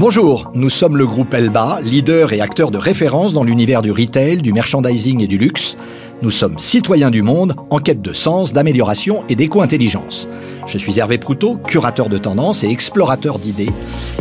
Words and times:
Bonjour, 0.00 0.50
nous 0.54 0.70
sommes 0.70 0.96
le 0.96 1.06
groupe 1.06 1.34
Elba, 1.34 1.78
leader 1.82 2.32
et 2.32 2.40
acteur 2.40 2.70
de 2.70 2.78
référence 2.78 3.34
dans 3.34 3.44
l'univers 3.44 3.82
du 3.82 3.92
retail, 3.92 4.38
du 4.38 4.54
merchandising 4.54 5.22
et 5.22 5.26
du 5.26 5.36
luxe. 5.36 5.76
Nous 6.22 6.30
sommes 6.30 6.58
citoyens 6.58 7.10
du 7.10 7.20
monde, 7.20 7.54
en 7.68 7.76
quête 7.76 8.00
de 8.00 8.14
sens, 8.14 8.54
d'amélioration 8.54 9.24
et 9.28 9.36
d'éco-intelligence. 9.36 10.26
Je 10.66 10.78
suis 10.78 10.98
Hervé 10.98 11.18
Proutot, 11.18 11.58
curateur 11.66 12.08
de 12.08 12.16
tendances 12.16 12.64
et 12.64 12.70
explorateur 12.70 13.38
d'idées, 13.38 13.68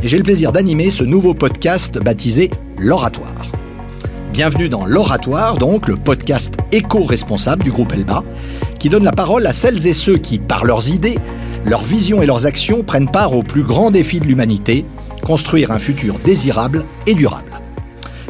et 0.04 0.08
j'ai 0.10 0.18
le 0.18 0.24
plaisir 0.24 0.52
d'animer 0.52 0.92
ce 0.92 1.06
nouveau 1.06 1.34
podcast 1.34 1.98
baptisé 1.98 2.52
L'Oratoire. 2.78 3.50
Bienvenue 4.34 4.68
dans 4.68 4.86
L'Oratoire, 4.86 5.58
donc 5.58 5.88
le 5.88 5.96
podcast 5.96 6.56
éco-responsable 6.74 7.64
du 7.64 7.72
groupe 7.72 7.94
Elba, 7.94 8.26
qui 8.80 8.90
donne 8.90 9.06
la 9.06 9.14
parole 9.14 9.48
à 9.48 9.54
celles 9.54 9.88
et 9.88 9.94
ceux 9.94 10.18
qui, 10.18 10.40
par 10.40 10.66
leurs 10.66 10.90
idées, 10.90 11.20
leurs 11.64 11.84
visions 11.84 12.22
et 12.22 12.26
leurs 12.26 12.46
actions, 12.46 12.84
prennent 12.84 13.10
part 13.10 13.34
au 13.34 13.44
plus 13.44 13.64
grand 13.64 13.92
défi 13.92 14.20
de 14.20 14.26
l'humanité, 14.26 14.84
construire 15.22 15.72
un 15.72 15.80
futur 15.80 16.20
désirable 16.20 16.86
et 17.08 17.14
durable. 17.14 17.60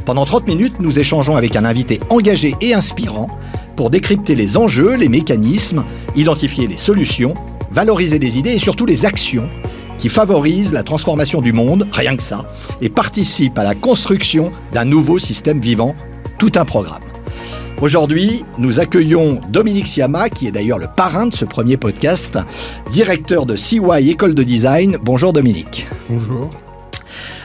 Pendant 0.05 0.25
30 0.25 0.47
minutes, 0.47 0.75
nous 0.79 0.99
échangeons 0.99 1.35
avec 1.35 1.55
un 1.55 1.65
invité 1.65 1.99
engagé 2.09 2.55
et 2.61 2.73
inspirant 2.73 3.29
pour 3.75 3.89
décrypter 3.89 4.35
les 4.35 4.57
enjeux, 4.57 4.95
les 4.95 5.09
mécanismes, 5.09 5.85
identifier 6.15 6.67
les 6.67 6.77
solutions, 6.77 7.35
valoriser 7.71 8.19
les 8.19 8.37
idées 8.37 8.53
et 8.53 8.59
surtout 8.59 8.85
les 8.85 9.05
actions 9.05 9.49
qui 9.97 10.09
favorisent 10.09 10.73
la 10.73 10.83
transformation 10.83 11.41
du 11.41 11.53
monde, 11.53 11.87
rien 11.91 12.15
que 12.15 12.23
ça, 12.23 12.45
et 12.81 12.89
participent 12.89 13.59
à 13.59 13.63
la 13.63 13.75
construction 13.75 14.51
d'un 14.73 14.85
nouveau 14.85 15.19
système 15.19 15.59
vivant, 15.59 15.93
tout 16.37 16.53
un 16.55 16.65
programme. 16.65 17.03
Aujourd'hui, 17.81 18.43
nous 18.57 18.79
accueillons 18.79 19.39
Dominique 19.49 19.87
Siama, 19.87 20.29
qui 20.29 20.47
est 20.47 20.51
d'ailleurs 20.51 20.79
le 20.79 20.87
parrain 20.87 21.27
de 21.27 21.33
ce 21.33 21.45
premier 21.45 21.77
podcast, 21.77 22.37
directeur 22.91 23.45
de 23.45 23.55
CY 23.55 24.09
École 24.09 24.35
de 24.35 24.43
Design. 24.43 24.97
Bonjour 25.01 25.31
Dominique. 25.31 25.87
Bonjour. 26.09 26.49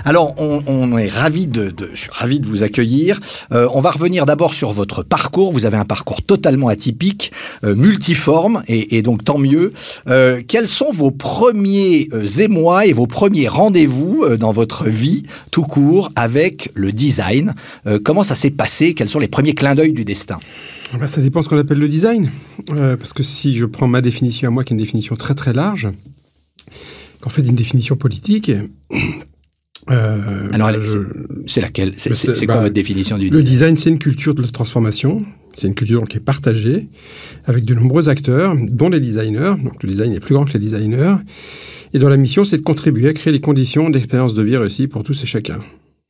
Alors, 0.04 0.34
on, 0.38 0.98
est 0.98 1.08
ravi 1.08 1.46
de, 1.46 1.70
de, 1.70 1.90
ravi 2.10 2.38
de 2.38 2.46
vous 2.46 2.62
accueillir. 2.62 3.20
Euh, 3.52 3.68
on 3.72 3.80
va 3.80 3.90
revenir 3.90 4.26
d'abord 4.26 4.52
sur 4.52 4.72
votre 4.72 5.02
parcours. 5.02 5.50
Vous 5.50 5.64
avez 5.64 5.78
un 5.78 5.86
parcours 5.86 6.22
totalement 6.22 6.68
atypique, 6.68 7.32
euh, 7.64 7.74
multiforme, 7.74 8.62
et, 8.68 9.00
donc 9.00 9.24
tant 9.24 9.38
mieux. 9.38 9.72
Euh, 10.08 10.42
quels 10.46 10.68
sont 10.68 10.92
vos 10.92 11.10
premiers 11.10 12.08
émois 12.38 12.86
et 12.86 12.92
vos 12.92 13.06
premiers 13.06 13.48
rendez-vous 13.48 14.26
dans 14.36 14.52
votre 14.52 14.88
vie, 14.88 15.24
tout 15.50 15.62
court, 15.62 16.12
avec 16.16 16.70
le 16.74 16.92
design? 16.92 17.54
Comment 18.04 18.22
ça 18.22 18.34
s'est 18.34 18.50
passé? 18.50 18.94
Quels 18.94 19.08
sont 19.08 19.18
les 19.18 19.28
premiers 19.28 19.54
clins 19.54 19.74
d'œil 19.74 19.92
du 19.92 20.04
destin? 20.04 20.38
Bah, 20.98 21.06
Ça 21.06 21.20
dépend 21.22 21.40
de 21.40 21.44
ce 21.44 21.48
qu'on 21.48 21.58
appelle 21.58 21.78
le 21.78 21.88
design. 21.88 22.30
parce 22.66 23.12
que 23.14 23.22
si 23.22 23.56
je 23.56 23.64
prends 23.64 23.88
ma 23.88 24.02
définition 24.02 24.48
à 24.48 24.50
moi, 24.50 24.64
qui 24.64 24.74
est 24.74 24.76
une 24.76 24.82
définition 24.82 25.16
très 25.16 25.34
très 25.34 25.54
large, 25.54 25.88
qu'en 27.20 27.30
fait 27.30 27.42
une 27.42 27.56
définition 27.56 27.96
politique, 27.96 28.50
euh, 29.90 30.48
Alors, 30.52 30.70
c'est 31.46 31.60
laquelle? 31.60 31.92
C'est 31.96 32.46
quoi 32.46 32.56
bah, 32.56 32.60
votre 32.62 32.74
définition 32.74 33.18
du 33.18 33.30
design 33.30 33.38
Le 33.38 33.44
design, 33.44 33.76
c'est 33.76 33.90
une 33.90 33.98
culture 33.98 34.34
de 34.34 34.42
la 34.42 34.48
transformation. 34.48 35.22
C'est 35.56 35.68
une 35.68 35.74
culture 35.74 36.06
qui 36.08 36.16
est 36.16 36.20
partagée 36.20 36.88
avec 37.44 37.64
de 37.64 37.74
nombreux 37.74 38.08
acteurs, 38.08 38.54
dont 38.56 38.88
les 38.88 39.00
designers. 39.00 39.54
Donc, 39.62 39.82
le 39.82 39.88
design 39.88 40.12
est 40.12 40.20
plus 40.20 40.34
grand 40.34 40.44
que 40.44 40.52
les 40.52 40.58
designers. 40.58 41.16
Et 41.92 41.98
dont 41.98 42.08
la 42.08 42.16
mission, 42.16 42.44
c'est 42.44 42.56
de 42.56 42.62
contribuer 42.62 43.08
à 43.08 43.12
créer 43.12 43.32
les 43.32 43.40
conditions 43.40 43.90
d'expérience 43.90 44.34
de 44.34 44.42
vie 44.42 44.56
réussie 44.56 44.88
pour 44.88 45.04
tous 45.04 45.22
et 45.22 45.26
chacun. 45.26 45.58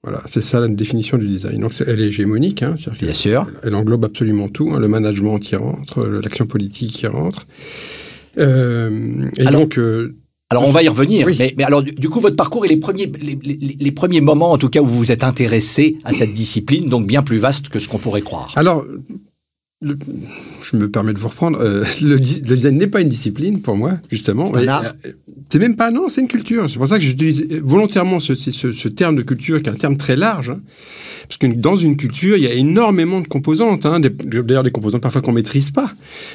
Voilà, 0.02 0.22
c'est 0.26 0.42
ça 0.42 0.60
la 0.60 0.68
définition 0.68 1.16
du 1.16 1.26
design. 1.26 1.60
Donc, 1.60 1.72
elle 1.86 2.00
est 2.00 2.06
hégémonique. 2.06 2.62
Hein, 2.62 2.76
Bien 3.00 3.14
sûr. 3.14 3.46
Elle, 3.62 3.74
englobe 3.74 4.04
absolument 4.04 4.48
tout. 4.48 4.70
Hein, 4.74 4.78
le 4.78 4.88
management 4.88 5.38
qui 5.38 5.56
rentre, 5.56 6.04
l'action 6.04 6.46
politique 6.46 6.92
qui 6.92 7.06
rentre. 7.06 7.46
Euh, 8.38 9.28
et 9.38 9.44
donc, 9.44 9.78
euh, 9.78 10.14
alors 10.54 10.68
on 10.68 10.72
va 10.72 10.84
y 10.84 10.88
revenir, 10.88 11.26
mais, 11.26 11.64
alors 11.64 11.82
du, 11.82 12.08
coup 12.08 12.20
votre 12.20 12.36
parcours 12.36 12.64
et 12.64 12.68
les 12.68 12.76
premiers, 12.76 13.10
les, 13.10 13.92
premiers 13.92 14.20
moments 14.20 14.52
en 14.52 14.58
tout 14.58 14.68
cas 14.68 14.80
où 14.80 14.86
vous 14.86 14.98
vous 14.98 15.10
êtes 15.10 15.24
intéressé 15.24 15.98
à 16.04 16.12
cette 16.12 16.32
discipline, 16.32 16.88
donc 16.88 17.06
bien 17.06 17.22
plus 17.22 17.38
vaste 17.38 17.68
que 17.68 17.80
ce 17.80 17.88
qu'on 17.88 17.98
pourrait 17.98 18.22
croire. 18.22 18.52
Alors, 18.54 18.84
je 20.62 20.76
me 20.76 20.90
permets 20.90 21.12
de 21.12 21.18
vous 21.18 21.28
reprendre, 21.28 21.58
euh, 21.60 21.84
le, 22.02 22.18
design 22.18 22.76
n'est 22.76 22.86
pas 22.86 23.00
une 23.00 23.08
discipline 23.08 23.60
pour 23.60 23.76
moi, 23.76 23.92
justement. 24.10 24.50
C'est 25.50 25.58
même 25.58 25.76
pas, 25.76 25.90
non, 25.90 26.08
c'est 26.08 26.20
une 26.20 26.28
culture. 26.28 26.68
C'est 26.68 26.78
pour 26.78 26.88
ça 26.88 26.98
que 26.98 27.04
j'utilise 27.04 27.46
volontairement 27.62 28.18
ce, 28.18 28.34
ce, 28.34 28.88
terme 28.88 29.14
de 29.14 29.22
culture 29.22 29.62
qui 29.62 29.68
est 29.68 29.72
un 29.72 29.76
terme 29.76 29.96
très 29.96 30.16
large. 30.16 30.50
Hein. 30.50 30.60
Parce 31.28 31.38
que 31.38 31.46
dans 31.46 31.76
une 31.76 31.96
culture, 31.96 32.36
il 32.36 32.42
y 32.42 32.46
a 32.46 32.52
énormément 32.52 33.20
de 33.20 33.26
composantes, 33.26 33.86
hein, 33.86 34.00
d'ailleurs 34.00 34.62
des 34.62 34.70
composantes 34.70 35.02
parfois 35.02 35.22
qu'on 35.22 35.32
maîtrise 35.32 35.70
pas, 35.70 35.90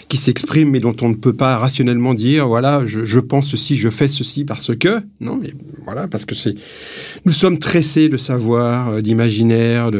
qui 0.07 0.17
s'expriment 0.17 0.71
mais 0.71 0.79
dont 0.79 0.95
on 1.01 1.09
ne 1.09 1.15
peut 1.15 1.33
pas 1.33 1.57
rationnellement 1.57 2.13
dire, 2.13 2.47
voilà, 2.47 2.83
je, 2.85 3.05
je, 3.05 3.19
pense 3.19 3.47
ceci, 3.47 3.75
je 3.75 3.89
fais 3.89 4.07
ceci 4.07 4.45
parce 4.45 4.75
que, 4.75 5.01
non, 5.21 5.37
mais 5.41 5.51
voilà, 5.85 6.07
parce 6.07 6.25
que 6.25 6.35
c'est, 6.35 6.55
nous 7.25 7.31
sommes 7.31 7.59
tressés 7.59 8.09
de 8.09 8.17
savoir, 8.17 8.89
euh, 8.89 9.01
d'imaginaire, 9.01 9.91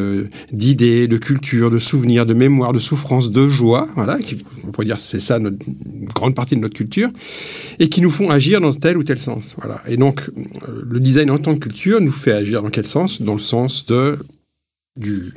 d'idées, 0.52 1.08
de, 1.08 1.18
culture, 1.18 1.70
de 1.70 1.78
souvenirs, 1.78 2.26
de 2.26 2.34
mémoire, 2.34 2.74
de 2.74 2.80
souffrance, 2.80 3.32
de 3.32 3.39
joie, 3.48 3.88
voilà, 3.96 4.18
on 4.66 4.72
pourrait 4.72 4.86
dire 4.86 5.00
c'est 5.00 5.20
ça 5.20 5.40
notre, 5.40 5.58
une 5.68 6.06
grande 6.06 6.36
partie 6.36 6.56
de 6.56 6.62
notre 6.62 6.76
culture, 6.76 7.10
et 7.80 7.90
qui 7.90 8.02
nous 8.02 8.12
font 8.12 8.30
agir 8.30 8.62
dans 8.62 8.72
tel 8.74 8.98
ou 8.98 9.04
tel 9.04 9.20
sens, 9.20 9.56
voilà. 9.58 9.82
Et 9.88 9.98
donc, 9.98 10.30
le 10.84 11.00
design 11.00 11.32
en 11.32 11.38
tant 11.38 11.54
que 11.56 11.60
culture 11.60 12.02
nous 12.02 12.12
fait 12.12 12.34
agir 12.34 12.62
dans 12.62 12.70
quel 12.70 12.86
sens? 12.86 13.22
Dans 13.22 13.34
le 13.34 13.40
sens 13.40 13.86
de 13.86 14.18
du, 14.96 15.34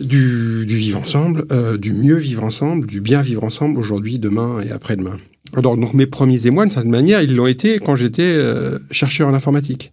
du, 0.00 0.64
vivre 0.66 1.00
ensemble, 1.00 1.46
euh, 1.50 1.78
du 1.78 1.92
mieux 1.92 2.18
vivre 2.18 2.44
ensemble, 2.44 2.86
du 2.86 3.00
bien 3.00 3.22
vivre 3.22 3.44
ensemble 3.44 3.78
aujourd'hui, 3.78 4.18
demain 4.18 4.60
et 4.60 4.70
après-demain. 4.70 5.18
Alors, 5.54 5.76
donc 5.76 5.94
mes 5.94 6.06
premiers 6.06 6.46
émois, 6.46 6.64
d'une 6.64 6.70
certaine 6.70 6.90
manière, 6.90 7.22
ils 7.22 7.34
l'ont 7.34 7.46
été 7.46 7.78
quand 7.78 7.96
j'étais 7.96 8.22
euh, 8.22 8.78
chercheur 8.90 9.28
en 9.28 9.34
informatique 9.34 9.92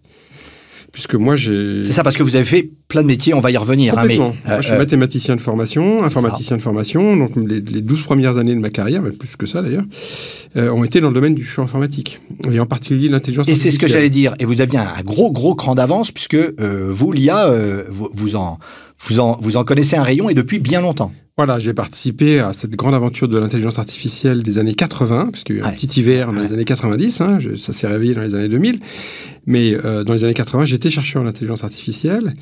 puisque 0.92 1.14
moi 1.14 1.36
j'ai. 1.36 1.82
C'est 1.82 1.92
ça, 1.92 2.02
parce 2.02 2.16
que 2.16 2.22
vous 2.22 2.36
avez 2.36 2.44
fait 2.44 2.70
plein 2.88 3.02
de 3.02 3.06
métiers, 3.06 3.34
on 3.34 3.40
va 3.40 3.50
y 3.50 3.56
revenir. 3.56 3.96
Hein, 3.98 4.04
mais, 4.06 4.16
moi, 4.18 4.34
je 4.60 4.62
suis 4.62 4.72
euh, 4.74 4.78
mathématicien 4.78 5.36
de 5.36 5.40
formation, 5.40 6.02
informaticien 6.02 6.56
de 6.56 6.62
formation, 6.62 7.16
donc 7.16 7.30
les, 7.36 7.60
les 7.60 7.80
12 7.80 8.02
premières 8.02 8.38
années 8.38 8.54
de 8.54 8.60
ma 8.60 8.70
carrière, 8.70 9.02
mais 9.02 9.10
plus 9.10 9.36
que 9.36 9.46
ça 9.46 9.62
d'ailleurs, 9.62 9.84
euh, 10.56 10.70
ont 10.70 10.84
été 10.84 11.00
dans 11.00 11.08
le 11.08 11.14
domaine 11.14 11.34
du 11.34 11.44
champ 11.44 11.62
informatique, 11.62 12.20
et 12.50 12.58
en 12.60 12.66
particulier 12.66 13.08
l'intelligence 13.08 13.42
artificielle. 13.42 13.68
Et 13.68 13.70
c'est 13.70 13.76
ce 13.76 13.80
que 13.80 13.88
j'allais 13.90 14.10
dire, 14.10 14.34
et 14.38 14.44
vous 14.44 14.60
aviez 14.60 14.78
un 14.78 15.02
gros, 15.04 15.30
gros 15.30 15.54
cran 15.54 15.74
d'avance, 15.74 16.12
puisque 16.12 16.34
euh, 16.34 16.88
vous, 16.90 17.12
l'IA, 17.12 17.50
vous, 17.88 18.10
vous, 18.12 18.36
en, 18.36 18.58
vous, 18.98 19.20
en, 19.20 19.38
vous 19.40 19.56
en 19.56 19.64
connaissez 19.64 19.96
un 19.96 20.02
rayon, 20.02 20.28
et 20.28 20.34
depuis 20.34 20.58
bien 20.58 20.80
longtemps. 20.80 21.12
Voilà, 21.36 21.58
j'ai 21.58 21.72
participé 21.72 22.40
à 22.40 22.52
cette 22.52 22.76
grande 22.76 22.94
aventure 22.94 23.26
de 23.26 23.38
l'intelligence 23.38 23.78
artificielle 23.78 24.42
des 24.42 24.58
années 24.58 24.74
80, 24.74 25.30
puisqu'il 25.32 25.56
y 25.56 25.60
a 25.60 25.62
eu 25.62 25.64
un 25.64 25.72
petit 25.72 26.00
hiver 26.00 26.32
dans 26.32 26.40
les 26.40 26.52
années 26.52 26.64
90, 26.64 27.20
hein, 27.22 27.38
ça 27.56 27.72
s'est 27.72 27.86
réveillé 27.86 28.14
dans 28.14 28.20
les 28.20 28.34
années 28.34 28.48
2000. 28.48 28.80
Mais 29.46 29.74
euh, 29.74 30.04
dans 30.04 30.12
les 30.12 30.24
années 30.24 30.34
80, 30.34 30.66
j'étais 30.66 30.90
chercheur 30.90 31.22
en 31.22 31.26
intelligence 31.26 31.64
artificielle. 31.64 32.34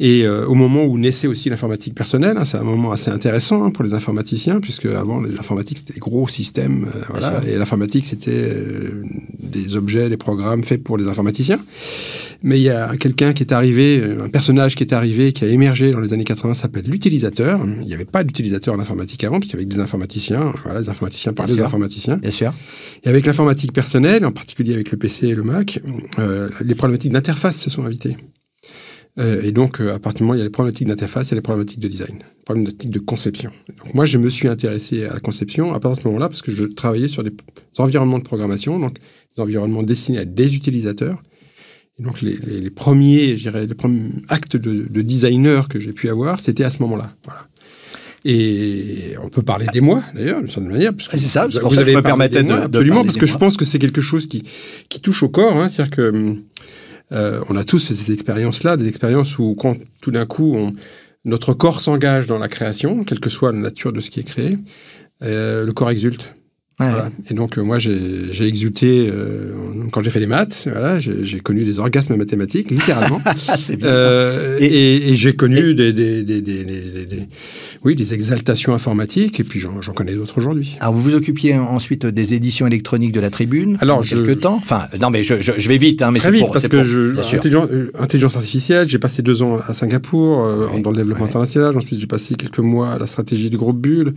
Et 0.00 0.24
euh, 0.24 0.46
au 0.46 0.54
moment 0.54 0.84
où 0.84 0.96
naissait 0.96 1.26
aussi 1.26 1.50
l'informatique 1.50 1.94
personnelle, 1.94 2.36
hein, 2.38 2.44
c'est 2.44 2.56
un 2.56 2.62
moment 2.62 2.92
assez 2.92 3.10
intéressant 3.10 3.64
hein, 3.64 3.70
pour 3.70 3.84
les 3.84 3.94
informaticiens, 3.94 4.60
puisque 4.60 4.86
avant, 4.86 5.20
les 5.20 5.38
informatiques, 5.38 5.78
c'était 5.78 5.92
des 5.92 6.00
gros 6.00 6.26
systèmes. 6.28 6.86
Euh, 6.94 7.02
voilà, 7.10 7.40
et 7.46 7.58
l'informatique, 7.58 8.06
c'était 8.06 8.54
des 9.40 9.76
objets, 9.76 10.08
des 10.08 10.16
programmes 10.16 10.62
faits 10.62 10.82
pour 10.82 10.96
les 10.96 11.08
informaticiens. 11.08 11.58
Mais 12.42 12.58
il 12.60 12.62
y 12.62 12.70
a 12.70 12.96
quelqu'un 12.96 13.32
qui 13.32 13.42
est 13.42 13.52
arrivé, 13.52 14.00
un 14.20 14.28
personnage 14.28 14.76
qui 14.76 14.84
est 14.84 14.92
arrivé, 14.92 15.32
qui 15.32 15.44
a 15.44 15.48
émergé 15.48 15.90
dans 15.90 15.98
les 15.98 16.12
années 16.12 16.24
80, 16.24 16.54
s'appelle 16.54 16.84
l'utilisateur. 16.86 17.60
Il 17.80 17.86
n'y 17.86 17.94
avait 17.94 18.04
pas 18.04 18.22
d'utilisateur 18.28 18.74
en 18.74 18.78
informatique 18.78 19.24
avant, 19.24 19.40
puisqu'il 19.40 19.56
y 19.56 19.60
avait 19.60 19.66
des 19.66 19.80
informaticiens. 19.80 20.52
Voilà, 20.62 20.80
les 20.80 20.88
informaticiens 20.88 21.32
parlaient 21.32 21.56
des 21.56 21.62
informaticiens. 21.62 22.16
Bien 22.18 22.30
sûr. 22.30 22.54
Et 23.02 23.08
avec 23.08 23.26
l'informatique 23.26 23.72
personnelle, 23.72 24.24
en 24.24 24.32
particulier 24.32 24.74
avec 24.74 24.90
le 24.90 24.96
PC 24.96 25.28
et 25.28 25.34
le 25.34 25.42
Mac, 25.42 25.80
euh, 26.18 26.48
les 26.62 26.74
problématiques 26.74 27.12
d'interface 27.12 27.60
se 27.60 27.70
sont 27.70 27.84
invitées. 27.84 28.16
Euh, 29.18 29.42
et 29.42 29.52
donc, 29.52 29.80
euh, 29.80 29.94
à 29.94 29.98
partir 29.98 30.18
du 30.18 30.22
moment 30.24 30.34
où 30.34 30.36
il 30.36 30.38
y 30.38 30.42
a 30.42 30.44
les 30.44 30.50
problématiques 30.50 30.86
d'interface, 30.86 31.28
il 31.28 31.30
y 31.30 31.34
a 31.34 31.36
les 31.36 31.42
problématiques 31.42 31.80
de 31.80 31.88
design, 31.88 32.18
les 32.18 32.44
problématiques 32.44 32.90
de 32.90 32.98
conception. 33.00 33.50
Donc, 33.82 33.94
moi, 33.94 34.04
je 34.04 34.18
me 34.18 34.28
suis 34.28 34.46
intéressé 34.46 35.06
à 35.06 35.14
la 35.14 35.20
conception 35.20 35.74
à 35.74 35.80
partir 35.80 35.98
de 35.98 36.02
ce 36.02 36.08
moment-là 36.08 36.28
parce 36.28 36.42
que 36.42 36.52
je 36.52 36.64
travaillais 36.64 37.08
sur 37.08 37.24
des 37.24 37.32
environnements 37.78 38.18
de 38.18 38.24
programmation, 38.24 38.78
donc 38.78 38.98
des 39.34 39.42
environnements 39.42 39.82
destinés 39.82 40.18
à 40.18 40.24
des 40.24 40.54
utilisateurs. 40.54 41.20
Et 41.98 42.04
donc, 42.04 42.22
les, 42.22 42.36
les, 42.36 42.70
premiers, 42.70 43.36
je 43.36 43.42
dirais, 43.42 43.66
les 43.66 43.74
premiers 43.74 44.10
actes 44.28 44.56
de, 44.56 44.86
de 44.88 45.02
designer 45.02 45.66
que 45.66 45.80
j'ai 45.80 45.92
pu 45.92 46.08
avoir, 46.08 46.40
c'était 46.40 46.62
à 46.62 46.70
ce 46.70 46.80
moment-là. 46.82 47.12
Voilà. 47.24 47.48
Et 48.30 49.14
on 49.22 49.30
peut 49.30 49.40
parler 49.40 49.64
des 49.72 49.80
mois, 49.80 50.02
d'ailleurs, 50.14 50.40
d'une 50.40 50.50
certaine 50.50 50.70
manière. 50.70 50.92
C'est 50.98 51.18
ça, 51.18 51.46
c'est 51.50 51.60
pour 51.60 51.74
ça 51.74 51.82
que 51.82 51.90
je 51.90 51.96
me 51.96 52.02
permettais 52.02 52.42
de, 52.42 52.52
Absolument, 52.52 53.02
parce 53.02 53.16
que 53.16 53.24
je 53.24 53.38
pense 53.38 53.56
que 53.56 53.64
c'est 53.64 53.78
quelque 53.78 54.02
chose 54.02 54.26
qui, 54.26 54.44
qui 54.90 55.00
touche 55.00 55.22
au 55.22 55.30
corps. 55.30 55.56
Hein, 55.56 55.70
C'est-à-dire 55.70 55.96
que 55.96 56.34
euh, 57.12 57.40
on 57.48 57.56
a 57.56 57.64
tous 57.64 57.78
ces 57.78 58.12
expériences-là, 58.12 58.76
des 58.76 58.86
expériences 58.86 59.38
où 59.38 59.54
quand 59.54 59.78
tout 60.02 60.10
d'un 60.10 60.26
coup 60.26 60.54
on, 60.54 60.74
notre 61.24 61.54
corps 61.54 61.80
s'engage 61.80 62.26
dans 62.26 62.36
la 62.36 62.48
création, 62.48 63.02
quelle 63.02 63.18
que 63.18 63.30
soit 63.30 63.50
la 63.50 63.60
nature 63.60 63.94
de 63.94 64.00
ce 64.00 64.10
qui 64.10 64.20
est 64.20 64.24
créé, 64.24 64.58
euh, 65.22 65.64
le 65.64 65.72
corps 65.72 65.88
exulte. 65.88 66.34
Voilà. 66.78 67.10
Et 67.28 67.34
donc 67.34 67.58
euh, 67.58 67.62
moi 67.62 67.78
j'ai 67.78 68.46
exulté 68.46 69.08
euh, 69.10 69.52
quand 69.90 70.02
j'ai 70.02 70.10
fait 70.10 70.20
les 70.20 70.26
maths. 70.26 70.68
Voilà, 70.70 70.98
j'ai 70.98 71.40
connu 71.40 71.64
des 71.64 71.80
orgasmes 71.80 72.16
mathématiques 72.16 72.70
littéralement. 72.70 73.20
C'est 73.58 73.76
bien 73.76 73.88
euh, 73.88 74.58
Et, 74.60 75.10
et 75.10 75.16
j'ai 75.16 75.34
connu 75.34 75.74
des, 75.74 75.92
des, 75.92 76.22
des, 76.22 76.40
des, 76.40 77.28
Oui, 77.84 77.94
des 77.94 78.14
exaltations 78.14 78.74
informatiques, 78.74 79.40
et 79.40 79.44
puis 79.44 79.60
j'en 79.60 79.92
connais 79.92 80.14
d'autres 80.14 80.38
aujourd'hui. 80.38 80.76
Alors, 80.80 80.94
vous 80.94 81.02
vous 81.02 81.14
occupiez 81.14 81.54
ensuite 81.56 82.06
des 82.06 82.34
éditions 82.34 82.66
électroniques 82.66 83.12
de 83.12 83.20
la 83.20 83.30
Tribune 83.30 83.76
Alors, 83.80 84.04
quelques 84.04 84.40
temps 84.40 84.60
Enfin, 84.62 84.82
non, 85.00 85.10
mais 85.10 85.24
je, 85.24 85.40
je, 85.40 85.52
je 85.56 85.68
vais 85.68 85.78
vite, 85.78 86.02
hein, 86.02 86.10
mais 86.10 86.20
c'est 86.20 86.30
vite, 86.30 86.46
parce 86.52 86.68
que 86.68 86.82
je, 86.82 87.18
intelligence, 87.18 87.68
euh, 87.72 87.90
intelligence, 87.98 88.36
artificielle, 88.36 88.88
j'ai 88.88 88.98
passé 88.98 89.22
deux 89.22 89.42
ans 89.42 89.58
à 89.66 89.74
Singapour, 89.74 90.44
euh, 90.44 90.66
dans 90.80 90.90
le 90.90 90.96
développement 90.96 91.26
international, 91.26 91.76
ensuite 91.76 91.98
j'ai 92.00 92.06
passé 92.06 92.34
quelques 92.34 92.58
mois 92.58 92.92
à 92.92 92.98
la 92.98 93.06
stratégie 93.06 93.50
du 93.50 93.56
groupe 93.56 93.78
Bull, 93.78 94.14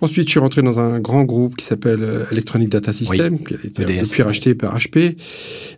ensuite 0.00 0.26
je 0.26 0.30
suis 0.30 0.40
rentré 0.40 0.62
dans 0.62 0.78
un 0.78 0.98
grand 1.00 1.24
groupe 1.24 1.56
qui 1.56 1.64
s'appelle 1.64 2.02
euh, 2.02 2.24
Electronic 2.30 2.68
Data 2.68 2.92
System, 2.92 3.38
qui 3.38 3.54
a 3.54 3.58
été 3.64 3.84
depuis 3.84 4.22
racheté 4.22 4.54
par 4.54 4.76
HP, 4.76 5.16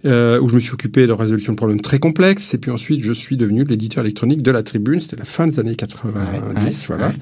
euh, 0.04 0.40
où 0.40 0.48
je 0.48 0.54
me 0.54 0.60
suis 0.60 0.72
occupé 0.72 1.06
de 1.06 1.12
résolution 1.12 1.52
de 1.52 1.56
problèmes 1.56 1.80
très 1.80 1.98
complexes, 1.98 2.54
et 2.54 2.58
puis 2.58 2.70
ensuite 2.70 3.02
je 3.02 3.12
suis 3.12 3.36
devenu 3.36 3.64
l'éditeur 3.64 4.04
électronique 4.04 4.42
de 4.42 4.50
la 4.50 4.62
Tribune, 4.62 5.00
c'était 5.00 5.16
la 5.16 5.24
fin 5.24 5.46
des 5.46 5.58
années 5.58 5.74
90, 5.74 6.86
voilà, 6.88 7.12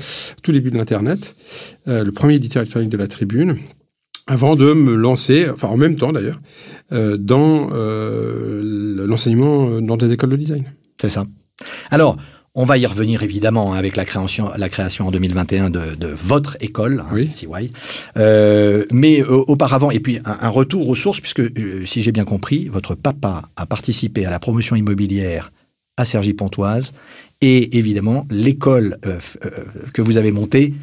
tout 0.42 0.52
début 0.52 0.70
de 0.70 0.76
l'Internet, 0.76 1.36
euh, 1.88 2.04
le 2.04 2.12
premier 2.12 2.34
éditeur 2.34 2.62
électronique 2.62 2.90
de 2.90 2.98
la 2.98 3.08
Tribune, 3.08 3.56
avant 4.26 4.56
de 4.56 4.72
me 4.72 4.94
lancer, 4.94 5.48
enfin 5.50 5.68
en 5.68 5.76
même 5.76 5.96
temps 5.96 6.12
d'ailleurs, 6.12 6.38
euh, 6.92 7.16
dans 7.16 7.68
l'enseignement 9.06 9.80
dans 9.80 9.96
des 9.96 10.12
écoles 10.12 10.30
de 10.30 10.36
design. 10.36 10.64
C'est 11.00 11.08
ça. 11.08 11.24
Alors, 11.90 12.16
on 12.54 12.64
va 12.64 12.76
y 12.76 12.87
revenir 12.87 13.22
évidemment 13.22 13.72
hein, 13.72 13.78
avec 13.78 13.96
la 13.96 14.04
création, 14.04 14.50
la 14.56 14.69
création 14.69 15.08
en 15.08 15.10
2021 15.10 15.70
de, 15.70 15.94
de 15.94 16.08
votre 16.08 16.56
école, 16.60 17.00
hein, 17.00 17.10
oui. 17.12 17.31
CY. 17.31 17.70
Euh, 18.19 18.84
mais 18.93 19.22
euh, 19.22 19.43
auparavant, 19.46 19.90
et 19.90 20.00
puis 20.00 20.19
un, 20.25 20.38
un, 20.43 20.49
retour 20.49 20.88
aux 20.88 20.94
sources, 20.94 21.20
puisque 21.20 21.40
euh, 21.40 21.87
si 21.87 22.02
j'ai 22.02 22.12
bien 22.12 22.25
compris, 22.25 22.69
votre 22.69 22.94
papa 22.94 23.43
a 23.56 23.66
participé 23.66 24.26
à 24.26 24.31
la 24.31 24.38
promotion 24.38 24.76
immobilière 24.76 25.50
à 25.96 26.04
Cergy-Pontoise 26.04 26.93
et 27.40 27.78
évidemment 27.78 28.26
l'école 28.31 28.98
euh, 29.06 29.19
que 29.93 30.02
vous 30.02 30.16
avez 30.16 30.32
montée 30.32 30.75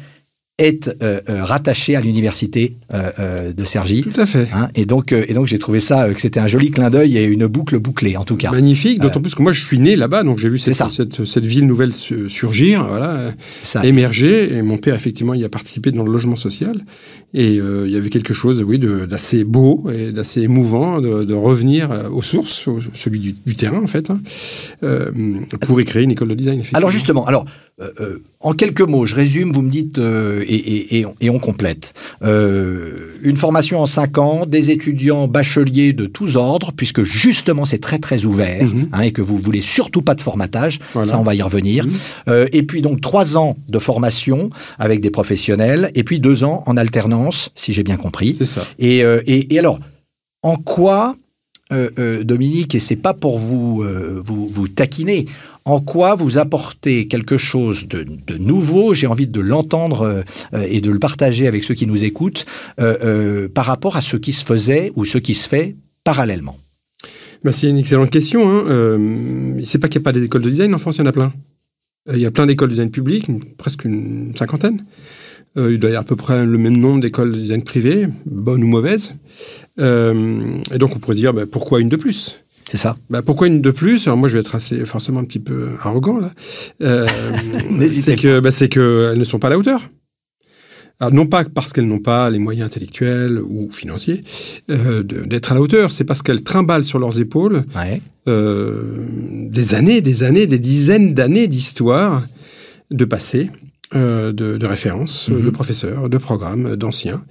est 0.60 0.94
euh, 1.02 1.20
euh, 1.28 1.42
rattaché 1.42 1.96
à 1.96 2.00
l'université 2.00 2.76
euh, 2.92 3.52
de 3.52 3.64
Cergy. 3.64 4.02
Tout 4.02 4.20
à 4.20 4.26
fait. 4.26 4.46
Hein, 4.52 4.68
et 4.74 4.84
donc, 4.84 5.12
et 5.12 5.32
donc 5.32 5.46
j'ai 5.46 5.58
trouvé 5.58 5.80
ça 5.80 6.12
que 6.12 6.20
c'était 6.20 6.38
un 6.38 6.46
joli 6.46 6.70
clin 6.70 6.90
d'œil 6.90 7.16
et 7.16 7.24
une 7.24 7.46
boucle 7.46 7.78
bouclée 7.78 8.16
en 8.16 8.24
tout 8.24 8.36
cas. 8.36 8.50
Magnifique, 8.50 9.00
d'autant 9.00 9.20
plus 9.20 9.34
que 9.34 9.42
moi 9.42 9.52
je 9.52 9.64
suis 9.64 9.78
né 9.78 9.96
là-bas, 9.96 10.22
donc 10.22 10.38
j'ai 10.38 10.50
vu 10.50 10.58
cette, 10.58 10.76
cette, 10.92 11.24
cette, 11.24 11.46
ville 11.46 11.66
nouvelle 11.66 11.92
surgir, 11.92 12.86
voilà, 12.86 13.32
ça. 13.62 13.84
émerger. 13.84 14.54
Et 14.54 14.62
mon 14.62 14.76
père 14.76 14.94
effectivement 14.94 15.32
y 15.32 15.44
a 15.44 15.48
participé 15.48 15.90
dans 15.92 16.04
le 16.04 16.12
logement 16.12 16.36
social. 16.36 16.84
Et 17.32 17.54
il 17.54 17.90
y 17.90 17.96
avait 17.96 18.10
quelque 18.10 18.34
chose, 18.34 18.62
oui, 18.62 18.78
d'assez 18.78 19.44
beau 19.44 19.88
et 19.90 20.12
d'assez 20.12 20.42
émouvant 20.42 21.00
de, 21.00 21.24
de, 21.24 21.34
revenir 21.34 22.10
aux 22.12 22.22
sources, 22.22 22.68
celui 22.92 23.20
du, 23.20 23.34
du 23.46 23.54
terrain 23.54 23.82
en 23.82 23.86
fait, 23.86 24.10
hein, 24.10 24.20
pour 25.60 25.80
y 25.80 25.84
créer 25.84 26.02
une 26.02 26.10
école 26.10 26.28
de 26.28 26.34
design. 26.34 26.62
Alors 26.74 26.90
justement, 26.90 27.24
alors 27.26 27.46
euh, 27.80 28.18
en 28.40 28.52
quelques 28.52 28.80
mots, 28.82 29.06
je 29.06 29.14
résume, 29.14 29.52
vous 29.52 29.62
me 29.62 29.70
dites 29.70 29.98
euh, 29.98 30.44
et, 30.46 30.54
et, 30.54 30.98
et, 31.00 31.06
et, 31.20 31.30
on 31.30 31.38
complète. 31.38 31.94
Euh, 32.22 33.14
une 33.22 33.36
formation 33.36 33.80
en 33.80 33.86
cinq 33.86 34.18
ans, 34.18 34.46
des 34.46 34.70
étudiants 34.70 35.28
bacheliers 35.28 35.92
de 35.92 36.06
tous 36.06 36.36
ordres, 36.36 36.72
puisque 36.76 37.02
justement 37.02 37.64
c'est 37.64 37.78
très 37.80 37.98
très 37.98 38.24
ouvert 38.24 38.64
Mhm. 38.64 38.88
hein, 38.92 39.00
et 39.02 39.12
que 39.12 39.22
vous 39.22 39.38
voulez 39.38 39.60
surtout 39.60 40.02
pas 40.02 40.14
de 40.14 40.20
formatage. 40.20 40.80
Voilà. 40.92 41.08
Ça, 41.08 41.18
on 41.18 41.22
va 41.22 41.34
y 41.34 41.42
revenir. 41.42 41.86
Mhm. 41.86 41.92
Euh, 42.28 42.46
et 42.52 42.62
puis 42.62 42.82
donc 42.82 43.00
trois 43.00 43.36
ans 43.36 43.56
de 43.68 43.78
formation 43.78 44.50
avec 44.78 45.00
des 45.00 45.10
professionnels, 45.10 45.90
et 45.94 46.04
puis 46.04 46.20
deux 46.20 46.44
ans 46.44 46.62
en 46.66 46.76
alternance, 46.76 47.50
si 47.54 47.72
j'ai 47.72 47.82
bien 47.82 47.96
compris. 47.96 48.36
C'est 48.38 48.46
ça. 48.46 48.62
Et, 48.78 49.04
euh, 49.04 49.20
alors, 49.58 49.78
en 50.42 50.56
quoi 50.56 51.16
euh, 51.72 51.88
euh, 52.00 52.24
Dominique, 52.24 52.74
et 52.74 52.80
c'est 52.80 52.96
pas 52.96 53.14
pour 53.14 53.38
vous, 53.38 53.82
euh, 53.82 54.20
vous, 54.24 54.48
vous 54.48 54.66
taquiner, 54.66 55.26
en 55.64 55.80
quoi 55.80 56.14
vous 56.14 56.38
apportez 56.38 57.06
quelque 57.08 57.38
chose 57.38 57.86
de, 57.88 58.36
nouveau, 58.38 58.94
j'ai 58.94 59.06
envie 59.06 59.26
de 59.26 59.40
l'entendre 59.40 60.24
euh, 60.54 60.66
et 60.68 60.80
de 60.80 60.90
le 60.90 60.98
partager 60.98 61.46
avec 61.46 61.64
ceux 61.64 61.74
qui 61.74 61.86
nous 61.86 62.04
écoutent, 62.04 62.46
euh, 62.80 62.96
euh, 63.02 63.48
par 63.48 63.66
rapport 63.66 63.96
à 63.96 64.00
ce 64.00 64.16
qui 64.16 64.32
se 64.32 64.44
faisait 64.44 64.92
ou 64.96 65.04
ce 65.04 65.18
qui 65.18 65.34
se 65.34 65.48
fait 65.48 65.76
parallèlement? 66.04 66.58
Bah, 67.44 67.52
C'est 67.52 67.68
une 67.68 67.78
excellente 67.78 68.10
question. 68.10 68.48
Hein. 68.48 68.64
Euh, 68.68 69.60
c'est 69.64 69.78
pas 69.78 69.88
qu'il 69.88 70.00
n'y 70.00 70.04
a 70.04 70.06
pas 70.06 70.12
des 70.12 70.24
écoles 70.24 70.42
de 70.42 70.50
design, 70.50 70.74
en 70.74 70.78
France, 70.78 70.96
il 70.96 71.00
y 71.00 71.02
en 71.02 71.06
a 71.06 71.12
plein. 71.12 71.32
Euh, 72.08 72.16
il 72.16 72.20
y 72.20 72.26
a 72.26 72.30
plein 72.30 72.46
d'écoles 72.46 72.68
de 72.68 72.74
design 72.74 72.90
publiques, 72.90 73.26
presque 73.56 73.84
une 73.84 74.34
cinquantaine. 74.36 74.84
Euh, 75.56 75.72
il 75.72 75.78
doit 75.78 75.90
y 75.90 75.94
avoir 75.94 76.02
à 76.02 76.06
peu 76.06 76.16
près 76.16 76.46
le 76.46 76.58
même 76.58 76.76
nombre 76.76 77.00
d'écoles 77.00 77.32
de 77.32 77.38
design 77.38 77.62
privées, 77.62 78.06
bonnes 78.26 78.62
ou 78.62 78.68
mauvaises. 78.68 79.14
Euh, 79.80 80.40
et 80.72 80.78
donc 80.78 80.94
on 80.94 80.98
pourrait 80.98 81.16
se 81.16 81.20
dire, 81.20 81.34
bah, 81.34 81.46
pourquoi 81.50 81.80
une 81.80 81.88
de 81.88 81.96
plus? 81.96 82.36
C'est 82.70 82.76
ça. 82.76 82.96
Bah, 83.10 83.20
pourquoi 83.20 83.48
une 83.48 83.60
de 83.60 83.72
plus? 83.72 84.06
Alors 84.06 84.16
moi, 84.16 84.28
je 84.28 84.34
vais 84.34 84.40
être 84.42 84.54
assez 84.54 84.84
forcément 84.84 85.18
un 85.18 85.24
petit 85.24 85.40
peu 85.40 85.70
arrogant 85.82 86.20
là. 86.20 86.30
Euh, 86.82 87.04
c'est 87.90 88.14
que, 88.14 88.38
bah, 88.38 88.52
c'est 88.52 88.68
que 88.68 89.10
elles 89.10 89.18
ne 89.18 89.24
sont 89.24 89.40
pas 89.40 89.48
à 89.48 89.50
la 89.50 89.58
hauteur. 89.58 89.90
Alors, 91.00 91.12
non 91.12 91.26
pas 91.26 91.42
parce 91.52 91.72
qu'elles 91.72 91.88
n'ont 91.88 91.98
pas 91.98 92.30
les 92.30 92.38
moyens 92.38 92.68
intellectuels 92.68 93.40
ou 93.40 93.72
financiers 93.72 94.22
euh, 94.70 95.02
d'être 95.02 95.50
à 95.50 95.56
la 95.56 95.62
hauteur, 95.62 95.90
c'est 95.90 96.04
parce 96.04 96.22
qu'elles 96.22 96.44
trimballent 96.44 96.84
sur 96.84 97.00
leurs 97.00 97.18
épaules 97.18 97.64
ouais. 97.74 98.00
euh, 98.28 99.04
des 99.48 99.74
années, 99.74 100.00
des 100.00 100.22
années, 100.22 100.46
des 100.46 100.60
dizaines 100.60 101.12
d'années 101.12 101.48
d'histoire 101.48 102.24
de 102.92 103.04
passé, 103.04 103.50
de, 103.92 104.56
de 104.56 104.66
références, 104.66 105.28
mm 105.28 105.34
-hmm. 105.34 105.44
de 105.44 105.50
professeurs, 105.50 106.08
de 106.08 106.18
programmes, 106.18 106.76
d'anciens, 106.76 107.22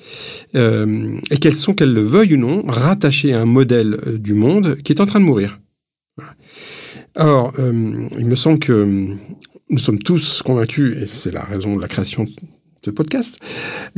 euh, 0.55 1.17
et 1.31 1.37
qu'elles 1.37 1.55
sont, 1.55 1.73
qu'elles 1.73 1.93
le 1.93 2.01
veuillent 2.01 2.35
ou 2.35 2.37
non, 2.47 2.63
rattachées 2.67 3.33
à 3.33 3.39
un 3.41 3.45
modèle 3.59 3.91
euh, 3.93 4.17
du 4.17 4.33
monde 4.33 4.67
qui 4.83 4.91
est 4.93 5.01
en 5.01 5.05
train 5.05 5.21
de 5.23 5.25
mourir. 5.25 5.59
Voilà. 6.17 6.33
Or, 7.15 7.53
euh, 7.59 8.07
il 8.17 8.25
me 8.25 8.35
semble 8.35 8.59
que 8.59 8.75
nous 9.69 9.77
sommes 9.77 9.99
tous 9.99 10.41
convaincus, 10.41 10.97
et 11.01 11.05
c'est 11.05 11.31
la 11.31 11.43
raison 11.43 11.75
de 11.75 11.81
la 11.81 11.87
création 11.87 12.23
de 12.23 12.31
ce 12.83 12.91
podcast, 12.91 13.39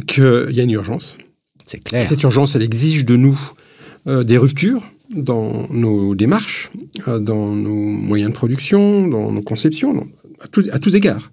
qu'il 0.08 0.50
y 0.52 0.60
a 0.60 0.64
une 0.64 0.72
urgence. 0.72 1.18
C'est 1.66 1.84
clair. 1.84 2.08
Cette 2.08 2.24
urgence, 2.24 2.56
elle 2.56 2.64
exige 2.64 3.06
de 3.06 3.16
nous 3.16 3.40
euh, 4.08 4.24
des 4.24 4.38
ruptures 4.38 4.84
dans 5.16 5.68
nos 5.70 6.16
démarches, 6.16 6.72
euh, 7.08 7.20
dans 7.20 7.48
nos 7.56 7.76
moyens 8.10 8.32
de 8.32 8.36
production, 8.36 9.08
dans 9.08 9.32
nos 9.32 9.42
conceptions, 9.42 9.94
dans, 9.94 10.08
à, 10.40 10.48
tout, 10.48 10.64
à 10.72 10.80
tous 10.80 10.96
égards. 10.96 11.32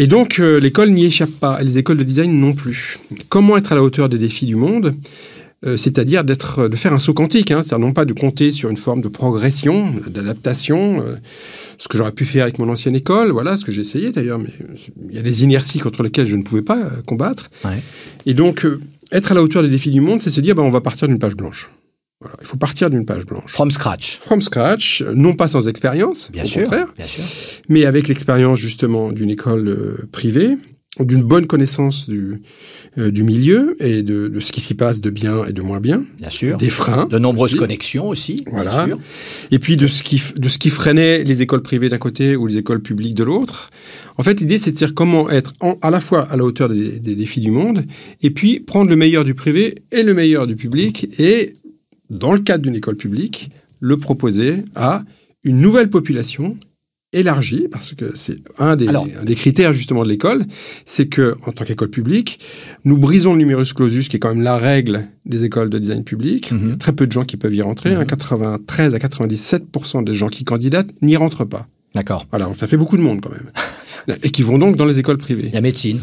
Et 0.00 0.06
donc, 0.06 0.38
euh, 0.38 0.60
l'école 0.60 0.90
n'y 0.90 1.06
échappe 1.06 1.32
pas, 1.40 1.60
et 1.60 1.64
les 1.64 1.76
écoles 1.76 1.98
de 1.98 2.04
design 2.04 2.32
non 2.38 2.52
plus. 2.52 3.00
Comment 3.28 3.56
être 3.56 3.72
à 3.72 3.74
la 3.74 3.82
hauteur 3.82 4.08
des 4.08 4.16
défis 4.16 4.46
du 4.46 4.54
monde 4.54 4.94
euh, 5.66 5.76
c'est-à-dire 5.76 6.22
d'être, 6.22 6.68
de 6.68 6.76
faire 6.76 6.92
un 6.92 7.00
saut 7.00 7.14
quantique, 7.14 7.50
hein, 7.50 7.64
c'est-à-dire 7.64 7.84
non 7.84 7.92
pas 7.92 8.04
de 8.04 8.12
compter 8.12 8.52
sur 8.52 8.70
une 8.70 8.76
forme 8.76 9.00
de 9.00 9.08
progression, 9.08 9.92
d'adaptation, 10.06 11.02
euh, 11.02 11.16
ce 11.78 11.88
que 11.88 11.98
j'aurais 11.98 12.12
pu 12.12 12.24
faire 12.24 12.44
avec 12.44 12.60
mon 12.60 12.68
ancienne 12.68 12.94
école, 12.94 13.32
voilà, 13.32 13.56
ce 13.56 13.64
que 13.64 13.72
j'ai 13.72 13.80
essayé 13.80 14.12
d'ailleurs, 14.12 14.38
mais 14.38 14.50
il 15.08 15.16
y 15.16 15.18
a 15.18 15.22
des 15.22 15.42
inerties 15.42 15.80
contre 15.80 16.04
lesquelles 16.04 16.28
je 16.28 16.36
ne 16.36 16.44
pouvais 16.44 16.62
pas 16.62 16.78
euh, 16.78 17.02
combattre. 17.04 17.50
Ouais. 17.64 17.82
Et 18.24 18.34
donc, 18.34 18.64
euh, 18.64 18.80
être 19.10 19.32
à 19.32 19.34
la 19.34 19.42
hauteur 19.42 19.64
des 19.64 19.68
défis 19.68 19.90
du 19.90 20.00
monde, 20.00 20.20
c'est 20.20 20.30
se 20.30 20.40
dire, 20.40 20.54
ben, 20.54 20.62
on 20.62 20.70
va 20.70 20.80
partir 20.80 21.08
d'une 21.08 21.18
page 21.18 21.34
blanche. 21.34 21.68
Voilà, 22.20 22.36
il 22.40 22.46
faut 22.46 22.56
partir 22.56 22.90
d'une 22.90 23.06
page 23.06 23.24
blanche. 23.26 23.52
From 23.52 23.70
scratch. 23.70 24.18
From 24.18 24.42
scratch, 24.42 25.02
non 25.14 25.34
pas 25.34 25.46
sans 25.46 25.68
expérience, 25.68 26.30
bien 26.32 26.44
au 26.44 26.46
sûr, 26.48 26.62
contraire, 26.62 26.88
bien 26.96 27.06
sûr, 27.06 27.22
mais 27.68 27.84
avec 27.84 28.08
l'expérience 28.08 28.58
justement 28.58 29.12
d'une 29.12 29.30
école 29.30 29.68
euh, 29.68 30.08
privée, 30.10 30.56
d'une 30.98 31.22
bonne 31.22 31.46
connaissance 31.46 32.08
du, 32.08 32.42
euh, 32.98 33.10
du 33.10 33.22
milieu 33.22 33.76
et 33.78 34.02
de, 34.02 34.28
de 34.28 34.40
ce 34.40 34.52
qui 34.52 34.60
s'y 34.60 34.74
passe 34.74 35.00
de 35.00 35.10
bien 35.10 35.44
et 35.44 35.52
de 35.52 35.62
moins 35.62 35.80
bien. 35.80 36.04
Bien 36.18 36.30
sûr. 36.30 36.56
Des 36.56 36.70
freins. 36.70 37.06
De 37.06 37.18
nombreuses 37.18 37.52
aussi. 37.52 37.58
connexions 37.58 38.08
aussi. 38.08 38.44
Voilà. 38.50 38.88
Et 39.50 39.58
puis 39.58 39.76
de 39.76 39.86
ce, 39.86 40.02
qui, 40.02 40.20
de 40.36 40.48
ce 40.48 40.58
qui 40.58 40.70
freinait 40.70 41.22
les 41.24 41.42
écoles 41.42 41.62
privées 41.62 41.88
d'un 41.88 41.98
côté 41.98 42.34
ou 42.36 42.46
les 42.46 42.56
écoles 42.56 42.80
publiques 42.80 43.14
de 43.14 43.24
l'autre. 43.24 43.70
En 44.16 44.24
fait, 44.24 44.40
l'idée, 44.40 44.58
c'est 44.58 44.72
de 44.72 44.76
dire 44.76 44.94
comment 44.94 45.30
être 45.30 45.52
en, 45.60 45.76
à 45.82 45.90
la 45.90 46.00
fois 46.00 46.22
à 46.22 46.36
la 46.36 46.42
hauteur 46.42 46.68
des, 46.68 46.98
des, 46.98 47.14
défis 47.14 47.40
du 47.40 47.52
monde 47.52 47.84
et 48.20 48.30
puis 48.30 48.58
prendre 48.58 48.90
le 48.90 48.96
meilleur 48.96 49.22
du 49.22 49.34
privé 49.34 49.76
et 49.92 50.02
le 50.02 50.14
meilleur 50.14 50.48
du 50.48 50.56
public 50.56 51.08
et, 51.20 51.54
dans 52.10 52.32
le 52.32 52.40
cadre 52.40 52.62
d'une 52.62 52.74
école 52.76 52.96
publique, 52.96 53.50
le 53.80 53.96
proposer 53.96 54.64
à 54.74 55.02
une 55.44 55.60
nouvelle 55.60 55.90
population 55.90 56.56
élargie, 57.12 57.68
parce 57.70 57.94
que 57.94 58.16
c'est 58.16 58.36
un 58.58 58.76
des, 58.76 58.88
Alors, 58.88 59.06
un 59.20 59.24
des 59.24 59.34
critères 59.34 59.72
justement 59.72 60.02
de 60.02 60.08
l'école, 60.08 60.44
c'est 60.84 61.06
que 61.06 61.36
en 61.46 61.52
tant 61.52 61.64
qu'école 61.64 61.88
publique, 61.88 62.38
nous 62.84 62.98
brisons 62.98 63.32
le 63.32 63.38
numerus 63.38 63.72
clausus, 63.72 64.08
qui 64.08 64.16
est 64.16 64.18
quand 64.18 64.28
même 64.28 64.42
la 64.42 64.58
règle 64.58 65.06
des 65.24 65.44
écoles 65.44 65.70
de 65.70 65.78
design 65.78 66.04
public. 66.04 66.50
Mhm. 66.50 66.58
Mm 66.58 66.60
-hmm. 66.60 66.66
Il 66.66 66.70
y 66.70 66.74
a 66.74 66.76
très 66.76 66.92
peu 66.92 67.06
de 67.06 67.12
gens 67.12 67.24
qui 67.24 67.36
peuvent 67.36 67.54
y 67.54 67.62
rentrer. 67.62 67.90
Mm 67.90 67.94
-hmm. 67.94 68.00
hein, 68.00 68.04
93 68.04 68.94
à 68.94 68.98
97% 68.98 70.04
des 70.04 70.14
gens 70.14 70.28
qui 70.28 70.44
candidatent 70.44 70.92
n'y 71.00 71.16
rentrent 71.16 71.46
pas. 71.48 71.66
D'accord. 71.94 72.26
Voilà, 72.30 72.48
ça 72.54 72.66
fait 72.66 72.76
beaucoup 72.76 72.98
de 72.98 73.02
monde 73.02 73.20
quand 73.22 73.30
même. 73.38 73.50
et 74.24 74.30
qui 74.30 74.42
vont 74.42 74.58
donc 74.58 74.76
dans 74.76 74.84
les 74.84 74.98
écoles 74.98 75.18
privées. 75.18 75.50
La 75.52 75.60
médecine. 75.60 76.00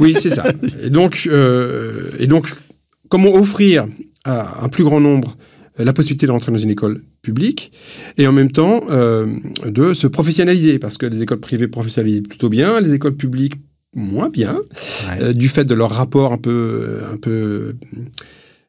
Oui, 0.00 0.16
c'est 0.22 0.34
ça. 0.38 0.44
et 0.86 0.90
donc, 0.90 1.12
euh, 1.26 2.10
et 2.18 2.26
donc, 2.26 2.44
comment 3.08 3.32
offrir 3.34 3.86
à 4.24 4.64
un 4.64 4.68
plus 4.68 4.84
grand 4.84 5.00
nombre 5.00 5.36
la 5.84 5.92
possibilité 5.92 6.26
de 6.26 6.32
rentrer 6.32 6.52
dans 6.52 6.58
une 6.58 6.70
école 6.70 7.02
publique 7.22 7.72
et 8.18 8.26
en 8.26 8.32
même 8.32 8.50
temps 8.50 8.82
euh, 8.90 9.26
de 9.66 9.94
se 9.94 10.06
professionnaliser 10.06 10.78
parce 10.78 10.98
que 10.98 11.06
les 11.06 11.22
écoles 11.22 11.40
privées 11.40 11.68
professionnalisent 11.68 12.22
plutôt 12.22 12.48
bien, 12.48 12.80
les 12.80 12.94
écoles 12.94 13.16
publiques 13.16 13.54
moins 13.94 14.28
bien 14.28 14.54
ouais. 14.54 15.22
euh, 15.22 15.32
du 15.32 15.48
fait 15.48 15.64
de 15.64 15.74
leur 15.74 15.90
rapport 15.90 16.32
un 16.32 16.38
peu 16.38 17.00
un 17.12 17.16
peu 17.16 17.74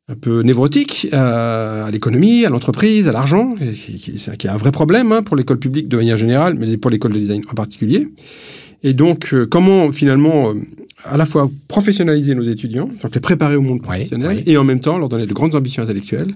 un 0.08 0.16
peu 0.16 0.42
névrotique 0.42 1.08
à, 1.14 1.86
à 1.86 1.92
l'économie, 1.92 2.46
à 2.46 2.50
l'entreprise, 2.50 3.08
à 3.08 3.14
l'argent, 3.14 3.56
qui, 3.56 3.98
qui, 3.98 4.14
qui, 4.18 4.48
est 4.48 4.50
un 4.50 4.58
vrai 4.58 4.72
problème 4.72 5.12
hein, 5.14 5.24
pour 5.24 5.38
l'école 5.38 5.58
publique 5.60 5.88
de 5.88 5.96
manière 5.96 6.18
générale, 6.18 6.56
mais 6.56 6.76
pour 6.76 6.92
l'école 6.92 7.14
de 7.14 7.20
design 7.20 7.42
en 7.50 7.54
particulier. 7.54 8.10
Et 8.84 8.94
donc, 8.94 9.34
comment 9.50 9.90
finalement 9.94 10.54
à 11.06 11.18
la 11.18 11.26
fois 11.26 11.50
professionnaliser 11.68 12.36
nos 12.36 12.44
étudiants, 12.44 12.90
donc 13.02 13.14
les 13.14 13.22
préparer 13.22 13.56
au 13.56 13.62
monde 13.62 13.82
professionnel, 13.82 14.44
et 14.46 14.58
en 14.58 14.64
même 14.64 14.80
temps 14.80 14.98
leur 14.98 15.10
donner 15.10 15.26
de 15.26 15.34
grandes 15.34 15.56
ambitions 15.56 15.84
intellectuelles. 15.84 16.36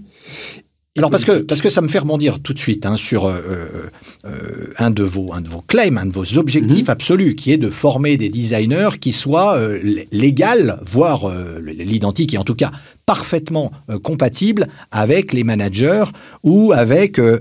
Alors 0.97 1.09
parce 1.09 1.25
que 1.25 1.39
parce 1.39 1.59
que 1.59 1.69
ça 1.69 1.81
me 1.81 1.89
fait 1.89 1.99
rebondir 1.99 2.39
tout 2.39 2.53
de 2.53 2.59
suite 2.59 2.85
hein, 2.85 2.95
sur 2.95 3.25
euh, 3.25 3.89
euh, 4.25 4.73
un 4.77 4.91
de 4.91 5.03
vos 5.03 5.33
un 5.33 5.41
de 5.41 5.49
vos 5.49 5.59
claims, 5.59 5.97
un 5.97 6.05
de 6.05 6.13
vos 6.13 6.37
objectifs 6.37 6.85
mhm. 6.85 6.89
absolus, 6.89 7.35
qui 7.35 7.51
est 7.51 7.57
de 7.57 7.69
former 7.69 8.15
des 8.15 8.29
designers 8.29 8.91
qui 9.01 9.11
soient 9.11 9.57
euh, 9.57 9.77
l'égal, 10.13 10.79
voire 10.85 11.29
l'identique, 11.61 12.33
et 12.33 12.37
en 12.37 12.45
tout 12.45 12.55
cas 12.55 12.71
parfaitement 13.05 13.71
compatibles 14.03 14.67
avec 14.91 15.33
les 15.33 15.43
managers 15.43 16.05
ou 16.43 16.71
avec 16.71 17.17
les 17.17 17.33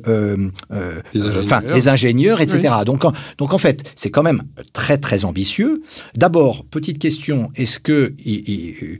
ingénieurs. 1.14 1.44
enfin 1.44 1.62
les 1.74 1.88
ingénieurs, 1.88 2.40
etc. 2.40 2.74
Donc 2.84 3.04
donc 3.38 3.54
en 3.54 3.58
fait 3.58 3.84
c'est 3.94 4.10
quand 4.10 4.24
même 4.24 4.42
très 4.72 4.98
très 4.98 5.24
ambitieux. 5.24 5.80
D'abord 6.16 6.64
petite 6.64 6.98
question, 6.98 7.50
est-ce 7.54 7.78
que 7.78 8.14
euh, 8.26 8.98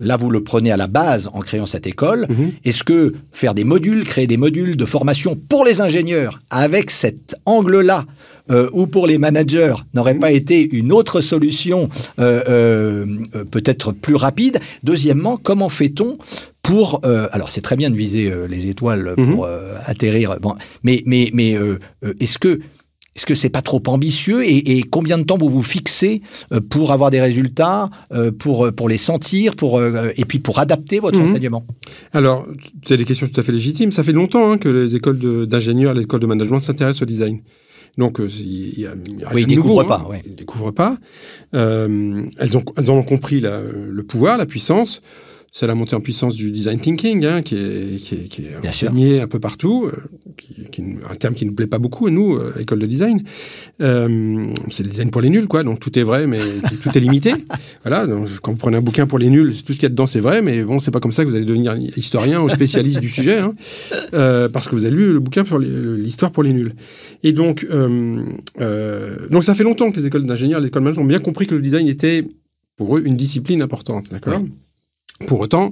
là 0.00 0.16
vous 0.16 0.30
le 0.30 0.42
prenez 0.42 0.72
à 0.72 0.76
la 0.76 0.86
base 0.86 1.28
en 1.32 1.40
créant 1.40 1.66
cette 1.66 1.86
école. 1.86 2.26
Mhm. 2.28 2.52
Est-ce 2.64 2.84
que 2.84 3.14
faire 3.32 3.54
des 3.54 3.64
modules, 3.64 4.04
créer 4.04 4.26
des 4.26 4.36
modules 4.36 4.76
de 4.76 4.84
formation 4.84 5.38
pour 5.48 5.64
les 5.64 5.80
ingénieurs 5.80 6.40
avec 6.50 6.90
cet 6.90 7.36
angle-là 7.44 8.06
euh, 8.50 8.68
ou 8.72 8.86
pour 8.86 9.06
les 9.06 9.18
managers 9.18 9.74
n'aurait 9.94 10.14
pas 10.14 10.32
été 10.32 10.68
une 10.72 10.90
autre 10.92 11.20
solution 11.20 11.88
euh, 12.18 13.06
peut-être 13.50 13.92
plus 13.92 14.16
rapide 14.16 14.58
Deuxièmement, 14.82 15.36
comment 15.36 15.68
fait-on 15.68 16.18
pour 16.62 17.00
alors 17.04 17.48
c'est 17.48 17.62
très 17.62 17.74
bien 17.74 17.90
de 17.90 17.96
viser 17.96 18.32
les 18.48 18.68
étoiles 18.68 19.14
pour 19.16 19.46
mhm. 19.46 19.56
atterrir 19.86 20.38
bon 20.40 20.54
mais 20.84 21.02
mais 21.06 21.30
mais 21.32 21.56
est-ce 22.20 22.38
que 22.38 22.60
est-ce 23.16 23.26
que 23.26 23.34
c'est 23.34 23.50
pas 23.50 23.62
trop 23.62 23.82
ambitieux 23.88 24.42
et, 24.46 24.82
combien 24.88 25.18
de 25.18 25.24
temps 25.24 25.36
vous 25.36 25.48
vous 25.48 25.62
fixez 25.62 26.22
euh, 26.52 26.60
pour 26.60 26.92
avoir 26.92 27.10
des 27.10 27.20
résultats, 27.20 27.90
euh, 28.12 28.30
pour 28.30 28.66
euh, 28.66 28.72
pour 28.72 28.88
les 28.88 28.98
sentir, 28.98 29.56
pour 29.56 29.82
et 29.82 30.24
puis 30.24 30.38
pour 30.38 30.58
adapter 30.60 31.00
votre 31.00 31.18
mhm. 31.18 31.24
enseignement? 31.24 31.66
Alors, 32.12 32.46
c'est 32.86 32.96
des 32.96 33.04
questions 33.04 33.26
tout 33.26 33.40
à 33.40 33.42
fait 33.42 33.52
légitimes. 33.52 33.90
Ça 33.90 34.04
fait 34.04 34.12
longtemps 34.12 34.52
hein, 34.52 34.58
que 34.58 34.68
les 34.68 34.94
écoles 34.94 35.18
d'ingénieurs, 35.46 35.94
les 35.94 36.02
écoles 36.02 36.20
de 36.20 36.26
management 36.26 36.60
s'intéressent 36.60 37.02
au 37.02 37.06
design. 37.06 37.40
Donc, 37.98 38.20
il 38.20 38.78
y 38.78 38.86
a, 38.86 38.92
oui, 39.34 39.42
ils 39.42 39.48
ne 39.48 39.56
découvrent 39.56 39.84
pas. 39.84 40.06
Hein. 40.08 40.18
Ils 40.24 40.36
découvrent 40.36 40.70
pas. 40.70 40.96
elles 41.52 42.56
ont 42.56 42.64
elles 42.76 42.90
ont 42.92 43.02
compris 43.02 43.40
le 43.40 44.02
pouvoir, 44.02 44.38
la 44.38 44.46
puissance 44.46 45.02
c'est 45.52 45.66
la 45.66 45.74
montée 45.74 45.96
en 45.96 46.00
puissance 46.00 46.36
du 46.36 46.52
design 46.52 46.78
thinking, 46.78 47.24
hein, 47.24 47.42
qui 47.42 47.56
est, 47.56 48.00
qui 48.00 48.14
est, 48.14 48.28
qui 48.28 48.42
est 48.42 48.68
enseigné 48.68 49.20
un 49.20 49.26
peu 49.26 49.40
partout, 49.40 49.86
euh, 49.86 49.96
qui, 50.36 50.54
qui, 50.70 50.82
un 51.10 51.14
terme 51.16 51.34
qui 51.34 51.44
ne 51.44 51.50
nous 51.50 51.56
plaît 51.56 51.66
pas 51.66 51.78
beaucoup, 51.78 52.08
nous, 52.08 52.36
euh, 52.36 52.54
école 52.60 52.78
de 52.78 52.86
design. 52.86 53.22
Euh, 53.82 54.46
c'est 54.70 54.84
le 54.84 54.90
design 54.90 55.10
pour 55.10 55.20
les 55.20 55.28
nuls, 55.28 55.48
quoi. 55.48 55.64
Donc 55.64 55.80
tout 55.80 55.98
est 55.98 56.04
vrai, 56.04 56.28
mais 56.28 56.38
tout 56.82 56.90
est 56.94 57.00
limité. 57.00 57.34
Voilà. 57.82 58.06
Donc, 58.06 58.28
quand 58.42 58.52
vous 58.52 58.58
prenez 58.58 58.76
un 58.76 58.82
bouquin 58.82 59.06
pour 59.06 59.18
les 59.18 59.30
nuls, 59.30 59.54
tout 59.64 59.72
ce 59.72 59.78
qu'il 59.78 59.84
y 59.84 59.86
a 59.86 59.88
dedans, 59.88 60.04
c'est 60.04 60.20
vrai, 60.20 60.42
mais 60.42 60.62
bon, 60.62 60.80
c'est 60.80 60.90
pas 60.90 61.00
comme 61.00 61.12
ça 61.12 61.24
que 61.24 61.30
vous 61.30 61.34
allez 61.34 61.46
devenir 61.46 61.74
historien 61.96 62.42
ou 62.42 62.48
spécialiste 62.50 63.00
du 63.00 63.08
sujet, 63.08 63.38
hein, 63.38 63.52
euh, 64.12 64.48
parce 64.50 64.68
que 64.68 64.74
vous 64.74 64.84
avez 64.84 64.94
lu 64.94 65.12
le 65.14 65.18
bouquin 65.18 65.44
sur 65.44 65.58
l'histoire 65.58 66.30
pour 66.30 66.42
les 66.42 66.52
nuls. 66.52 66.74
Et 67.22 67.32
donc, 67.32 67.66
donc 69.30 69.44
ça 69.44 69.54
fait 69.54 69.64
longtemps 69.64 69.90
que 69.90 69.96
les 69.96 70.06
écoles 70.06 70.26
d'ingénieurs, 70.26 70.60
les 70.60 70.68
écoles 70.68 70.82
de 70.82 70.84
management 70.84 71.04
ont 71.04 71.08
bien 71.08 71.20
compris 71.20 71.46
que 71.46 71.54
le 71.54 71.62
design 71.62 71.88
était 71.88 72.24
pour 72.76 72.98
eux 72.98 73.02
une 73.04 73.16
discipline 73.16 73.62
importante, 73.62 74.10
d'accord? 74.10 74.42
Pour 75.26 75.40
autant, 75.40 75.70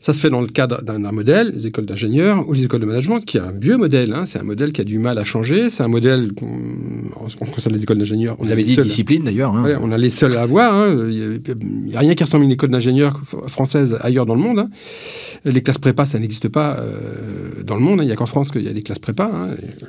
ça 0.00 0.12
se 0.12 0.20
fait 0.20 0.28
dans 0.28 0.40
le 0.40 0.48
cadre 0.48 0.82
d'un 0.82 0.98
modèle, 1.12 1.52
les 1.54 1.68
écoles 1.68 1.86
d'ingénieurs 1.86 2.48
ou 2.48 2.52
les 2.52 2.64
écoles 2.64 2.80
de 2.80 2.86
management, 2.86 3.20
qui 3.20 3.36
est 3.36 3.40
un 3.40 3.52
vieux 3.52 3.76
modèle. 3.76 4.12
Hein. 4.12 4.24
C'est 4.26 4.40
un 4.40 4.44
modèle 4.44 4.72
qui 4.72 4.80
a 4.80 4.84
du 4.84 4.98
mal 4.98 5.18
à 5.18 5.24
changer. 5.24 5.70
C'est 5.70 5.84
un 5.84 5.88
modèle, 5.88 6.30
en 7.14 7.28
ce 7.28 7.36
qui 7.36 7.44
concerne 7.44 7.74
les 7.74 7.82
écoles 7.84 7.98
d'ingénieurs... 7.98 8.36
Vous 8.40 8.50
avez 8.50 8.64
dit 8.64 8.76
discipline 8.76 9.22
d'ailleurs. 9.22 9.54
Hein. 9.54 9.78
on 9.82 9.92
a 9.92 9.98
les 9.98 10.10
seuls 10.10 10.36
à 10.36 10.42
avoir. 10.42 10.74
Hein. 10.74 11.08
Il 11.10 11.40
n'y 11.86 11.96
a, 11.96 12.00
rien 12.00 12.14
qui 12.14 12.24
ressemble 12.24 12.42
à 12.42 12.46
une 12.46 12.52
école 12.52 12.70
d'ingénieurs 12.70 13.20
française 13.46 13.98
ailleurs 14.00 14.26
dans 14.26 14.34
le 14.34 14.40
monde. 14.40 14.66
Les 15.44 15.62
classes 15.62 15.78
prépa, 15.78 16.04
ça 16.04 16.18
n'existe 16.18 16.48
pas 16.48 16.78
euh, 16.80 17.62
dans 17.64 17.76
le 17.76 17.80
monde. 17.80 18.00
Il 18.02 18.06
n'y 18.06 18.12
a 18.12 18.16
qu'en 18.16 18.26
France 18.26 18.50
qu'il 18.50 18.62
y 18.62 18.68
a 18.68 18.72
des 18.72 18.82
classes 18.82 18.98
prépa. 18.98 19.30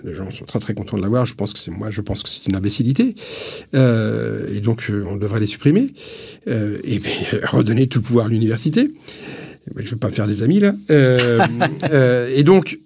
Les 0.04 0.14
gens 0.14 0.30
sont 0.32 0.46
très 0.46 0.60
très 0.60 0.74
contents 0.74 0.98
de 0.98 1.02
l'avoir. 1.02 1.26
Je 1.26 1.34
pense 1.34 1.54
que 1.54 1.60
c'est 1.60 1.72
moi, 1.72 1.90
je 1.90 2.02
pense 2.02 2.22
que 2.22 2.30
c'est 2.30 2.46
une 2.48 2.56
imbécilité. 2.56 3.16
Euh, 3.74 4.48
et 4.54 4.60
donc, 4.60 4.86
euh, 4.90 5.04
on 5.10 5.18
devrait 5.18 5.40
les 5.40 5.48
supprimer. 5.48 5.88
et 6.48 7.02
redonner 7.44 7.88
tout 7.88 8.00
le 8.00 8.04
pouvoir 8.04 8.28
à 8.28 8.30
l'université. 8.30 8.90
Je 9.76 9.82
ne 9.82 9.90
veux 9.90 9.98
pas 9.98 10.10
me 10.10 10.14
faire 10.14 10.28
des 10.28 10.44
amis 10.44 10.60
là. 10.60 10.74
Euh, 10.92 11.40
euh, 11.92 12.32
et 12.36 12.44
donc, 12.44 12.78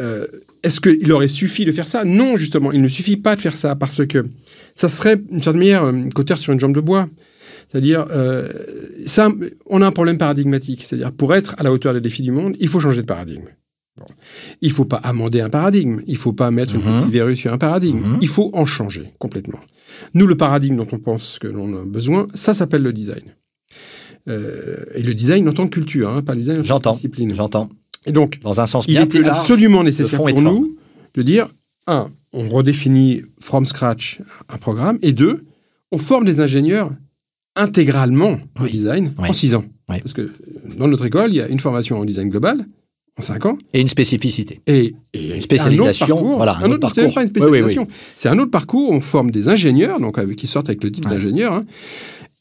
euh, 0.00 0.26
est-ce 0.62 0.80
qu'il 0.80 1.10
aurait 1.12 1.28
suffi 1.28 1.64
de 1.64 1.72
faire 1.72 1.88
ça? 1.88 2.04
Non, 2.04 2.36
justement, 2.36 2.72
il 2.72 2.82
ne 2.82 2.88
suffit 2.88 3.16
pas 3.16 3.36
de 3.36 3.40
faire 3.40 3.56
ça 3.56 3.76
parce 3.76 4.06
que 4.06 4.26
ça 4.74 4.88
serait 4.88 5.20
une 5.30 5.42
certaine 5.42 5.60
manière 5.60 5.92
côté 6.14 6.34
sur 6.36 6.52
une 6.52 6.60
jambe 6.60 6.74
de 6.74 6.80
bois. 6.80 7.08
C'est-à-dire, 7.70 8.06
ça, 9.06 9.30
on 9.66 9.82
a 9.82 9.86
un 9.86 9.90
problème 9.90 10.16
paradigmatique. 10.16 10.84
C'est-à-dire, 10.86 11.12
pour 11.12 11.34
être 11.34 11.54
à 11.58 11.62
la 11.62 11.72
hauteur 11.72 11.92
des 11.92 12.00
défis 12.00 12.22
du 12.22 12.30
monde, 12.30 12.56
il 12.60 12.68
faut 12.68 12.80
changer 12.80 13.02
de 13.02 13.06
paradigme. 13.06 13.48
Il 14.60 14.68
ne 14.68 14.74
faut 14.74 14.84
pas 14.84 14.96
amender 14.96 15.40
un 15.40 15.50
paradigme. 15.50 16.00
Il 16.06 16.14
ne 16.14 16.18
faut 16.18 16.32
pas 16.32 16.50
mettre 16.50 16.74
une 16.74 16.82
mhm. 16.82 17.00
petite 17.00 17.12
verrue 17.12 17.36
sur 17.36 17.52
un 17.52 17.58
paradigme. 17.58 18.00
Mhm. 18.00 18.18
Il 18.20 18.28
faut 18.28 18.50
en 18.52 18.66
changer 18.66 19.12
complètement. 19.18 19.60
Nous, 20.14 20.26
le 20.26 20.36
paradigme 20.36 20.76
dont 20.76 20.88
on 20.92 20.98
pense 20.98 21.38
que 21.38 21.46
l'on 21.46 21.80
a 21.80 21.84
besoin, 21.84 22.28
ça 22.34 22.54
s'appelle 22.54 22.82
le 22.82 22.92
design. 22.92 23.22
Euh, 24.28 24.84
et 24.94 25.02
le 25.02 25.14
design 25.14 25.48
en 25.48 25.52
tant 25.52 25.66
que 25.66 25.74
culture, 25.74 26.10
hein, 26.10 26.22
pas 26.22 26.34
le 26.34 26.40
design 26.40 26.60
en 26.60 26.80
tant 26.80 26.92
que 26.92 26.96
discipline. 26.96 27.34
J'entends. 27.34 27.68
Et 28.06 28.12
donc, 28.12 28.40
dans 28.40 28.60
un 28.60 28.66
sens 28.66 28.84
il 28.88 28.98
était 28.98 29.24
absolument 29.24 29.82
nécessaire 29.82 30.18
pour 30.18 30.40
nous 30.40 30.76
de 31.14 31.22
dire 31.22 31.48
un, 31.86 32.10
on 32.32 32.48
redéfinit 32.48 33.22
from 33.40 33.64
scratch 33.64 34.20
un 34.48 34.58
programme, 34.58 34.98
et 35.02 35.12
deux, 35.12 35.40
on 35.90 35.98
forme 35.98 36.24
des 36.24 36.40
ingénieurs 36.40 36.90
intégralement 37.56 38.38
au 38.60 38.66
design 38.66 39.12
en 39.16 39.32
six 39.32 39.54
ans. 39.54 39.64
Parce 39.86 40.12
que 40.12 40.30
dans 40.76 40.86
notre 40.86 41.06
école, 41.06 41.30
il 41.30 41.36
y 41.36 41.40
a 41.40 41.48
une 41.48 41.60
formation 41.60 41.98
en 41.98 42.04
design 42.04 42.28
global 42.28 42.66
en 43.18 43.22
cinq 43.22 43.46
ans. 43.46 43.58
Et 43.72 43.80
une 43.80 43.88
spécificité. 43.88 44.60
Et, 44.66 44.94
une 45.14 45.40
spécialisation. 45.40 46.36
voilà, 46.36 46.58
un, 46.58 46.70
autre, 46.70 46.78
parcours. 46.78 47.12
C'est 48.14 48.28
un 48.28 48.38
autre 48.38 48.50
parcours. 48.50 48.90
On 48.90 49.00
forme 49.00 49.30
des 49.30 49.48
ingénieurs, 49.48 49.98
donc 49.98 50.18
avec, 50.18 50.36
qui 50.36 50.46
sortent 50.46 50.68
avec 50.68 50.84
le 50.84 50.92
titre 50.92 51.08
d'ingénieur, 51.08 51.54
hein, 51.54 51.64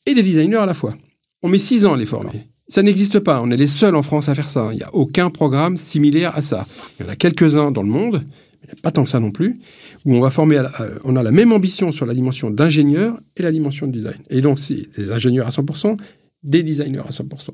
et 0.05 0.13
des 0.13 0.21
designers 0.21 0.57
à 0.57 0.65
la 0.65 0.73
fois. 0.73 0.95
On 1.43 1.49
met 1.49 1.59
six 1.59 1.85
ans 1.85 1.93
à 1.93 1.97
les 1.97 2.05
former. 2.05 2.47
Ça 2.69 2.81
n'existe 2.81 3.19
pas. 3.19 3.41
On 3.41 3.51
est 3.51 3.57
les 3.57 3.67
seuls 3.67 3.95
en 3.95 4.03
France 4.03 4.27
à 4.27 4.35
faire 4.35 4.49
ça. 4.49 4.69
Il 4.71 4.77
n'y 4.77 4.83
a 4.83 4.93
aucun 4.93 5.29
programme 5.29 5.77
similaire 5.77 6.35
à 6.35 6.41
ça. 6.41 6.67
Il 6.99 7.05
y 7.05 7.05
en 7.07 7.11
a 7.11 7.15
quelques-uns 7.15 7.71
dans 7.71 7.83
le 7.83 7.89
monde, 7.89 8.23
mais 8.67 8.73
pas 8.81 8.91
tant 8.91 9.03
que 9.03 9.09
ça 9.09 9.19
non 9.19 9.31
plus, 9.31 9.59
où 10.05 10.15
on 10.15 10.19
va 10.19 10.29
former, 10.29 10.61
on 11.03 11.15
a 11.15 11.23
la 11.23 11.31
même 11.31 11.53
ambition 11.53 11.91
sur 11.91 12.05
la 12.05 12.13
dimension 12.13 12.49
d'ingénieur 12.49 13.19
et 13.37 13.43
la 13.43 13.51
dimension 13.51 13.87
de 13.87 13.91
design. 13.91 14.17
Et 14.29 14.41
donc, 14.41 14.59
c'est 14.59 14.89
des 14.97 15.11
ingénieurs 15.11 15.47
à 15.47 15.51
100%, 15.51 15.97
des 16.43 16.63
designers 16.63 17.03
à 17.07 17.11
100%. 17.11 17.51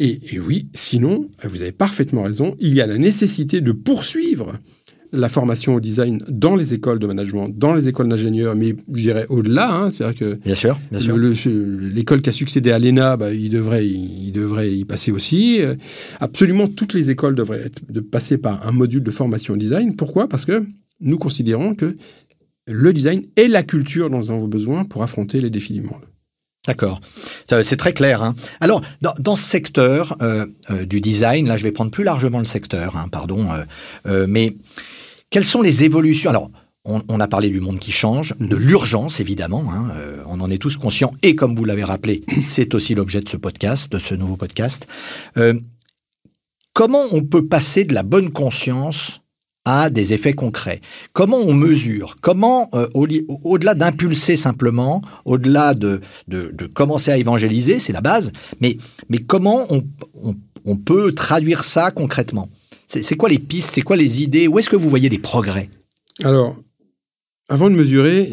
Et, 0.00 0.34
et 0.34 0.40
oui, 0.40 0.68
sinon, 0.74 1.28
vous 1.42 1.62
avez 1.62 1.72
parfaitement 1.72 2.24
raison, 2.24 2.56
il 2.60 2.74
y 2.74 2.80
a 2.80 2.86
la 2.86 2.98
nécessité 2.98 3.60
de 3.60 3.72
poursuivre 3.72 4.58
la 5.14 5.28
formation 5.28 5.74
au 5.74 5.80
design 5.80 6.22
dans 6.28 6.56
les 6.56 6.74
écoles 6.74 6.98
de 6.98 7.06
management, 7.06 7.48
dans 7.50 7.74
les 7.74 7.88
écoles 7.88 8.08
d'ingénieurs, 8.08 8.54
mais 8.54 8.74
je 8.88 9.02
dirais 9.02 9.26
au-delà. 9.28 9.74
Hein, 9.74 9.90
C'est-à-dire 9.90 10.18
que 10.18 10.34
bien 10.44 10.54
sûr, 10.54 10.78
bien 10.90 11.00
sûr. 11.00 11.16
l'école 11.56 12.20
qui 12.20 12.30
a 12.30 12.32
succédé 12.32 12.70
à 12.70 12.78
l'ENA, 12.78 13.16
bah, 13.16 13.32
il, 13.32 13.50
devrait, 13.50 13.86
il 13.86 14.32
devrait 14.32 14.72
y 14.72 14.84
passer 14.84 15.12
aussi. 15.12 15.60
Absolument 16.20 16.66
toutes 16.66 16.94
les 16.94 17.10
écoles 17.10 17.34
devraient 17.34 17.62
être, 17.64 17.80
de 17.90 18.00
passer 18.00 18.38
par 18.38 18.66
un 18.66 18.72
module 18.72 19.02
de 19.02 19.10
formation 19.10 19.54
au 19.54 19.56
design. 19.56 19.96
Pourquoi? 19.96 20.28
Parce 20.28 20.44
que 20.44 20.64
nous 21.00 21.18
considérons 21.18 21.74
que 21.74 21.96
le 22.66 22.92
design 22.92 23.22
est 23.36 23.48
la 23.48 23.62
culture 23.62 24.10
dont 24.10 24.18
nous 24.18 24.30
avons 24.30 24.48
besoin 24.48 24.84
pour 24.84 25.02
affronter 25.02 25.40
les 25.40 25.50
défis 25.50 25.74
du 25.74 25.82
monde. 25.82 26.02
D'accord, 26.66 26.98
c'est 27.46 27.76
très 27.76 27.92
clair. 27.92 28.22
Hein. 28.22 28.32
Alors, 28.60 28.80
dans, 29.18 29.36
ce 29.36 29.42
secteur 29.42 30.16
euh, 30.22 30.46
euh, 30.70 30.86
du 30.86 31.02
design, 31.02 31.46
là, 31.46 31.58
je 31.58 31.62
vais 31.62 31.72
prendre 31.72 31.90
plus 31.90 32.04
largement 32.04 32.38
le 32.38 32.46
secteur, 32.46 32.96
hein, 32.96 33.08
pardon, 33.12 33.46
euh, 34.06 34.26
mais 34.26 34.56
quelles 35.30 35.44
sont 35.44 35.62
les 35.62 35.84
évolutions? 35.84 36.30
Alors, 36.30 36.50
on, 36.84 37.20
a 37.20 37.28
parlé 37.28 37.48
du 37.48 37.60
monde 37.60 37.78
qui 37.78 37.92
change, 37.92 38.34
de 38.40 38.56
l'urgence 38.56 39.20
évidemment, 39.20 39.64
hein, 39.70 39.88
euh, 39.94 40.22
on 40.26 40.40
en 40.40 40.50
est 40.50 40.58
tous 40.58 40.76
conscients, 40.76 41.12
et 41.22 41.34
comme 41.34 41.56
vous 41.56 41.64
l'avez 41.64 41.84
rappelé, 41.84 42.22
c'est 42.40 42.74
aussi 42.74 42.94
l'objet 42.94 43.20
de 43.20 43.28
ce 43.28 43.38
podcast, 43.38 43.90
de 43.90 43.98
ce 43.98 44.14
nouveau 44.14 44.36
podcast. 44.36 44.86
Euh, 45.38 45.54
comment 46.74 47.04
on 47.12 47.22
peut 47.22 47.46
passer 47.46 47.84
de 47.84 47.94
la 47.94 48.02
bonne 48.02 48.30
conscience 48.30 49.22
à 49.64 49.88
des 49.88 50.12
effets 50.12 50.34
concrets? 50.34 50.82
Comment 51.14 51.38
on 51.38 51.54
mesure? 51.54 52.16
Comment, 52.20 52.68
euh, 52.74 52.86
au-delà 52.94 53.74
d'impulser 53.74 54.36
simplement, 54.36 55.00
au-delà 55.24 55.72
de, 55.72 56.02
de, 56.28 56.66
commencer 56.66 57.10
à 57.10 57.16
évangéliser, 57.16 57.78
c'est 57.78 57.94
la 57.94 58.02
base, 58.02 58.30
mais, 58.60 58.76
mais 59.08 59.18
comment 59.18 59.66
on 60.66 60.76
peut 60.76 61.12
traduire 61.12 61.64
ça 61.64 61.90
concrètement? 61.90 62.50
C'est 63.02 63.16
quoi 63.16 63.28
les 63.28 63.38
pistes 63.38 63.70
C'est 63.74 63.82
quoi 63.82 63.96
les 63.96 64.22
idées? 64.22 64.48
Où 64.48 64.58
est-ce 64.58 64.70
que 64.70 64.76
vous 64.76 64.88
voyez 64.88 65.08
des 65.08 65.18
progrès? 65.18 65.68
Alors, 66.22 66.56
avant 67.48 67.70
de 67.70 67.74
mesurer 67.74 68.30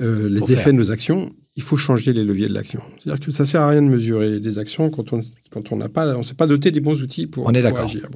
euh, 0.00 0.28
les 0.28 0.52
effets 0.52 0.72
de 0.72 0.76
nos 0.76 0.90
actions, 0.90 1.30
il 1.56 1.62
faut 1.62 1.76
changer 1.76 2.12
les 2.12 2.24
leviers 2.24 2.48
de 2.48 2.54
l'action. 2.54 2.80
C'est-à-dire 2.98 3.24
que 3.24 3.32
ça 3.32 3.46
sert 3.46 3.62
à 3.62 3.68
rien 3.68 3.82
de 3.82 3.88
mesurer 3.88 4.40
des 4.40 4.58
actions 4.58 4.90
quand 4.90 5.12
on 5.12 5.22
quand 5.50 5.72
on 5.72 5.76
n'a 5.76 5.88
pas 5.88 6.16
on 6.16 6.22
s'est 6.22 6.34
pas 6.34 6.46
doté 6.46 6.70
des 6.70 6.80
bons 6.80 7.00
outils 7.00 7.26
pour, 7.26 7.46
on 7.46 7.52
est 7.52 7.64
agir. 7.64 8.08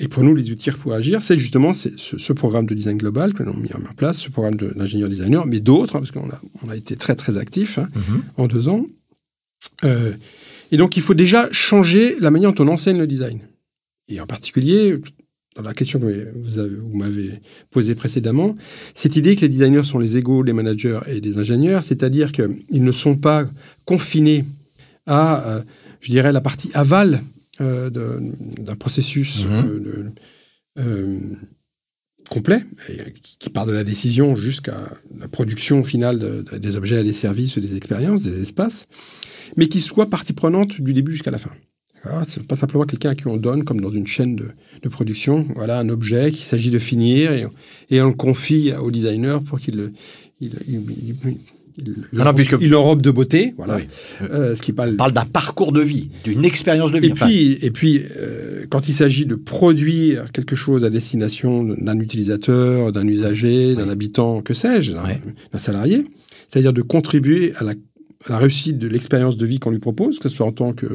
Et 0.00 0.06
pour 0.06 0.22
nous, 0.22 0.34
les 0.34 0.52
outils 0.52 0.70
pour 0.70 0.92
agir, 0.92 1.24
c'est 1.24 1.38
justement 1.38 1.72
ce, 1.72 1.88
ce, 1.96 2.32
programme 2.32 2.66
de 2.66 2.74
design 2.74 2.98
global 2.98 3.34
que 3.34 3.42
l'on 3.42 3.52
a 3.52 3.56
mis 3.56 3.72
en 3.74 3.94
place, 3.94 4.18
ce 4.18 4.30
programme 4.30 4.54
d'ingénieur 4.54 5.08
designer, 5.08 5.44
mais 5.44 5.58
d'autres, 5.58 5.96
hein, 5.96 5.98
parce 5.98 6.12
qu'on 6.12 6.30
a, 6.30 6.40
on 6.64 6.70
a 6.70 6.76
été 6.76 6.94
très 6.94 7.16
très 7.16 7.36
actifs 7.36 7.78
hein, 7.78 7.88
mhm. 7.96 8.22
en 8.36 8.46
deux 8.46 8.68
ans. 8.68 8.86
Euh, 9.82 10.12
et 10.70 10.76
donc, 10.76 10.96
il 10.96 11.02
faut 11.02 11.14
déjà 11.14 11.48
changer 11.50 12.16
la 12.20 12.30
manière 12.30 12.52
dont 12.52 12.64
on 12.64 12.68
enseigne 12.68 12.98
le 12.98 13.08
design. 13.08 13.40
Et 14.08 14.20
en 14.20 14.26
particulier, 14.26 14.98
dans 15.58 15.62
la 15.62 15.74
question 15.74 15.98
que 15.98 16.32
vous, 16.34 16.96
m'avez 16.96 17.40
posée 17.70 17.94
précédemment, 17.94 18.54
cette 18.94 19.16
idée 19.16 19.34
que 19.34 19.42
les 19.42 19.48
designers 19.48 19.82
sont 19.82 19.98
les 19.98 20.16
égaux 20.16 20.44
des 20.44 20.52
managers 20.52 21.00
et 21.08 21.20
des 21.20 21.38
ingénieurs, 21.38 21.82
c'est-à-dire 21.82 22.32
qu'ils 22.32 22.84
ne 22.84 22.92
sont 22.92 23.16
pas 23.16 23.48
confinés 23.84 24.44
à, 25.06 25.48
euh, 25.48 25.62
je 26.00 26.12
dirais, 26.12 26.32
la 26.32 26.40
partie 26.40 26.70
aval 26.74 27.20
euh, 27.60 27.90
d'un 27.90 28.76
processus 28.76 29.44
mhm. 29.44 30.12
euh, 30.78 31.18
complet, 32.28 32.60
qui 33.40 33.50
part 33.50 33.66
de 33.66 33.72
la 33.72 33.82
décision 33.82 34.36
jusqu'à 34.36 34.76
la 35.18 35.28
production 35.28 35.82
finale 35.82 36.44
des 36.44 36.76
objets, 36.76 37.02
des 37.02 37.14
services, 37.14 37.58
des 37.58 37.74
expériences, 37.74 38.22
des 38.22 38.42
espaces, 38.42 38.86
mais 39.56 39.68
qui 39.68 39.80
soit 39.80 40.10
partie 40.10 40.34
prenante 40.34 40.80
du 40.80 40.92
début 40.92 41.12
jusqu'à 41.12 41.30
la 41.30 41.38
fin. 41.38 41.50
C'est 42.26 42.46
pas 42.46 42.56
simplement 42.56 42.84
quelqu'un 42.84 43.10
à 43.10 43.14
qui 43.14 43.26
on 43.26 43.36
donne, 43.36 43.64
comme 43.64 43.80
dans 43.80 43.90
une 43.90 44.06
chaîne 44.06 44.36
de, 44.36 44.88
production, 44.88 45.46
voilà 45.54 45.78
un 45.78 45.88
objet 45.88 46.30
qu'il 46.30 46.46
s'agit 46.46 46.70
de 46.70 46.78
finir 46.78 47.32
et, 47.90 48.00
on 48.00 48.06
le 48.06 48.12
confie 48.14 48.72
au 48.72 48.90
designer 48.90 49.42
pour 49.42 49.60
qu'il 49.60 49.76
le, 49.76 49.92
il, 50.40 50.52
il, 50.66 51.14
ah 52.18 52.32
de 52.32 53.10
beauté, 53.10 53.54
voilà. 53.56 53.78
Euh, 54.22 54.56
ce 54.56 54.62
qui 54.62 54.72
parle, 54.72 54.96
parle 54.96 55.12
d'un 55.12 55.24
parcours 55.24 55.72
de 55.72 55.80
vie, 55.80 56.10
d'une 56.24 56.44
expérience 56.44 56.90
de 56.90 56.98
vie. 56.98 57.08
Et 57.08 57.14
puis, 57.14 57.58
et 57.62 57.70
puis 57.70 58.02
euh, 58.16 58.66
quand 58.68 58.88
il 58.88 58.94
s'agit 58.94 59.26
de 59.26 59.34
produire 59.34 60.32
quelque 60.32 60.56
chose 60.56 60.84
à 60.84 60.90
destination 60.90 61.62
d'un 61.62 61.98
utilisateur, 62.00 62.90
d'un 62.90 63.06
usager, 63.06 63.74
d'un 63.74 63.88
habitant, 63.88 64.40
que 64.40 64.54
sais-je, 64.54 64.92
d'un 64.92 65.58
salarié, 65.58 66.04
c'est-à-dire 66.48 66.72
de 66.72 66.82
contribuer 66.82 67.52
à 67.56 67.64
la, 67.64 67.72
à 68.26 68.30
la 68.30 68.38
réussite 68.38 68.78
de 68.78 68.88
l'expérience 68.88 69.36
de 69.36 69.46
vie 69.46 69.58
qu'on 69.58 69.70
lui 69.70 69.78
propose, 69.78 70.18
que 70.18 70.28
ce 70.28 70.36
soit 70.36 70.46
en 70.46 70.52
tant 70.52 70.72
que 70.72 70.86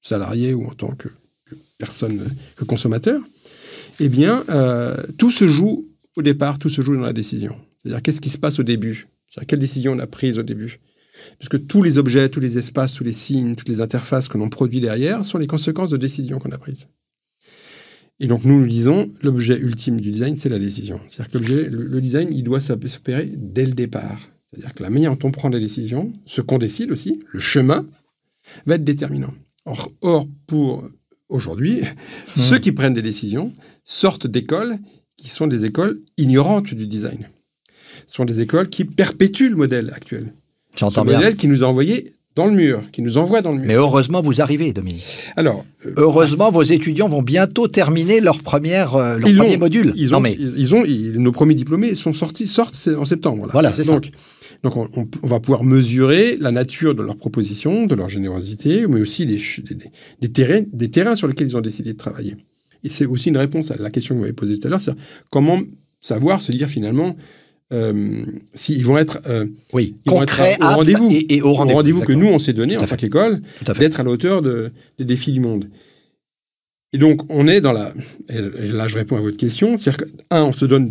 salarié 0.00 0.54
ou 0.54 0.66
en 0.66 0.74
tant 0.74 0.92
que, 0.92 1.08
personne, 1.78 2.28
que 2.56 2.64
consommateur, 2.64 3.20
eh 4.00 4.08
bien, 4.08 4.44
euh, 4.48 4.96
tout 5.18 5.30
se 5.30 5.48
joue 5.48 5.86
au 6.16 6.22
départ, 6.22 6.58
tout 6.58 6.68
se 6.68 6.82
joue 6.82 6.94
dans 6.94 7.02
la 7.02 7.12
décision. 7.12 7.56
C'est-à-dire, 7.82 8.02
qu'est-ce 8.02 8.20
qui 8.20 8.30
se 8.30 8.38
passe 8.38 8.58
au 8.58 8.62
début? 8.62 9.08
Quelle 9.46 9.58
décision 9.58 9.92
on 9.92 9.98
a 9.98 10.06
prise 10.06 10.38
au 10.38 10.42
début? 10.42 10.80
Puisque 11.38 11.66
tous 11.66 11.82
les 11.82 11.98
objets, 11.98 12.28
tous 12.28 12.40
les 12.40 12.58
espaces, 12.58 12.92
tous 12.94 13.04
les 13.04 13.12
signes, 13.12 13.56
toutes 13.56 13.68
les 13.68 13.80
interfaces 13.80 14.28
que 14.28 14.38
l'on 14.38 14.48
produit 14.48 14.80
derrière 14.80 15.24
sont 15.24 15.38
les 15.38 15.46
conséquences 15.46 15.90
de 15.90 15.96
décisions 15.96 16.38
qu'on 16.38 16.52
a 16.52 16.58
prises. 16.58 16.88
Et 18.20 18.26
donc, 18.26 18.44
nous 18.44 18.60
nous 18.60 18.66
disons, 18.66 19.10
l'objet 19.22 19.58
ultime 19.58 20.00
du 20.00 20.10
design, 20.10 20.36
c'est 20.36 20.48
la 20.48 20.58
décision. 20.58 21.00
C'est-à-dire 21.06 21.32
que 21.32 21.38
le, 21.38 21.68
le, 21.68 22.00
design, 22.00 22.28
il 22.32 22.42
doit 22.42 22.60
s'opérer 22.60 23.30
dès 23.32 23.64
le 23.64 23.72
départ. 23.72 24.18
C'est-à-dire 24.50 24.74
que 24.74 24.82
la 24.82 24.90
manière 24.90 25.16
dont 25.16 25.28
on 25.28 25.30
prend 25.30 25.50
des 25.50 25.60
décisions, 25.60 26.12
ce 26.26 26.40
qu'on 26.40 26.58
décide 26.58 26.90
aussi, 26.90 27.20
le 27.32 27.38
chemin, 27.38 27.86
va 28.66 28.74
être 28.74 28.84
déterminant. 28.84 29.32
Or, 29.68 29.92
or 30.00 30.26
pour 30.46 30.84
aujourd'hui, 31.28 31.82
mmh. 31.82 32.40
ceux 32.40 32.58
qui 32.58 32.72
prennent 32.72 32.94
des 32.94 33.02
décisions 33.02 33.52
sortent 33.84 34.26
d'écoles 34.26 34.76
qui 35.16 35.28
sont 35.28 35.46
des 35.46 35.64
écoles 35.64 36.00
ignorantes 36.16 36.74
du 36.74 36.86
design 36.86 37.28
sont 38.06 38.24
des 38.24 38.40
écoles 38.40 38.68
qui 38.68 38.84
perpétuent 38.84 39.50
le 39.50 39.56
modèle 39.56 39.92
actuel. 39.94 40.32
J'entends 40.76 41.04
bien. 41.04 41.16
modèle 41.16 41.36
qui 41.36 41.48
nous 41.48 41.64
a 41.64 41.66
envoyés 41.66 42.14
dans 42.34 42.46
le 42.46 42.52
mur, 42.52 42.82
qui 42.92 43.02
nous 43.02 43.18
envoie 43.18 43.42
dans 43.42 43.50
le 43.50 43.58
mur. 43.58 43.66
Mais 43.66 43.74
heureusement, 43.74 44.20
vous 44.20 44.40
arrivez, 44.40 44.72
Dominique. 44.72 45.04
Alors, 45.36 45.64
euh, 45.84 45.92
heureusement, 45.96 46.52
vos 46.52 46.62
étudiants 46.62 47.08
vont 47.08 47.22
bientôt 47.22 47.66
terminer 47.66 48.20
leur 48.20 48.42
première, 48.42 48.94
euh, 48.94 49.18
leur 49.18 49.34
premier 49.34 49.56
module. 49.56 49.92
Ils 49.96 50.14
ont, 50.14 50.20
mais... 50.20 50.36
ils, 50.38 50.74
ont, 50.74 50.84
nos 50.86 51.32
premiers 51.32 51.54
diplômés 51.54 51.96
sont 51.96 52.12
sortis, 52.12 52.46
sortent 52.46 52.88
en 52.96 53.04
septembre. 53.04 53.48
Voilà, 53.52 53.72
c'est 53.72 53.82
ça. 53.82 53.94
Donc, 53.94 54.12
on, 54.64 54.88
on, 55.22 55.26
va 55.26 55.40
pouvoir 55.40 55.64
mesurer 55.64 56.36
la 56.38 56.50
nature 56.50 56.94
de 56.94 57.02
leur 57.02 57.16
proposition, 57.16 57.86
de 57.86 57.94
leur 57.94 58.08
générosité, 58.08 58.86
mais 58.88 59.00
aussi 59.00 59.26
des, 59.26 59.36
des, 59.36 59.90
des, 60.20 60.32
terrains, 60.32 60.64
des 60.72 60.90
terrains 60.90 61.16
sur 61.16 61.28
lesquels 61.28 61.48
ils 61.48 61.56
ont 61.56 61.60
décidé 61.60 61.92
de 61.92 61.98
travailler. 61.98 62.36
Et 62.84 62.88
c'est 62.88 63.06
aussi 63.06 63.28
une 63.28 63.36
réponse 63.36 63.70
à 63.70 63.76
la 63.76 63.90
question 63.90 64.14
que 64.14 64.18
vous 64.18 64.22
m'avez 64.22 64.32
posée 64.32 64.58
tout 64.58 64.66
à 64.66 64.70
l'heure, 64.70 64.80
c'est 64.80 64.92
comment 65.30 65.60
savoir 66.00 66.40
se 66.42 66.52
dire 66.52 66.68
finalement, 66.68 67.16
euh, 67.72 68.24
s'ils 68.54 68.84
vont 68.84 68.96
être, 68.98 69.20
euh, 69.26 69.46
oui, 69.74 69.96
concret, 70.06 70.56
au 70.60 70.64
rendez-vous, 70.64 71.10
et, 71.12 71.42
au 71.42 71.52
rendez-vous 71.52 72.02
que 72.02 72.12
nous 72.12 72.28
on 72.28 72.38
s'est 72.38 72.52
donné 72.54 72.76
en 72.76 72.86
tant 72.86 72.96
qu'école, 72.96 73.40
d'être 73.78 74.00
à 74.00 74.02
la 74.04 74.10
hauteur 74.10 74.42
de, 74.42 74.70
des 74.98 75.04
défis 75.04 75.32
du 75.32 75.40
monde. 75.40 75.68
Et 76.92 76.98
donc 76.98 77.22
on 77.28 77.46
est 77.46 77.60
dans 77.60 77.72
la, 77.72 77.92
et 78.30 78.68
là 78.68 78.88
je 78.88 78.96
réponds 78.96 79.16
à 79.16 79.20
votre 79.20 79.36
question, 79.36 79.76
c'est-à-dire 79.76 80.06
que 80.06 80.10
un, 80.30 80.44
on 80.44 80.52
se 80.52 80.64
donne 80.64 80.90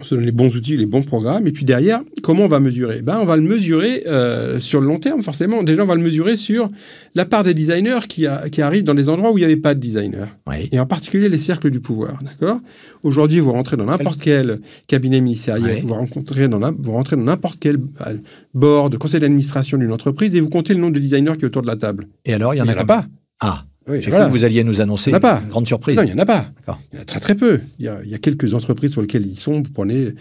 on 0.00 0.04
se 0.04 0.14
donne 0.14 0.24
les 0.24 0.32
bons 0.32 0.54
outils, 0.54 0.76
les 0.76 0.86
bons 0.86 1.02
programmes, 1.02 1.46
et 1.46 1.52
puis 1.52 1.64
derrière, 1.64 2.00
comment 2.22 2.44
on 2.44 2.48
va 2.48 2.60
mesurer? 2.60 3.02
Ben, 3.02 3.18
on 3.20 3.24
va 3.24 3.36
le 3.36 3.42
mesurer 3.42 4.04
euh, 4.06 4.60
sur 4.60 4.80
le 4.80 4.86
long 4.86 4.98
terme, 4.98 5.22
forcément. 5.22 5.62
Déjà, 5.62 5.82
on 5.82 5.86
va 5.86 5.96
le 5.96 6.02
mesurer 6.02 6.36
sur 6.36 6.70
la 7.14 7.24
part 7.24 7.42
des 7.42 7.54
designers 7.54 8.06
qui, 8.08 8.26
qui 8.52 8.62
arrivent 8.62 8.84
dans 8.84 8.94
des 8.94 9.08
endroits 9.08 9.32
où 9.32 9.38
il 9.38 9.40
n'y 9.40 9.46
avait 9.46 9.56
pas 9.56 9.74
de 9.74 9.80
designers. 9.80 10.26
Et 10.70 10.78
en 10.78 10.86
particulier 10.86 11.28
les 11.28 11.38
cercles 11.38 11.70
du 11.70 11.80
pouvoir, 11.80 12.20
d'accord? 12.22 12.60
Aujourd'hui, 13.02 13.40
vous 13.40 13.52
rentrez 13.52 13.76
dans 13.76 13.86
n'importe 13.86 14.20
quel 14.20 14.60
cabinet 14.86 15.20
ministériel, 15.20 15.82
vous, 15.84 15.94
rencontrez 15.94 16.48
dans 16.48 16.60
vous 16.78 16.92
rentrez 16.92 17.16
dans 17.16 17.24
n'importe 17.24 17.58
quel 17.58 17.76
euh, 18.06 18.14
board, 18.54 18.96
conseil 18.98 19.20
d'administration 19.20 19.76
d'une 19.76 19.92
entreprise, 19.92 20.36
et 20.36 20.40
vous 20.40 20.50
comptez 20.50 20.74
le 20.74 20.80
nombre 20.80 20.94
de 20.94 21.00
designers 21.00 21.36
qui 21.36 21.44
est 21.44 21.46
autour 21.46 21.62
de 21.62 21.66
la 21.66 21.76
table. 21.76 22.06
Et 22.24 22.32
alors, 22.32 22.54
il 22.54 22.58
y 22.58 22.62
en 22.62 22.68
a, 22.68 22.72
a 22.72 22.84
pas. 22.84 23.04
Ah 23.40 23.64
oui, 23.88 24.00
J'ai 24.00 24.10
cru 24.10 24.24
que 24.24 24.30
vous 24.30 24.44
alliez 24.44 24.64
nous 24.64 24.80
annoncer 24.80 25.10
une 25.10 25.20
pas. 25.20 25.42
grande 25.50 25.66
surprise. 25.66 25.96
Non, 25.96 26.02
il 26.02 26.06
n'y 26.06 26.12
en 26.14 26.18
a 26.18 26.26
pas. 26.26 26.46
Il 26.92 26.96
y 26.96 26.98
en 26.98 27.02
a 27.02 27.04
très 27.04 27.20
très 27.20 27.34
peu. 27.34 27.60
Il 27.78 27.84
y 27.84 27.88
a, 27.88 28.00
il 28.04 28.10
y 28.10 28.14
a 28.14 28.18
quelques 28.18 28.54
entreprises 28.54 28.92
sur 28.92 29.00
lesquelles 29.02 29.26
ils 29.26 29.38
sont. 29.38 29.62
Vous 29.62 29.72
prenez 29.72 30.14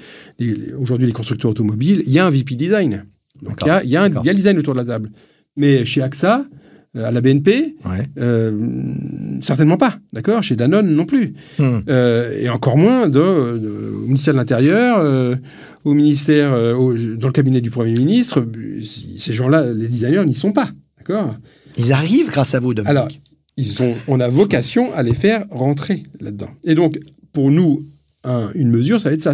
aujourd'hui 0.77 1.07
les 1.07 1.13
constructeurs 1.13 1.51
automobiles, 1.51 2.03
il 2.05 2.11
y 2.11 2.19
a 2.19 2.25
un 2.25 2.29
VP 2.29 2.55
design. 2.55 3.05
Donc 3.41 3.59
il 3.61 3.67
y, 3.67 3.69
a, 3.69 3.83
il, 3.83 3.89
y 3.89 3.97
a 3.97 4.03
un, 4.03 4.09
il 4.09 4.25
y 4.25 4.29
a 4.29 4.33
le 4.33 4.35
design 4.37 4.57
autour 4.57 4.73
de 4.73 4.79
la 4.79 4.85
table. 4.85 5.09
Mais 5.55 5.85
chez 5.85 6.01
AXA, 6.01 6.45
euh, 6.95 7.05
à 7.05 7.11
la 7.11 7.21
BNP, 7.21 7.75
ouais. 7.85 8.07
euh, 8.19 8.51
certainement 9.41 9.77
pas. 9.77 9.97
D'accord? 10.13 10.43
Chez 10.43 10.55
Danone 10.55 10.89
non 10.93 11.05
plus. 11.05 11.33
Hmm. 11.57 11.79
Euh, 11.89 12.37
et 12.39 12.49
encore 12.49 12.77
moins 12.77 13.07
de, 13.07 13.19
de, 13.57 13.93
au 14.03 14.05
ministère 14.07 14.33
de 14.33 14.39
l'Intérieur, 14.39 14.99
euh, 14.99 15.35
au 15.85 15.93
ministère, 15.93 16.53
au, 16.77 16.93
dans 16.93 17.27
le 17.27 17.33
cabinet 17.33 17.61
du 17.61 17.69
Premier 17.71 17.93
ministre. 17.95 18.45
Ces 19.17 19.33
gens-là, 19.33 19.73
les 19.73 19.87
designers 19.87 20.25
n'y 20.25 20.35
sont 20.35 20.51
pas. 20.51 20.69
D'accord? 20.97 21.35
Ils 21.77 21.91
arrivent 21.91 22.29
grâce 22.29 22.55
à 22.55 22.59
vous, 22.59 22.73
Dominique. 22.73 22.89
Alors, 22.89 23.07
ils 23.57 23.81
ont, 23.81 23.95
on 24.07 24.19
a 24.19 24.27
vocation 24.27 24.93
à 24.93 25.03
les 25.03 25.13
faire 25.13 25.45
rentrer 25.51 26.03
là-dedans. 26.19 26.49
Et 26.63 26.75
donc, 26.75 26.99
pour 27.31 27.51
nous, 27.51 27.85
un, 28.23 28.51
une 28.55 28.69
mesure, 28.69 28.99
ça 29.01 29.09
va 29.09 29.15
être 29.15 29.21
ça. 29.21 29.33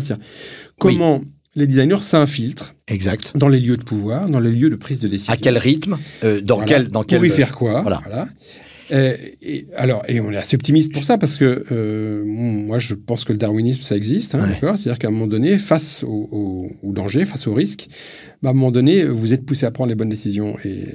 Comment 0.78 1.22
les 1.56 1.68
designers 1.68 2.02
s'infiltrent 2.02 2.74
exact. 2.88 3.34
dans 3.36 3.48
les 3.48 3.60
lieux 3.60 3.78
de 3.78 3.84
pouvoir, 3.84 4.30
dans 4.30 4.40
les 4.40 4.52
lieux 4.52 4.70
de 4.70 4.76
prise 4.76 5.00
de 5.00 5.08
décision. 5.08 5.34
À 5.34 5.38
quel 5.38 5.58
rythme 5.58 5.98
euh, 6.24 6.42
Dans 6.42 6.60
quel 6.62 6.88
dans 6.90 7.04
Pour 7.04 7.26
y 7.26 7.30
faire 7.30 7.56
quoi 7.56 7.82
Voilà. 7.82 8.02
voilà. 8.06 8.28
Euh, 8.92 9.16
et, 9.42 9.68
alors, 9.76 10.04
et 10.08 10.20
on 10.20 10.32
est 10.32 10.38
assez 10.38 10.56
optimiste 10.56 10.92
pour 10.92 11.04
ça 11.04 11.18
parce 11.18 11.38
que 11.38 11.66
euh, 11.72 12.24
moi, 12.26 12.80
je 12.80 12.96
pense 12.96 13.24
que 13.24 13.32
le 13.32 13.38
darwinisme, 13.38 13.82
ça 13.84 13.96
existe. 13.96 14.36
Hein, 14.36 14.50
ouais. 14.62 14.78
C'est-à-dire 14.78 15.00
qu'à 15.00 15.08
un 15.08 15.12
moment 15.12 15.28
donné, 15.28 15.58
face 15.58 16.04
au, 16.04 16.30
au, 16.32 16.72
au 16.84 16.92
danger, 16.92 17.26
face 17.26 17.48
au 17.48 17.54
risque, 17.54 17.88
bah, 18.42 18.50
à 18.50 18.52
un 18.52 18.56
moment 18.56 18.72
donné, 18.72 19.06
vous 19.06 19.34
êtes 19.34 19.46
poussé 19.46 19.66
à 19.66 19.72
prendre 19.72 19.90
les 19.90 19.96
bonnes 19.96 20.10
décisions. 20.10 20.56
Et, 20.64 20.86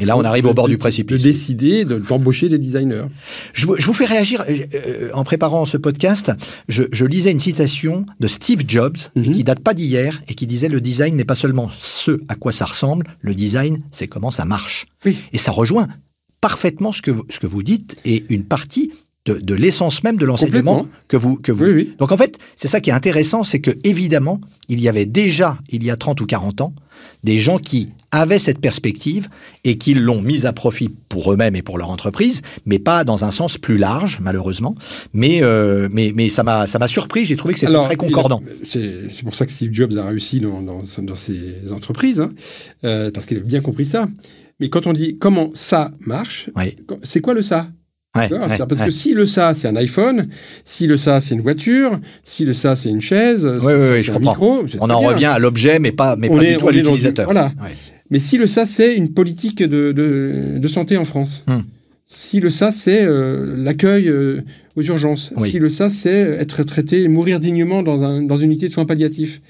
et, 0.00 0.04
là, 0.04 0.16
on 0.16 0.24
arrive 0.24 0.46
au 0.46 0.54
bord 0.54 0.68
du 0.68 0.78
précipice. 0.78 1.18
De 1.18 1.22
décider 1.22 1.84
d'embaucher 1.84 2.48
des 2.48 2.58
designers. 2.58 3.06
Je, 3.52 3.66
je, 3.76 3.86
vous 3.86 3.92
fais 3.92 4.06
réagir. 4.06 4.44
Euh, 4.48 5.10
en 5.12 5.24
préparant 5.24 5.66
ce 5.66 5.76
podcast, 5.76 6.32
je, 6.68 6.84
je, 6.92 7.04
lisais 7.04 7.32
une 7.32 7.40
citation 7.40 8.06
de 8.20 8.28
Steve 8.28 8.62
Jobs 8.66 8.96
mm 9.16 9.22
-hmm. 9.22 9.30
qui 9.32 9.44
date 9.44 9.60
pas 9.60 9.74
d'hier 9.74 10.22
et 10.28 10.34
qui 10.34 10.46
disait 10.46 10.68
le 10.68 10.80
design 10.80 11.16
n'est 11.16 11.24
pas 11.24 11.34
seulement 11.34 11.68
ce 11.78 12.20
à 12.28 12.34
quoi 12.34 12.52
ça 12.52 12.66
ressemble, 12.66 13.06
le 13.20 13.34
design, 13.34 13.82
c'est 13.90 14.08
comment 14.08 14.30
ça 14.30 14.44
marche. 14.44 14.86
Oui. 15.04 15.16
Et 15.32 15.38
ça 15.38 15.50
rejoint 15.50 15.88
parfaitement 16.42 16.92
ce 16.92 17.00
que 17.00 17.10
vous, 17.10 17.24
ce 17.30 17.38
que 17.38 17.46
vous 17.46 17.62
dites 17.62 17.96
et 18.04 18.26
une 18.28 18.44
partie 18.44 18.92
de, 19.24 19.34
de 19.34 19.54
l'essence 19.54 20.02
même 20.02 20.16
de 20.16 20.26
l'enseignement 20.26 20.86
que 21.08 21.16
vous 21.16 21.36
que 21.36 21.52
vous. 21.52 21.64
Oui, 21.64 21.72
oui. 21.72 21.94
Donc 21.98 22.12
en 22.12 22.16
fait, 22.18 22.38
c'est 22.56 22.68
ça 22.68 22.80
qui 22.80 22.90
est 22.90 22.92
intéressant, 22.92 23.44
c'est 23.44 23.60
que 23.60 23.70
évidemment, 23.84 24.40
il 24.68 24.80
y 24.80 24.88
avait 24.88 25.06
déjà 25.06 25.56
il 25.70 25.82
y 25.84 25.90
a 25.90 25.96
30 25.96 26.20
ou 26.20 26.26
40 26.26 26.60
ans 26.60 26.74
des 27.24 27.38
gens 27.38 27.58
qui 27.58 27.90
avaient 28.10 28.38
cette 28.38 28.58
perspective 28.58 29.28
et 29.64 29.78
qui 29.78 29.94
l'ont 29.94 30.20
mise 30.20 30.44
à 30.44 30.52
profit 30.52 30.90
pour 31.08 31.32
eux-mêmes 31.32 31.56
et 31.56 31.62
pour 31.62 31.78
leur 31.78 31.90
entreprise, 31.90 32.42
mais 32.66 32.78
pas 32.78 33.04
dans 33.04 33.24
un 33.24 33.30
sens 33.30 33.58
plus 33.58 33.78
large, 33.78 34.18
malheureusement. 34.20 34.74
Mais, 35.12 35.42
euh, 35.42 35.88
mais, 35.90 36.12
mais 36.14 36.28
ça 36.28 36.42
m'a 36.42 36.66
surpris. 36.88 37.24
J'ai 37.24 37.36
trouvé 37.36 37.54
que 37.54 37.60
c'était 37.60 37.72
très 37.72 37.96
concordant. 37.96 38.42
C'est 38.64 39.08
pour 39.24 39.34
ça 39.34 39.46
que 39.46 39.52
Steve 39.52 39.72
Jobs 39.72 39.96
a 39.96 40.04
réussi 40.04 40.40
dans, 40.40 40.60
dans, 40.62 40.82
dans 40.98 41.16
ses 41.16 41.72
entreprises, 41.72 42.20
hein, 42.20 42.32
euh, 42.84 43.10
parce 43.10 43.26
qu'il 43.26 43.38
a 43.38 43.40
bien 43.40 43.60
compris 43.60 43.86
ça. 43.86 44.06
Mais 44.62 44.68
quand 44.68 44.86
on 44.86 44.92
dit 44.92 45.18
comment 45.18 45.50
ça 45.54 45.90
marche, 46.06 46.48
oui. 46.56 46.76
c'est 47.02 47.20
quoi 47.20 47.34
le 47.34 47.42
ça? 47.42 47.68
Ouais, 48.16 48.30
ouais, 48.30 48.38
parce 48.38 48.80
ouais. 48.80 48.86
que 48.86 48.90
si 48.92 49.12
le 49.12 49.26
ça 49.26 49.54
c'est 49.54 49.66
un 49.66 49.74
iPhone, 49.74 50.28
si 50.64 50.86
le 50.86 50.96
ça 50.96 51.20
c'est 51.20 51.34
une 51.34 51.40
voiture, 51.40 51.98
si 52.24 52.44
le 52.44 52.52
ça 52.52 52.76
c'est 52.76 52.88
une 52.88 53.00
chaise, 53.00 53.44
oui, 53.44 53.72
oui, 53.72 54.02
je 54.02 54.12
comprends. 54.12 54.62
Micro, 54.62 54.78
on 54.78 54.88
en 54.88 55.00
bien. 55.00 55.08
revient 55.08 55.24
à 55.26 55.40
l'objet, 55.40 55.80
mais 55.80 55.90
pas, 55.90 56.14
mais 56.14 56.30
on 56.30 56.36
pas 56.36 56.44
est, 56.44 56.52
du 56.52 56.58
tout 56.58 56.68
à 56.68 56.72
l'utilisateur. 56.72 57.24
Voilà. 57.24 57.50
Mais 58.10 58.20
si 58.20 58.38
le 58.38 58.46
ça 58.46 58.66
c'est 58.66 58.94
une 58.94 59.12
politique 59.12 59.64
de, 59.64 59.90
de, 59.90 60.58
de, 60.58 60.68
santé 60.68 60.96
en 60.96 61.04
France, 61.04 61.42
hum. 61.48 61.64
Si 62.04 62.40
le 62.40 62.50
ça, 62.50 62.72
c'est 62.72 63.02
euh, 63.02 63.54
l'accueil 63.56 64.06
euh, 64.06 64.42
aux 64.76 64.82
urgences. 64.82 65.32
Si 65.38 65.58
le 65.58 65.70
ça, 65.70 65.88
c'est 65.88 66.10
être 66.10 66.62
traité, 66.62 67.08
mourir 67.08 67.40
dignement 67.40 67.82
dans, 67.82 68.02
un, 68.02 68.20
dans 68.20 68.36
une 68.36 68.50
unité 68.50 68.68
de 68.68 68.72
soins 68.72 68.84
palliatifs. 68.84 69.40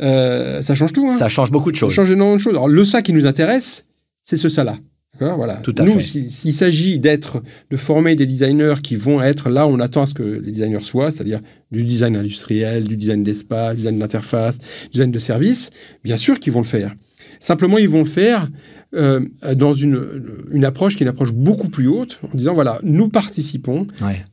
Euh, 0.00 0.62
ça 0.62 0.74
change 0.74 0.94
tout. 0.94 1.06
Hein. 1.06 1.18
Ça 1.18 1.28
change 1.28 1.50
beaucoup 1.50 1.70
de 1.70 1.76
choses. 1.76 1.90
Ça 1.90 1.96
change 1.96 2.10
énormément 2.10 2.36
de 2.38 2.40
choses. 2.40 2.54
Alors, 2.54 2.68
le 2.68 2.84
ça 2.86 3.02
qui 3.02 3.12
nous 3.12 3.26
intéresse, 3.26 3.84
c'est 4.22 4.36
ce 4.36 4.48
ça-là. 4.48 4.78
Voilà. 5.20 5.54
Tout 5.56 5.74
à 5.78 5.84
Nous, 5.84 6.00
s'il 6.00 6.54
s'agit 6.54 6.98
d'être, 6.98 7.42
de 7.70 7.76
former 7.76 8.16
des 8.16 8.26
designers 8.26 8.76
qui 8.82 8.96
vont 8.96 9.20
être 9.22 9.50
là, 9.50 9.66
on 9.66 9.78
attend 9.78 10.02
à 10.02 10.06
ce 10.06 10.14
que 10.14 10.22
les 10.22 10.50
designers 10.50 10.80
soient, 10.80 11.10
c'est-à-dire 11.10 11.40
du 11.70 11.84
design 11.84 12.16
industriel, 12.16 12.84
du 12.84 12.96
design 12.96 13.22
d'espace, 13.22 13.76
design 13.76 13.98
d'interface, 13.98 14.58
design 14.90 15.12
de 15.12 15.18
service, 15.18 15.70
bien 16.02 16.16
sûr 16.16 16.40
qu'ils 16.40 16.52
vont 16.52 16.60
le 16.60 16.66
faire. 16.66 16.94
Simplement, 17.40 17.78
ils 17.78 17.88
vont 17.88 18.00
le 18.00 18.04
faire 18.04 18.48
euh, 18.94 19.20
dans 19.54 19.72
une, 19.74 20.22
une 20.52 20.64
approche 20.64 20.96
qui 20.96 21.02
est 21.02 21.06
une 21.06 21.10
approche 21.10 21.32
beaucoup 21.32 21.68
plus 21.68 21.88
haute, 21.88 22.20
en 22.22 22.36
disant 22.36 22.54
voilà, 22.54 22.78
nous 22.82 23.08
participons 23.08 23.86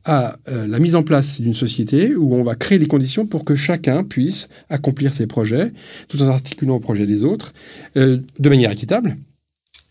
à 0.04 0.36
euh, 0.48 0.66
la 0.66 0.78
mise 0.78 0.94
en 0.94 1.02
place 1.02 1.40
d'une 1.40 1.54
société 1.54 2.14
où 2.14 2.34
on 2.34 2.42
va 2.42 2.54
créer 2.54 2.78
des 2.78 2.86
conditions 2.86 3.26
pour 3.26 3.44
que 3.44 3.56
chacun 3.56 4.04
puisse 4.04 4.48
accomplir 4.68 5.12
ses 5.12 5.26
projets, 5.26 5.72
tout 6.08 6.22
en 6.22 6.28
articulant 6.28 6.76
au 6.76 6.80
projet 6.80 7.06
des 7.06 7.24
autres, 7.24 7.52
euh, 7.96 8.18
de 8.38 8.48
manière 8.48 8.70
équitable 8.70 9.16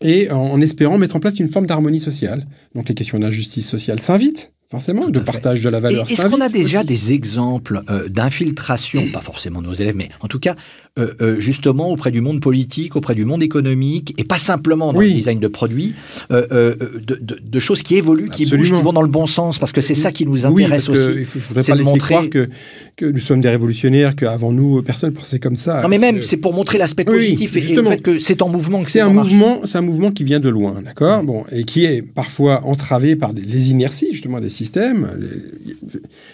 et 0.00 0.30
en 0.30 0.60
espérant 0.60 0.98
mettre 0.98 1.16
en 1.16 1.20
place 1.20 1.38
une 1.38 1.48
forme 1.48 1.66
d'harmonie 1.66 2.00
sociale. 2.00 2.46
Donc 2.74 2.88
les 2.88 2.94
questions 2.94 3.18
d'injustice 3.18 3.68
sociale 3.68 4.00
s'invitent 4.00 4.52
forcément, 4.70 5.08
de 5.08 5.18
partage 5.18 5.62
de 5.62 5.68
la 5.68 5.80
valeur. 5.80 6.08
Est-ce 6.08 6.26
qu'on 6.26 6.40
a 6.40 6.48
déjà 6.48 6.84
des 6.84 7.12
exemples 7.12 7.82
euh, 7.90 8.08
d'infiltration, 8.08 9.10
pas 9.12 9.20
forcément 9.20 9.60
nos 9.60 9.74
élèves, 9.74 9.96
mais 9.96 10.08
en 10.20 10.28
tout 10.28 10.38
cas, 10.38 10.54
euh, 10.98 11.12
euh, 11.20 11.40
justement 11.40 11.90
auprès 11.90 12.12
du 12.12 12.20
monde 12.20 12.40
politique, 12.40 12.94
auprès 12.94 13.16
du 13.16 13.24
monde 13.24 13.42
économique, 13.42 14.14
et 14.16 14.22
pas 14.22 14.38
simplement 14.38 14.92
dans 14.92 15.00
le 15.00 15.10
design 15.10 15.40
de 15.40 15.48
produits, 15.48 15.94
de, 16.30 17.58
choses 17.58 17.82
qui 17.82 17.96
évoluent, 17.96 18.30
qui 18.30 18.46
bougent, 18.46 18.72
qui 18.72 18.80
vont 18.80 18.92
dans 18.92 19.02
le 19.02 19.08
bon 19.08 19.26
sens, 19.26 19.58
parce 19.58 19.72
que 19.72 19.80
c'est 19.80 19.96
ça 19.96 20.12
qui 20.12 20.24
nous 20.24 20.46
intéresse 20.46 20.88
aussi. 20.88 21.00
Que, 21.00 21.24
je 21.24 21.48
voudrais 21.48 21.64
pas 21.64 21.74
laisser 21.74 21.84
montrer... 21.84 22.14
croire 22.14 22.30
que, 22.30 22.48
que 22.96 23.06
nous 23.06 23.18
sommes 23.18 23.40
des 23.40 23.50
révolutionnaires, 23.50 24.14
qu'avant 24.14 24.52
nous, 24.52 24.82
personne 24.82 25.12
pensait 25.12 25.40
comme 25.40 25.56
ça. 25.56 25.82
Non, 25.82 25.88
mais 25.88 25.98
même, 25.98 26.22
c'est 26.22 26.36
pour 26.36 26.54
montrer 26.54 26.78
l'aspect 26.78 27.04
positif 27.04 27.56
et, 27.56 27.74
le 27.74 27.82
fait 27.84 28.02
que 28.02 28.18
c'est 28.20 28.40
en 28.40 28.48
mouvement 28.48 28.82
que 28.82 28.90
c'est 28.90 29.00
un 29.00 29.10
mouvement, 29.10 29.62
c'est 29.64 29.78
un 29.78 29.82
mouvement 29.82 30.12
qui 30.12 30.22
vient 30.22 30.40
de 30.40 30.48
loin, 30.48 30.80
d'accord, 30.84 31.24
bon, 31.24 31.44
et 31.50 31.64
qui 31.64 31.84
est 31.86 32.02
parfois 32.02 32.62
entravé 32.64 33.16
par 33.16 33.32
les 33.32 33.70
inerties, 33.70 34.08
justement, 34.12 34.38
des 34.40 34.59
système. 34.60 35.08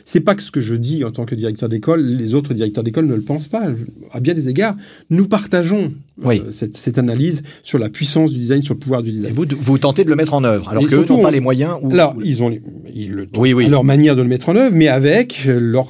C'est 0.05 0.21
pas 0.21 0.35
que 0.35 0.43
ce 0.43 0.51
que 0.51 0.61
je 0.61 0.75
dis 0.75 1.05
en 1.05 1.13
tant 1.13 1.25
que 1.25 1.35
directeur 1.35 1.69
d'école, 1.69 2.05
les 2.05 2.35
autres 2.35 2.55
directeurs 2.55 2.85
d'école 2.85 3.07
ne 3.07 3.15
le 3.15 3.23
pensent 3.23 3.47
pas. 3.47 3.67
À 4.13 4.21
bien 4.21 4.35
des 4.35 4.49
égards, 4.49 4.77
nous 5.11 5.29
partageons 5.29 5.93
euh, 6.25 6.51
cette, 6.51 6.99
analyse 6.99 7.43
sur 7.63 7.79
la 7.79 7.89
puissance 7.89 8.33
du 8.33 8.39
design, 8.39 8.63
sur 8.63 8.75
le 8.75 8.81
pouvoir 8.81 9.03
du 9.03 9.13
design. 9.13 9.33
vous, 9.33 9.45
vous 9.59 9.79
tentez 9.79 10.05
de 10.05 10.11
le 10.11 10.17
mettre 10.17 10.35
en 10.35 10.45
œuvre, 10.45 10.69
alors 10.71 10.89
qu'eux 10.89 11.05
n'ont 11.05 11.23
pas 11.23 11.31
les 11.31 11.41
moyens. 11.41 11.77
Ou, 11.83 11.93
alors, 11.93 12.17
ils 12.25 12.43
ont 12.43 12.51
ils 12.95 13.13
le, 13.13 13.29
oui, 13.37 13.53
oui. 13.53 13.69
leur 13.69 13.85
manière 13.85 14.17
de 14.17 14.23
le 14.23 14.29
mettre 14.29 14.49
en 14.49 14.57
œuvre, 14.57 14.75
mais 14.75 14.89
avec 14.89 15.45
leur, 15.47 15.89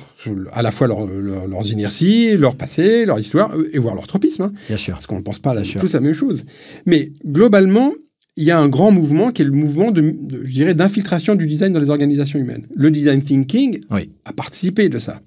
à 0.52 0.62
la 0.62 0.70
fois 0.70 0.88
leur, 0.88 1.06
leurs 1.06 1.72
inerties, 1.72 2.36
leur 2.36 2.56
passé, 2.56 3.06
leur 3.06 3.18
histoire, 3.18 3.54
et 3.72 3.78
voire 3.78 3.94
leur 3.94 4.06
tropisme. 4.06 4.42
Hein. 4.42 4.52
bien 4.68 4.76
sûr. 4.76 4.94
Parce 4.94 5.06
qu'on 5.06 5.18
ne 5.18 5.22
pense 5.22 5.38
pas 5.38 5.52
à 5.52 5.62
tous 5.62 5.92
la 5.92 6.00
même 6.00 6.14
chose. 6.14 6.44
Mais 6.84 7.12
globalement, 7.24 7.92
il 8.36 8.44
y 8.44 8.50
a 8.50 8.58
un 8.58 8.68
grand 8.68 8.90
mouvement 8.90 9.32
qui 9.32 9.40
est 9.40 9.46
le 9.46 9.50
mouvement 9.50 9.90
de, 9.90 10.14
je 10.44 10.52
dirais, 10.52 10.74
d'infiltration 10.74 11.34
du 11.34 11.46
design 11.46 11.72
dans 11.72 11.80
les 11.80 11.88
organisations 11.88 12.38
humaines. 12.38 12.66
Le 12.74 12.90
design 12.90 13.22
thinking 13.22 13.80
a 13.90 14.32
participé 14.34 14.90
de 14.90 14.98
ça, 14.98 15.22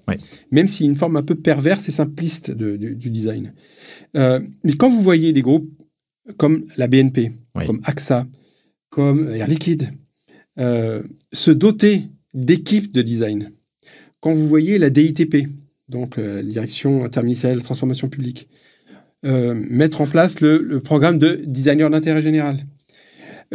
même 0.52 0.68
si 0.68 0.84
une 0.84 0.96
forme 0.96 1.16
un 1.16 1.22
peu 1.22 1.34
perverse 1.34 1.88
et 1.88 1.92
simpliste 1.92 2.52
du 2.52 3.10
design. 3.10 3.52
Euh, 4.16 4.40
mais 4.62 4.74
quand 4.74 4.88
vous 4.88 5.02
voyez 5.02 5.32
des 5.32 5.42
groupes 5.42 5.68
comme 6.36 6.64
la 6.76 6.86
BNP, 6.86 7.32
comme 7.66 7.80
AXA, 7.84 8.28
comme 8.90 9.28
Air 9.28 9.48
Liquide, 9.48 9.90
euh, 10.58 11.02
se 11.32 11.50
doter 11.50 12.04
d'équipes 12.32 12.92
de 12.92 13.02
design, 13.02 13.50
quand 14.20 14.32
vous 14.32 14.46
voyez 14.46 14.78
la 14.78 14.90
DITP, 14.90 15.48
donc 15.88 16.16
euh, 16.18 16.42
Direction 16.42 17.04
interministérielle 17.04 17.58
de 17.58 17.64
transformation 17.64 18.08
publique, 18.08 18.48
mettre 19.22 20.00
en 20.00 20.06
place 20.06 20.40
le, 20.40 20.62
le 20.62 20.80
programme 20.80 21.18
de 21.18 21.42
designer 21.44 21.90
d'intérêt 21.90 22.22
général, 22.22 22.64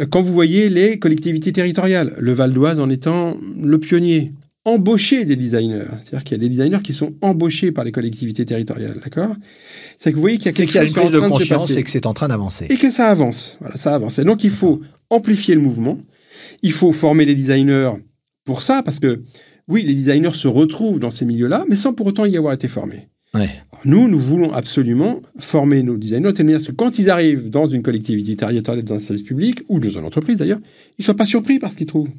quand 0.04 0.20
vous 0.20 0.32
voyez 0.32 0.68
les 0.68 0.98
collectivités 0.98 1.52
territoriales, 1.52 2.14
le 2.18 2.32
Val 2.32 2.52
d'Oise 2.52 2.80
en 2.80 2.90
étant 2.90 3.36
le 3.60 3.78
pionnier, 3.78 4.32
embaucher 4.64 5.24
des 5.24 5.36
designers. 5.36 5.86
C'est-à-dire 6.02 6.24
qu'il 6.24 6.32
y 6.32 6.40
a 6.40 6.48
des 6.48 6.48
designers 6.48 6.82
qui 6.82 6.92
sont 6.92 7.14
embauchés 7.22 7.72
par 7.72 7.84
les 7.84 7.92
collectivités 7.92 8.44
territoriales, 8.44 8.98
d'accord? 9.02 9.34
C'est 9.96 10.10
que 10.10 10.16
vous 10.16 10.20
voyez 10.20 10.38
qu'il 10.38 10.46
y 10.46 10.48
a 10.48 10.52
quelque 10.52 10.72
chose 10.72 10.92
qui 10.92 10.98
est 10.98 11.00
en 11.00 11.08
train 11.08 11.20
de 11.20 11.28
conscience 11.28 11.70
et 11.70 11.82
que 11.82 11.90
c'est 11.90 12.06
en 12.06 12.14
train 12.14 12.28
d'avancer. 12.28 12.66
Et 12.68 12.76
que 12.76 12.90
ça 12.90 13.06
avance. 13.06 13.56
Voilà, 13.60 13.76
ça 13.76 13.94
avance. 13.94 14.18
Et 14.18 14.24
donc 14.24 14.44
il 14.44 14.50
faut 14.50 14.80
amplifier 15.08 15.54
le 15.54 15.60
mouvement. 15.60 15.98
Il 16.62 16.72
faut 16.72 16.92
former 16.92 17.24
les 17.24 17.34
designers 17.34 17.92
pour 18.44 18.62
ça, 18.62 18.82
parce 18.82 18.98
que 18.98 19.20
oui, 19.68 19.82
les 19.82 19.94
designers 19.94 20.34
se 20.34 20.48
retrouvent 20.48 20.98
dans 20.98 21.10
ces 21.10 21.24
milieux-là, 21.24 21.64
mais 21.68 21.76
sans 21.76 21.92
pour 21.92 22.06
autant 22.06 22.24
y 22.24 22.36
avoir 22.36 22.52
été 22.52 22.68
formés. 22.68 23.08
Nous, 23.84 24.08
nous 24.08 24.18
voulons 24.18 24.52
absolument 24.52 25.22
former 25.38 25.82
nos 25.82 25.96
designers 25.96 26.28
de 26.28 26.30
telle 26.32 26.64
que 26.64 26.72
quand 26.72 26.98
ils 26.98 27.10
arrivent 27.10 27.50
dans 27.50 27.66
une 27.66 27.82
collectivité 27.82 28.34
territoriale, 28.36 28.84
dans 28.84 28.94
un 28.94 29.00
service 29.00 29.22
public, 29.22 29.62
ou 29.68 29.78
dans 29.78 29.90
une 29.90 30.04
entreprise 30.04 30.38
d'ailleurs, 30.38 30.60
ils 30.98 31.02
ne 31.02 31.04
soient 31.04 31.14
pas 31.14 31.26
surpris 31.26 31.58
par 31.58 31.72
ce 31.72 31.76
qu'ils 31.76 31.86
trouvent. 31.86 32.10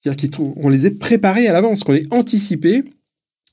C'est-à-dire 0.00 0.30
qu'on 0.30 0.68
les 0.68 0.86
ait 0.86 0.90
préparés 0.92 1.48
à 1.48 1.52
l'avance, 1.52 1.84
qu'on 1.84 1.94
ait 1.94 2.06
anticipé 2.10 2.84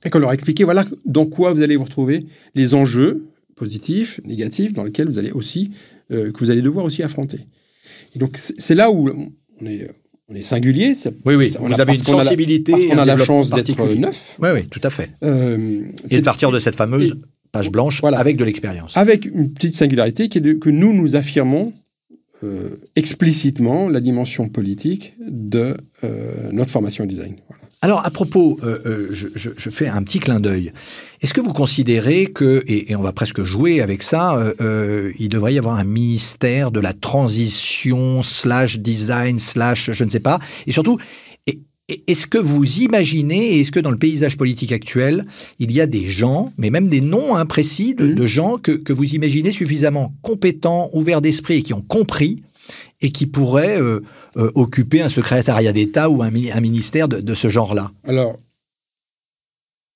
et 0.04 0.10
qu'on 0.10 0.20
leur 0.20 0.30
a 0.30 0.34
expliqué 0.34 0.64
voilà 0.64 0.86
dans 1.06 1.26
quoi 1.26 1.52
vous 1.54 1.62
allez 1.62 1.76
vous 1.76 1.84
retrouver, 1.84 2.26
les 2.54 2.76
enjeux 2.76 3.28
positifs, 3.56 4.20
négatifs, 4.26 4.74
dans 4.74 4.84
lesquels 4.84 5.08
vous 5.08 5.20
allez 5.20 5.32
aussi, 5.32 5.72
euh, 6.12 6.32
que 6.32 6.40
vous 6.40 6.52
allez 6.52 6.62
devoir 6.62 6.86
aussi 6.86 7.04
affronter. 7.04 7.40
Et 8.16 8.20
donc 8.20 8.38
c'est 8.38 8.76
là 8.76 8.92
où 8.92 9.10
on 9.10 9.66
est, 9.66 9.90
on 10.28 10.36
est 10.36 10.42
singulier. 10.42 10.94
Oui, 11.26 11.36
oui, 11.36 11.54
vous 11.60 11.80
avez 11.80 11.96
une 11.96 12.04
sensibilité. 12.04 12.74
On 12.92 12.98
a, 12.98 13.06
la 13.06 13.18
chance 13.18 13.52
d'être 13.52 13.94
neuf. 13.94 14.38
Oui, 14.42 14.50
oui, 14.54 14.68
tout 14.68 14.82
à 14.84 14.90
fait. 14.90 15.12
Euh, 15.24 15.84
et 16.10 16.18
de 16.18 16.24
partir 16.24 16.52
de 16.52 16.60
cette 16.60 16.76
fameuse 16.76 17.18
page 17.52 17.72
blanche 17.72 18.04
avec 18.04 18.38
de 18.38 18.44
l'expérience. 18.44 18.98
Avec 18.98 19.26
une 19.26 19.54
petite 19.54 19.76
singularité 19.76 20.28
qui 20.28 20.40
est 20.40 20.60
que 20.60 20.70
nous, 20.70 20.94
nous 20.94 21.16
affirmons 21.16 21.74
euh, 22.44 22.82
explicitement 22.96 23.88
la 23.88 24.02
dimension 24.02 24.50
politique 24.50 25.14
de 25.20 25.78
euh, 26.04 26.52
notre 26.52 26.72
formation 26.72 27.06
design. 27.06 27.36
Alors, 27.82 28.06
à 28.06 28.10
propos, 28.10 28.58
euh, 28.64 28.80
euh, 28.86 29.08
je, 29.12 29.70
fais 29.70 29.88
un 29.88 30.02
petit 30.04 30.20
clin 30.20 30.40
d'œil. 30.40 30.72
Est-ce 31.22 31.34
que 31.34 31.42
vous 31.42 31.54
considérez 31.54 32.28
que, 32.28 32.64
et, 32.68 32.96
on 32.96 33.02
va 33.02 33.12
presque 33.12 33.44
jouer 33.44 33.82
avec 33.82 34.02
ça, 34.02 34.38
euh, 34.60 35.12
il 35.20 35.30
devrait 35.30 35.54
y 35.54 35.60
avoir 35.60 35.76
un 35.76 35.84
ministère 35.84 36.72
de 36.72 36.80
la 36.80 36.94
transition 36.94 38.24
slash 38.24 38.80
design 38.80 39.40
slash 39.40 39.92
je 39.92 40.04
ne 40.04 40.10
sais 40.10 40.20
pas, 40.20 40.40
et 40.66 40.72
surtout, 40.72 40.98
est-ce 42.08 42.26
que 42.26 42.40
vous 42.40 42.80
imaginez, 42.80 43.60
est-ce 43.60 43.72
que 43.72 43.80
dans 43.80 43.92
le 43.92 43.98
paysage 44.00 44.38
politique 44.38 44.72
actuel, 44.72 45.26
il 45.60 45.72
y 45.72 45.80
a 45.80 45.86
des 45.86 46.10
gens, 46.10 46.52
mais 46.58 46.72
même 46.72 46.90
des 46.90 47.02
noms 47.02 47.36
imprécis 47.36 47.94
de, 47.94 48.08
mmh. 48.08 48.26
gens 48.26 48.58
que, 48.58 48.72
que, 48.72 48.92
vous 48.92 49.14
imaginez 49.14 49.52
suffisamment 49.52 50.16
compétents, 50.24 50.90
ouverts 50.94 51.22
d'esprit 51.22 51.58
et 51.58 51.62
qui 51.62 51.74
ont 51.74 51.84
compris 51.84 52.42
et 53.02 53.12
qui 53.12 53.26
pourraient 53.26 53.80
euh, 53.80 54.02
occuper 54.34 55.02
un 55.02 55.10
secrétariat 55.10 55.74
d'État 55.74 56.10
ou 56.10 56.22
un, 56.22 56.32
ministère 56.32 57.08
de, 57.08 57.34
ce 57.34 57.50
genre-là 57.50 57.92
Alors, 58.04 58.38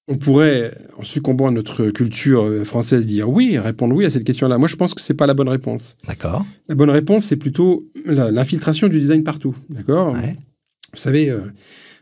on 0.08 0.18
pourrait, 0.18 0.74
en 0.98 1.04
succombant 1.04 1.48
à 1.48 1.52
notre 1.52 1.90
culture 1.92 2.44
euh, 2.44 2.64
française, 2.64 3.06
dire 3.06 3.30
oui, 3.30 3.58
répondre 3.58 3.96
oui 3.96 4.06
à 4.06 4.10
cette 4.10 4.24
question-là. 4.24 4.58
Moi, 4.58 4.68
je 4.68 4.76
pense 4.76 4.94
que 4.94 5.02
ce 5.02 5.12
n'est 5.12 5.18
pas 5.18 5.28
la 5.28 5.34
bonne 5.34 5.50
réponse. 5.50 5.98
D'accord. 6.08 6.46
La 6.68 6.76
bonne 6.76 6.90
réponse, 6.90 7.26
c'est 7.26 7.36
plutôt 7.36 7.88
l'infiltration 8.06 8.88
du 8.88 9.00
design 9.00 9.24
partout. 9.24 9.56
D'accord? 9.70 10.16
Vous 10.16 11.00
savez, 11.00 11.30
euh, 11.30 11.42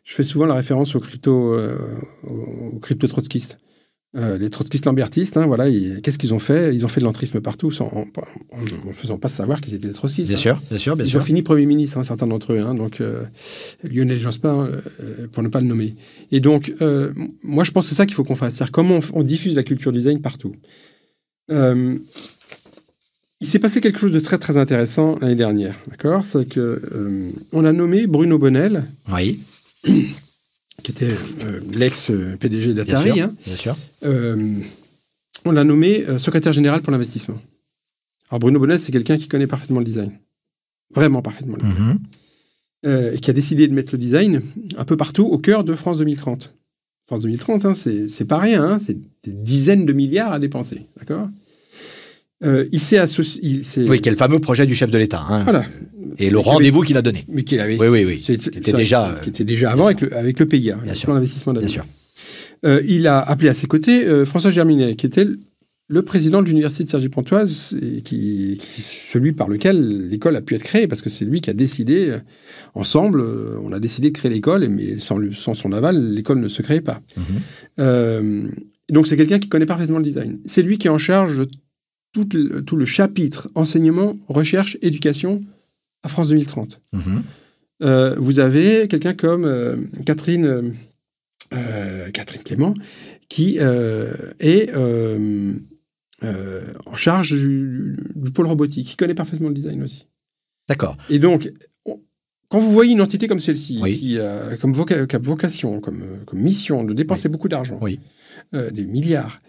je 0.04 0.14
fais 0.14 0.24
souvent 0.24 0.46
la 0.46 0.56
référence 0.56 0.96
aux 0.96 1.00
crypto, 1.00 1.60
aux 2.24 2.80
crypto 2.80 3.08
trotskistes. 3.08 3.58
Euh, 4.16 4.38
les 4.38 4.50
trotskistes 4.50 4.86
lambertistes, 4.86 5.36
hein, 5.36 5.46
voilà, 5.46 5.66
qu'est-ce 6.02 6.18
qu'ils 6.18 6.34
ont 6.34 6.40
fait? 6.40 6.74
Ils 6.74 6.86
ont 6.86 6.88
fait 6.88 7.02
de 7.02 7.06
l'entrisme 7.06 7.42
partout, 7.42 7.72
en, 7.82 8.06
ne 8.88 8.94
faisant 8.94 9.18
pas 9.18 9.28
savoir 9.28 9.60
qu'ils 9.60 9.74
étaient 9.74 9.90
des 9.90 9.94
trotskistes. 9.94 10.30
Bien 10.30 10.38
hein. 10.38 10.40
sûr, 10.40 10.62
bien 10.70 10.78
sûr, 10.78 10.96
bien 10.96 11.06
Ils 11.06 11.10
sûr. 11.10 11.20
ont 11.20 11.24
fini 11.24 11.42
Premier 11.42 11.66
ministre, 11.66 11.98
hein, 11.98 12.04
certains 12.04 12.26
d'entre 12.26 12.54
eux, 12.54 12.64
donc 12.76 13.02
euh, 13.02 13.24
Lionel 13.84 14.18
Jospin, 14.18 14.70
euh, 15.02 15.28
pour 15.32 15.44
ne 15.44 15.50
pas 15.50 15.60
le 15.60 15.68
nommer. 15.68 15.94
Et 16.32 16.40
donc, 16.40 16.74
moi, 17.44 17.66
je 17.66 17.72
pense 17.72 17.86
que 17.86 17.90
c'est 17.90 17.96
ça 17.96 18.06
qu'il 18.06 18.16
faut 18.16 18.24
qu'on 18.24 18.36
fasse, 18.36 18.56
c'est-à-dire 18.56 18.72
comment 18.72 19.00
on, 19.14 19.24
diffuse 19.24 19.56
la 19.56 19.64
culture 19.64 19.92
design 19.92 20.22
partout. 20.22 20.56
il 21.50 22.00
s'est 23.44 23.60
passé 23.60 23.82
quelque 23.82 24.00
chose 24.00 24.14
de 24.14 24.22
très 24.22 24.38
très 24.38 24.56
intéressant 24.56 25.18
l'année 25.20 25.36
dernière, 25.36 25.78
d'accord? 25.90 26.26
C'est 26.26 26.48
que 26.48 26.82
on 27.52 27.66
a 27.66 27.74
nommé 27.74 28.08
Bruno 28.08 28.40
Bonnel. 28.40 28.86
Oui 29.14 29.42
qui 30.84 30.92
était 30.92 31.16
euh, 31.44 31.60
l'ex-PDG 31.74 32.74
d'Atari. 32.74 33.12
Bien, 33.12 33.32
sûr. 33.56 33.74
Hein. 33.74 33.78
Euh, 34.06 34.54
on 35.46 35.52
l'a 35.52 35.64
nommé 35.64 36.06
euh, 36.08 36.18
secrétaire 36.18 36.54
général 36.54 36.82
pour 36.82 36.92
l'investissement. 36.92 37.42
Alors 38.30 38.40
Bruno 38.40 38.60
Bonnel, 38.60 38.80
c'est 38.80 38.92
quelqu'un 38.92 39.18
qui 39.18 39.28
connaît 39.28 39.48
parfaitement 39.48 39.80
le 39.80 39.86
design. 39.86 40.12
Vraiment 40.94 41.22
parfaitement 41.22 41.56
le 41.56 41.64
design. 41.64 42.00
Mhm. 42.84 43.14
et 43.16 43.20
qui 43.20 43.30
a 43.30 43.34
décidé 43.34 43.68
de 43.68 43.74
mettre 43.74 43.94
le 43.94 43.98
design 43.98 44.42
un 44.78 44.86
peu 44.86 44.96
partout 44.96 45.26
au 45.26 45.38
cœur 45.38 45.64
de 45.64 45.76
France 45.76 45.98
2030. 45.98 46.54
France 47.06 47.22
2030, 47.22 47.66
hein, 47.66 47.74
c'est 47.74 48.26
pas 48.26 48.38
rien, 48.38 48.64
hein, 48.64 48.80
c'est 48.80 48.98
des 49.24 49.32
dizaines 49.32 49.86
de 49.86 49.94
milliards 49.94 50.32
à 50.32 50.40
dépenser. 50.40 50.88
D'accord? 50.98 51.30
Il 52.44 52.80
s'est 52.80 52.98
associé. 52.98 53.62
Oui, 53.88 54.00
qui 54.00 54.10
est 54.10 54.12
le 54.12 54.18
fameux 54.18 54.40
projet 54.40 54.66
du 54.66 54.76
chef 54.76 54.92
de 54.92 54.98
l'État. 54.98 55.26
Hein. 55.30 55.44
Voilà. 55.44 55.66
Et 56.20 56.30
le 56.30 56.40
rendez-vous 56.40 56.82
qu'il 56.82 56.98
a 56.98 57.02
donné. 57.02 57.24
Mais 57.28 57.44
qu'il 57.44 57.60
avait. 57.60 57.78
Oui, 57.78 57.88
oui, 57.88 58.06
oui. 58.06 58.18
Qui 58.18 58.34
était, 58.34 58.74
déjà, 58.74 59.16
qui 59.24 59.30
était 59.30 59.44
déjà 59.44 59.72
avant 59.72 59.86
avec 59.86 60.02
le, 60.02 60.16
avec 60.16 60.40
le 60.40 60.46
PIA, 60.46 60.76
bien 60.76 60.94
sûr. 60.94 61.14
l'investissement 61.14 61.54
Bien 61.54 61.68
sûr. 61.68 61.86
il 62.64 63.08
a 63.08 63.20
appelé 63.20 63.50
à 63.50 63.54
ses 63.54 63.68
côtés 63.68 64.26
François 64.26 64.52
Germinet, 64.52 64.96
qui 64.96 65.06
était 65.06 65.26
le 65.90 66.02
président 66.02 66.42
de 66.42 66.48
l'université 66.48 66.84
de 66.84 66.90
Cergy-Pontoise, 66.90 67.78
qui, 68.04 68.58
qui, 68.60 68.82
celui 68.82 69.32
par 69.32 69.48
lequel 69.48 70.08
l'école 70.10 70.36
a 70.36 70.42
pu 70.42 70.56
être 70.56 70.64
créée, 70.64 70.88
parce 70.88 71.02
que 71.02 71.10
c'est 71.10 71.24
lui 71.24 71.40
qui 71.40 71.50
a 71.50 71.54
décidé, 71.54 72.10
euh, 72.10 72.20
ensemble, 72.76 73.22
euh, 73.22 73.58
on 73.62 73.72
a 73.72 73.80
décidé 73.80 74.12
de 74.12 74.18
créer 74.18 74.30
l'école, 74.30 74.68
mais 74.68 74.98
sans, 74.98 75.20
sans, 75.34 75.54
son 75.54 75.72
aval, 75.72 76.14
l'école 76.14 76.40
ne 76.40 76.50
se 76.50 76.62
créait 76.62 76.82
pas. 76.82 77.02
Mhm. 77.16 77.24
Euh, 77.80 78.48
donc 78.90 79.08
c'est 79.08 79.16
quelqu'un 79.16 79.40
qui 79.40 79.48
connaît 79.48 79.66
parfaitement 79.66 79.98
le 79.98 80.04
design. 80.04 80.40
C'est 80.46 80.62
lui 80.62 80.78
qui 80.78 80.88
est 80.88 80.92
en 80.92 80.98
charge 80.98 81.38
de 81.38 81.50
tout 82.14 82.28
le, 82.34 82.62
tout 82.64 82.76
le 82.76 82.86
chapitre 82.86 83.50
enseignement, 83.56 84.18
recherche, 84.28 84.78
éducation 84.82 85.42
à 86.04 86.10
France 86.10 86.30
2030. 86.30 86.82
Mhm. 86.94 87.24
Euh, 87.84 88.16
vous 88.18 88.40
avez 88.40 88.88
quelqu'un 88.88 89.14
comme 89.14 89.46
euh, 89.46 89.78
Catherine, 90.06 90.74
euh, 91.54 92.12
Catherine 92.12 92.44
Clément, 92.44 92.74
qui 93.30 93.58
est 93.58 94.74
en 96.86 96.96
charge 96.96 97.34
du, 97.34 97.98
du, 98.16 98.32
pôle 98.32 98.48
robotique, 98.48 98.88
qui 98.88 98.96
connaît 98.96 99.14
parfaitement 99.14 99.50
le 99.50 99.54
design 99.54 99.84
aussi. 99.84 100.08
D'accord. 100.68 100.96
Et 101.10 101.20
donc, 101.20 101.52
on, 101.86 102.00
quand 102.50 102.60
vous 102.60 102.72
voyez 102.72 102.94
une 102.94 103.02
entité 103.02 103.28
comme 103.28 103.40
celle-ci, 103.40 103.80
Oui. 103.82 103.98
qui 104.00 104.20
a 104.20 104.58
comme, 104.58 104.74
voca 104.74 105.06
comme 105.06 105.22
vocation, 105.22 105.80
comme, 105.82 106.04
comme, 106.26 106.40
mission 106.40 106.84
de 106.84 106.94
dépenser 106.94 107.28
Oui. 107.28 107.32
beaucoup 107.34 107.50
d'argent, 107.50 107.78
Oui. 107.82 108.00
des 108.54 108.86
milliards, 108.86 109.40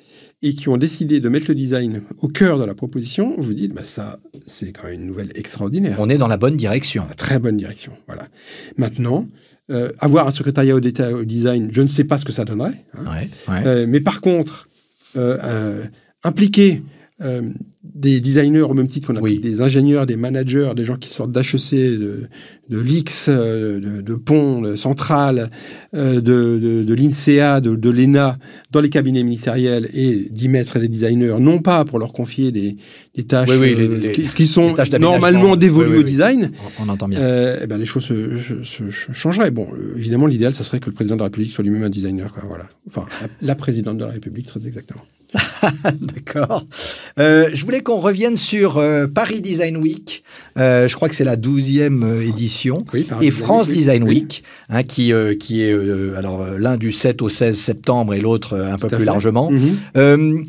et 0.43 0.55
qui 0.55 0.69
ont 0.69 0.77
décidé 0.77 1.21
de 1.21 1.29
mettre 1.29 1.47
le 1.49 1.55
design 1.55 2.03
au 2.19 2.29
cœur 2.29 2.59
de 2.59 2.65
la 2.65 2.75
proposition, 2.75 3.35
vous 3.39 3.55
dites, 3.55 3.75
bah 3.75 3.83
ça, 3.85 4.21
c'est 4.47 4.73
quand 4.73 4.85
même 4.85 5.01
une 5.01 5.07
nouvelle 5.07 5.33
extraordinaire. 5.35 5.97
On 5.99 6.09
est 6.09 6.19
dans 6.19 6.29
la 6.29 6.37
bonne 6.37 6.57
direction. 6.57 7.05
La 7.09 7.15
très 7.15 7.39
bonne 7.41 7.57
direction. 7.57 7.93
Voilà. 8.07 8.29
Maintenant, 8.77 9.27
euh, 9.71 9.91
avoir 9.99 10.29
un 10.29 10.31
secrétariat 10.31 10.79
d'État 10.79 11.11
au 11.13 11.25
design, 11.25 11.71
je 11.73 11.83
ne 11.83 11.89
sais 11.89 12.05
pas 12.05 12.19
ce 12.19 12.25
que 12.25 12.33
ça 12.33 12.45
donnerait. 12.45 12.85
hein. 12.95 13.05
Ouais, 13.05 13.29
ouais. 13.53 13.67
Euh, 13.67 13.87
mais 13.89 14.01
par 14.01 14.21
contre, 14.21 14.69
euh, 15.17 15.85
impliquer 16.23 16.83
euh, 17.21 17.43
des 17.83 18.21
designers 18.21 18.61
au 18.63 18.75
même 18.75 18.87
titre 18.87 19.09
qu'on 19.09 19.17
a 19.17 19.21
Oui. 19.21 19.41
des 19.41 19.61
ingénieurs, 19.61 20.07
des 20.07 20.17
managers, 20.17 20.73
des 20.77 20.85
gens 20.85 20.97
qui 20.97 21.11
sortent 21.11 21.33
d'HEC, 21.33 21.73
de, 21.99 22.29
de 22.69 22.79
l'IX, 22.79 23.27
euh, 23.29 23.81
de, 23.81 24.01
de 24.03 24.15
Pont, 24.15 24.61
de 24.63 24.77
Centrale, 24.77 25.51
euh, 25.95 26.21
de, 26.21 26.59
de, 26.63 26.85
de 26.85 26.95
l'INSEA, 26.95 27.61
de, 27.61 27.75
de 27.75 27.91
l'ENA, 27.91 28.39
dans 28.71 28.81
les 28.81 28.89
cabinets 28.89 29.23
ministériels 29.25 29.89
et 29.95 30.29
d'y 30.31 30.49
mettre 30.49 30.79
des 30.79 30.89
designers, 30.89 31.37
non 31.41 31.59
pas 31.61 31.85
pour 31.85 31.99
leur 31.99 32.13
confier 32.13 32.53
des, 32.53 32.77
des 33.17 33.25
tâches 33.25 33.49
Oui, 33.51 33.57
oui, 33.59 33.75
les- 33.75 33.89
les- 33.99 34.13
qui, 34.13 34.29
qui 34.29 34.47
sont 34.47 34.75
normalement 35.01 35.57
dévolues 35.57 35.99
au 35.99 36.03
design, 36.05 36.53
On, 36.79 36.85
on 36.85 36.89
entend 36.89 37.09
bien. 37.09 37.21
euh, 37.21 37.59
eh 37.63 37.67
ben, 37.67 37.79
les 37.79 37.87
choses 37.87 38.05
se, 38.05 38.39
se- 38.39 38.63
se- 38.91 39.13
changeraient. 39.13 39.51
Bon, 39.51 39.67
évidemment, 39.97 40.27
l'idéal, 40.27 40.53
ça 40.53 40.63
serait 40.63 40.79
que 40.79 40.87
le 40.87 40.93
président 40.95 41.17
de 41.17 41.21
la 41.21 41.25
République 41.27 41.51
soit 41.51 41.65
lui-même 41.65 41.83
un 41.85 41.91
designer. 41.91 42.33
Quoi, 42.33 42.45
voilà. 42.47 42.69
Enfin, 42.87 43.07
la, 43.23 43.29
la 43.49 43.55
présidente 43.57 43.99
de 43.99 44.05
la 44.05 44.11
République, 44.13 44.47
très 44.47 44.65
exactement. 44.67 45.01
D'accord. 46.01 46.67
Euh, 47.19 47.51
je 47.53 47.65
voulais 47.65 47.81
qu'on 47.81 47.99
revienne 47.99 48.37
sur 48.37 48.79
euh, 48.79 49.07
Paris 49.07 49.41
Design 49.41 49.77
Week. 49.77 50.23
Euh, 50.59 50.89
je 50.89 50.95
crois 50.95 51.09
que 51.09 51.15
c'est 51.15 51.25
la 51.25 51.37
12e 51.37 52.03
euh, 52.03 52.21
édition. 52.21 52.85
Oui, 52.93 53.01
et 53.21 53.31
Design 53.31 53.33
France 53.33 53.67
Week, 53.69 53.77
Design 53.79 54.03
oui. 54.05 54.15
Week, 54.15 54.43
hein, 54.69 54.83
qui, 54.83 55.13
qui 55.41 55.63
est 55.63 55.75
alors 56.17 56.45
l'un 56.59 56.77
du 56.77 56.93
7 56.93 57.23
au 57.23 57.29
16 57.29 57.57
septembre 57.59 58.15
et 58.15 58.21
l'autre 58.21 58.59
un 58.59 58.77
peu 58.77 58.89
Tout 58.89 58.97
plus 58.97 59.05
fait. 59.05 59.05
largement. 59.05 59.51
Euh, 59.97 60.43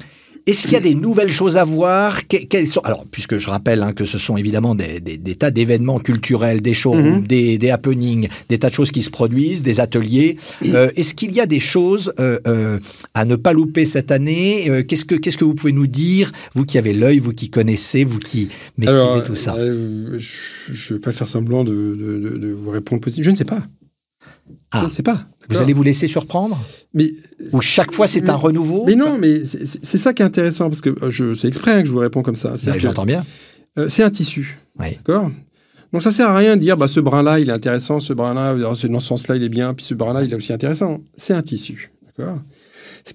est-ce 0.49 0.63
qu'il 0.63 0.73
y 0.73 0.75
a 0.75 0.79
des 0.81 0.95
nouvelles 0.95 1.31
choses 1.31 1.57
à 1.57 1.63
voir? 1.63 2.27
Que- 2.27 2.45
quelles 2.45 2.67
sont... 2.67 2.81
Alors, 2.81 3.05
puisque 3.09 3.37
je 3.37 3.49
rappelle 3.49 3.81
hein, 3.83 3.93
que 3.93 4.05
ce 4.05 4.17
sont 4.17 4.37
évidemment 4.37 4.75
des, 4.75 4.99
des- 4.99 5.17
des 5.17 5.35
tas 5.35 5.51
d'événements 5.51 5.99
culturels, 5.99 6.61
des 6.61 6.73
showrooms, 6.73 7.19
Mhm. 7.21 7.27
des, 7.27 7.57
des 7.57 7.69
happenings, 7.69 8.27
des 8.49 8.59
tas 8.59 8.69
de 8.69 8.73
choses 8.75 8.91
qui 8.91 9.01
se 9.01 9.09
produisent, 9.09 9.61
des 9.63 9.79
ateliers. 9.79 10.37
Euh, 10.65 10.89
Est-ce 10.95 11.13
qu'il 11.13 11.31
y 11.35 11.39
a 11.39 11.45
des 11.45 11.59
choses 11.59 12.13
euh, 12.19 12.39
euh, 12.47 12.79
à 13.13 13.25
ne 13.25 13.35
pas 13.35 13.53
louper 13.53 13.85
cette 13.85 14.11
année? 14.11 14.83
Qu'est-ce 14.87 15.05
que 15.05 15.43
vous 15.45 15.55
pouvez 15.55 15.71
nous 15.73 15.87
dire, 15.87 16.31
vous 16.55 16.65
qui 16.65 16.77
avez 16.77 16.93
l'œil, 16.93 17.19
vous 17.19 17.33
qui 17.33 17.49
connaissez, 17.49 18.03
vous 18.03 18.19
qui 18.19 18.49
maîtrisez 18.77 18.99
Alors, 19.01 19.23
tout 19.23 19.35
ça? 19.35 19.55
je 19.57 20.93
ne 20.93 20.97
vais 20.97 20.99
pas 20.99 21.11
faire 21.13 21.27
semblant 21.27 21.63
de, 21.63 21.73
de- 21.73 22.17
de- 22.19 22.37
de 22.37 22.47
vous 22.51 22.69
répondre 22.71 23.01
positif. 23.01 23.23
Je 23.25 23.31
ne 23.31 23.35
sais 23.35 23.45
pas. 23.45 23.63
Ah. 24.71 24.81
Je 24.81 24.85
ne 24.87 24.91
sais 24.91 25.03
pas. 25.03 25.25
Vous 25.49 25.57
allez 25.57 25.73
vous 25.73 25.83
laisser 25.83 26.07
surprendre 26.07 26.57
Mais, 26.93 27.11
Ou 27.51 27.61
chaque 27.61 27.91
fois 27.91 28.07
c'est 28.07 28.29
un 28.29 28.35
renouveau 28.35 28.85
mais 28.85 28.95
non, 28.95 29.17
mais 29.17 29.43
c'est 29.45 29.97
ça 29.97 30.13
qui 30.13 30.21
est 30.21 30.25
intéressant 30.25 30.69
parce 30.69 30.81
que 30.81 30.89
euh, 31.03 31.09
je, 31.09 31.33
c'est 31.35 31.47
exprès 31.47 31.71
hein, 31.71 31.81
que 31.81 31.87
je 31.87 31.91
vous 31.91 31.97
réponds 31.99 32.21
comme 32.23 32.35
ça. 32.35 32.53
Que, 32.63 32.79
J'entends 32.79 33.05
bien. 33.05 33.25
euh, 33.77 33.89
c'est 33.89 34.03
un 34.03 34.09
tissu. 34.11 34.57
Oui. 34.79 34.91
D'accord? 34.97 35.31
Donc 35.91 36.03
ça 36.03 36.11
sert 36.11 36.27
à 36.27 36.37
rien 36.37 36.55
de 36.55 36.61
dire 36.61 36.77
bah, 36.77 36.87
ce 36.87 36.99
brin-là, 36.99 37.39
il 37.39 37.49
est 37.49 37.53
intéressant, 37.53 37.99
ce 37.99 38.13
brin-là, 38.13 38.53
euh, 38.53 38.75
c'est 38.75 38.87
dans 38.87 38.99
ce 38.99 39.07
sens-là, 39.07 39.35
il 39.37 39.43
est 39.43 39.49
bien, 39.49 39.73
puis 39.73 39.83
ce 39.85 39.95
brin-là, 39.95 40.23
il 40.23 40.31
est 40.31 40.35
aussi 40.35 40.53
intéressant. 40.53 41.01
C'est 41.17 41.33
un 41.33 41.41
tissu. 41.41 41.91
D'accord? 42.05 42.39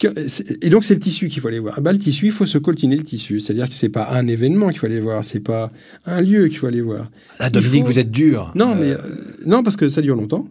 Que- 0.00 0.28
c'est- 0.28 0.64
Et 0.64 0.70
donc 0.70 0.82
c'est 0.82 0.94
le 0.94 1.00
tissu 1.00 1.28
qu'il 1.28 1.40
faut 1.40 1.46
aller 1.48 1.60
voir. 1.60 1.74
Ah 1.76 1.80
bah, 1.80 1.92
le 1.92 1.98
tissu, 1.98 2.26
il 2.26 2.32
faut 2.32 2.46
se 2.46 2.58
coltiner 2.58 2.96
le 2.96 3.04
tissu. 3.04 3.38
C'est-à-dire 3.38 3.68
que 3.68 3.74
c'est 3.74 3.90
pas 3.90 4.08
un 4.12 4.26
événement 4.26 4.70
qu'il 4.70 4.78
faut 4.78 4.86
aller 4.86 4.98
voir, 4.98 5.24
c'est 5.24 5.38
pas 5.40 5.70
un 6.04 6.20
lieu 6.20 6.48
qu'il 6.48 6.58
faut 6.58 6.66
aller 6.66 6.80
voir. 6.80 7.08
Ah, 7.38 7.48
Dominique, 7.50 7.82
faut- 7.84 7.92
vous 7.92 7.98
êtes 8.00 8.10
dur. 8.10 8.50
Non, 8.56 8.72
Euh, 8.72 8.74
mais 8.80 8.90
euh, 8.90 8.98
non, 9.46 9.62
parce 9.62 9.76
que 9.76 9.88
ça 9.88 10.00
dure 10.02 10.16
longtemps. 10.16 10.48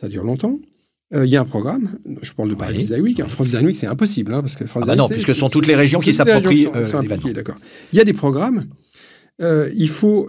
Ça 0.00 0.08
dure 0.08 0.24
longtemps. 0.24 0.58
Euh, 1.14 1.26
Il 1.26 1.30
y 1.30 1.36
a 1.36 1.40
un 1.40 1.44
programme. 1.44 1.88
Je 2.22 2.32
parle 2.32 2.50
de 2.50 2.54
Paris. 2.54 2.78
Design. 2.78 3.22
En 3.22 3.28
France 3.28 3.46
Design 3.48 3.66
Week, 3.66 3.76
c'est 3.76 3.86
impossible, 3.86 4.32
hein, 4.34 4.40
parce 4.40 4.56
que 4.56 4.66
France 4.66 4.82
Ah 4.84 4.88
bah 4.88 4.96
non, 4.96 5.08
puisque 5.08 5.28
ce 5.28 5.34
sont 5.34 5.48
toutes 5.48 5.66
les 5.66 5.76
régions 5.76 6.00
qui 6.00 6.12
s'approprient, 6.14 6.68
euh. 6.74 7.32
D'accord. 7.32 7.56
Il 7.92 7.98
y 7.98 8.00
a 8.00 8.04
des 8.04 8.12
programmes. 8.12 8.66
Euh, 9.42 9.70
il 9.76 9.88
faut 9.88 10.28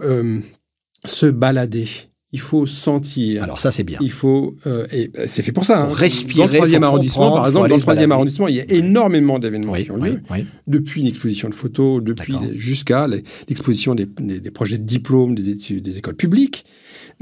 se 1.04 1.26
balader. 1.26 1.86
Il 2.32 2.40
faut 2.40 2.66
sentir. 2.66 3.42
Alors 3.44 3.60
ça 3.60 3.70
c'est 3.70 3.84
bien. 3.84 3.98
il 4.02 4.10
faut. 4.10 4.56
et 4.92 5.10
c'est 5.26 5.42
fait 5.42 5.52
pour 5.52 5.64
ça. 5.64 5.82
Hein. 5.84 5.88
respirer, 5.92 6.46
Dans 6.46 6.52
le 6.52 6.56
troisième 6.58 6.82
arrondissement, 6.82 7.32
par 7.32 7.46
exemple, 7.46 7.68
dans 7.68 7.76
le 7.76 7.80
troisième 7.80 8.12
arrondissement, 8.12 8.48
il 8.48 8.56
y 8.56 8.60
a 8.60 8.64
énormément 8.70 9.38
d'événements 9.38 9.72
Oui, 9.72 9.84
qui 9.84 9.90
ont 9.92 9.96
lieu 9.96 10.20
oui. 10.30 10.44
depuis 10.66 11.00
une 11.02 11.06
exposition 11.06 11.48
de 11.48 11.54
photos, 11.54 12.02
depuis 12.02 12.34
jusqu'à 12.56 13.06
l'exposition 13.48 13.94
des, 13.94 14.06
des- 14.06 14.40
des 14.40 14.50
projets 14.50 14.76
de 14.76 14.82
diplôme 14.84 15.34
des, 15.36 15.48
études, 15.50 15.84
des 15.84 15.98
écoles 15.98 16.16
publiques, 16.16 16.66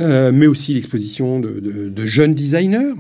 euh, 0.00 0.32
mais 0.32 0.46
aussi 0.46 0.74
l'exposition 0.74 1.40
de, 1.40 1.60
de- 1.60 1.88
de 1.88 2.06
jeunes 2.06 2.34
designers, 2.34 2.94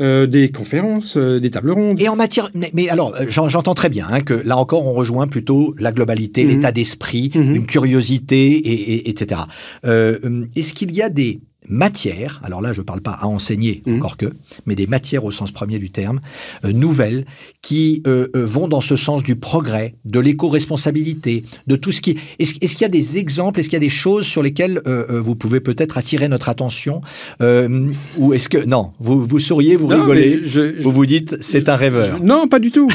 euh, 0.00 0.26
des 0.26 0.50
conférences, 0.50 1.16
euh, 1.18 1.38
des 1.40 1.50
tables 1.50 1.70
rondes. 1.72 2.00
Et 2.00 2.08
en 2.08 2.16
matière, 2.16 2.48
mais, 2.54 2.70
mais 2.72 2.88
alors, 2.88 3.14
euh, 3.14 3.26
j'en- 3.28 3.48
j'entends 3.50 3.74
très 3.74 3.90
bien 3.90 4.06
hein, 4.10 4.20
que 4.22 4.32
là 4.32 4.56
encore, 4.56 4.86
on 4.86 4.92
rejoint 4.94 5.26
plutôt 5.26 5.74
la 5.78 5.92
globalité, 5.92 6.44
Mhm. 6.44 6.50
l'état 6.50 6.72
d'esprit, 6.72 7.30
Mhm. 7.34 7.54
une 7.56 7.66
curiosité, 7.66 8.46
et, 8.52 8.92
et- 8.94 9.10
etc. 9.10 9.42
Euh, 9.84 10.18
hum, 10.22 10.46
Est-ce 10.56 10.72
qu'il 10.72 10.92
y 10.96 11.02
a 11.02 11.10
des 11.10 11.40
matières, 11.70 12.40
alors 12.44 12.60
là 12.60 12.72
je 12.72 12.80
ne 12.80 12.84
parle 12.84 13.00
pas 13.00 13.12
à 13.12 13.26
enseigner 13.26 13.82
Mhm. 13.86 13.96
encore 13.96 14.16
que, 14.16 14.26
mais 14.66 14.74
des 14.74 14.86
matières 14.86 15.24
au 15.24 15.30
sens 15.30 15.52
premier 15.52 15.78
du 15.78 15.90
terme, 15.90 16.20
euh, 16.64 16.72
nouvelles, 16.72 17.24
qui 17.62 18.02
euh, 18.06 18.28
euh, 18.36 18.44
vont 18.44 18.68
dans 18.68 18.80
ce 18.80 18.96
sens 18.96 19.22
du 19.22 19.36
progrès, 19.36 19.94
de 20.04 20.20
l'éco-responsabilité, 20.20 21.44
de 21.66 21.76
tout 21.76 21.92
ce 21.92 22.00
qui... 22.00 22.16
Est-ce 22.38 22.54
qu'il 22.54 22.82
y 22.82 22.84
a 22.84 22.88
des 22.88 23.16
exemples, 23.18 23.60
est-ce 23.60 23.68
qu'il 23.68 23.76
y 23.76 23.82
a 23.84 23.86
des 23.86 23.88
choses 23.88 24.26
sur 24.26 24.42
lesquelles 24.42 24.80
euh, 24.86 25.20
vous 25.20 25.36
pouvez 25.36 25.60
peut-être 25.60 25.96
attirer 25.98 26.28
notre 26.28 26.48
attention 26.48 27.00
Ou 27.40 28.32
est-ce 28.34 28.48
que... 28.48 28.58
Non, 28.64 28.92
vous, 29.00 29.24
vous 29.24 29.38
souriez, 29.38 29.76
vous 29.76 29.88
Non, 29.88 30.00
rigolez, 30.00 30.40
mais 30.42 30.48
je- 30.48 30.76
je- 30.76 30.82
vous 30.82 30.92
vous 30.92 31.06
dites, 31.06 31.36
c'est 31.40 31.68
un 31.68 31.76
rêveur. 31.76 32.18
Je- 32.18 32.22
non, 32.24 32.48
pas 32.48 32.58
du 32.58 32.70
tout. 32.70 32.90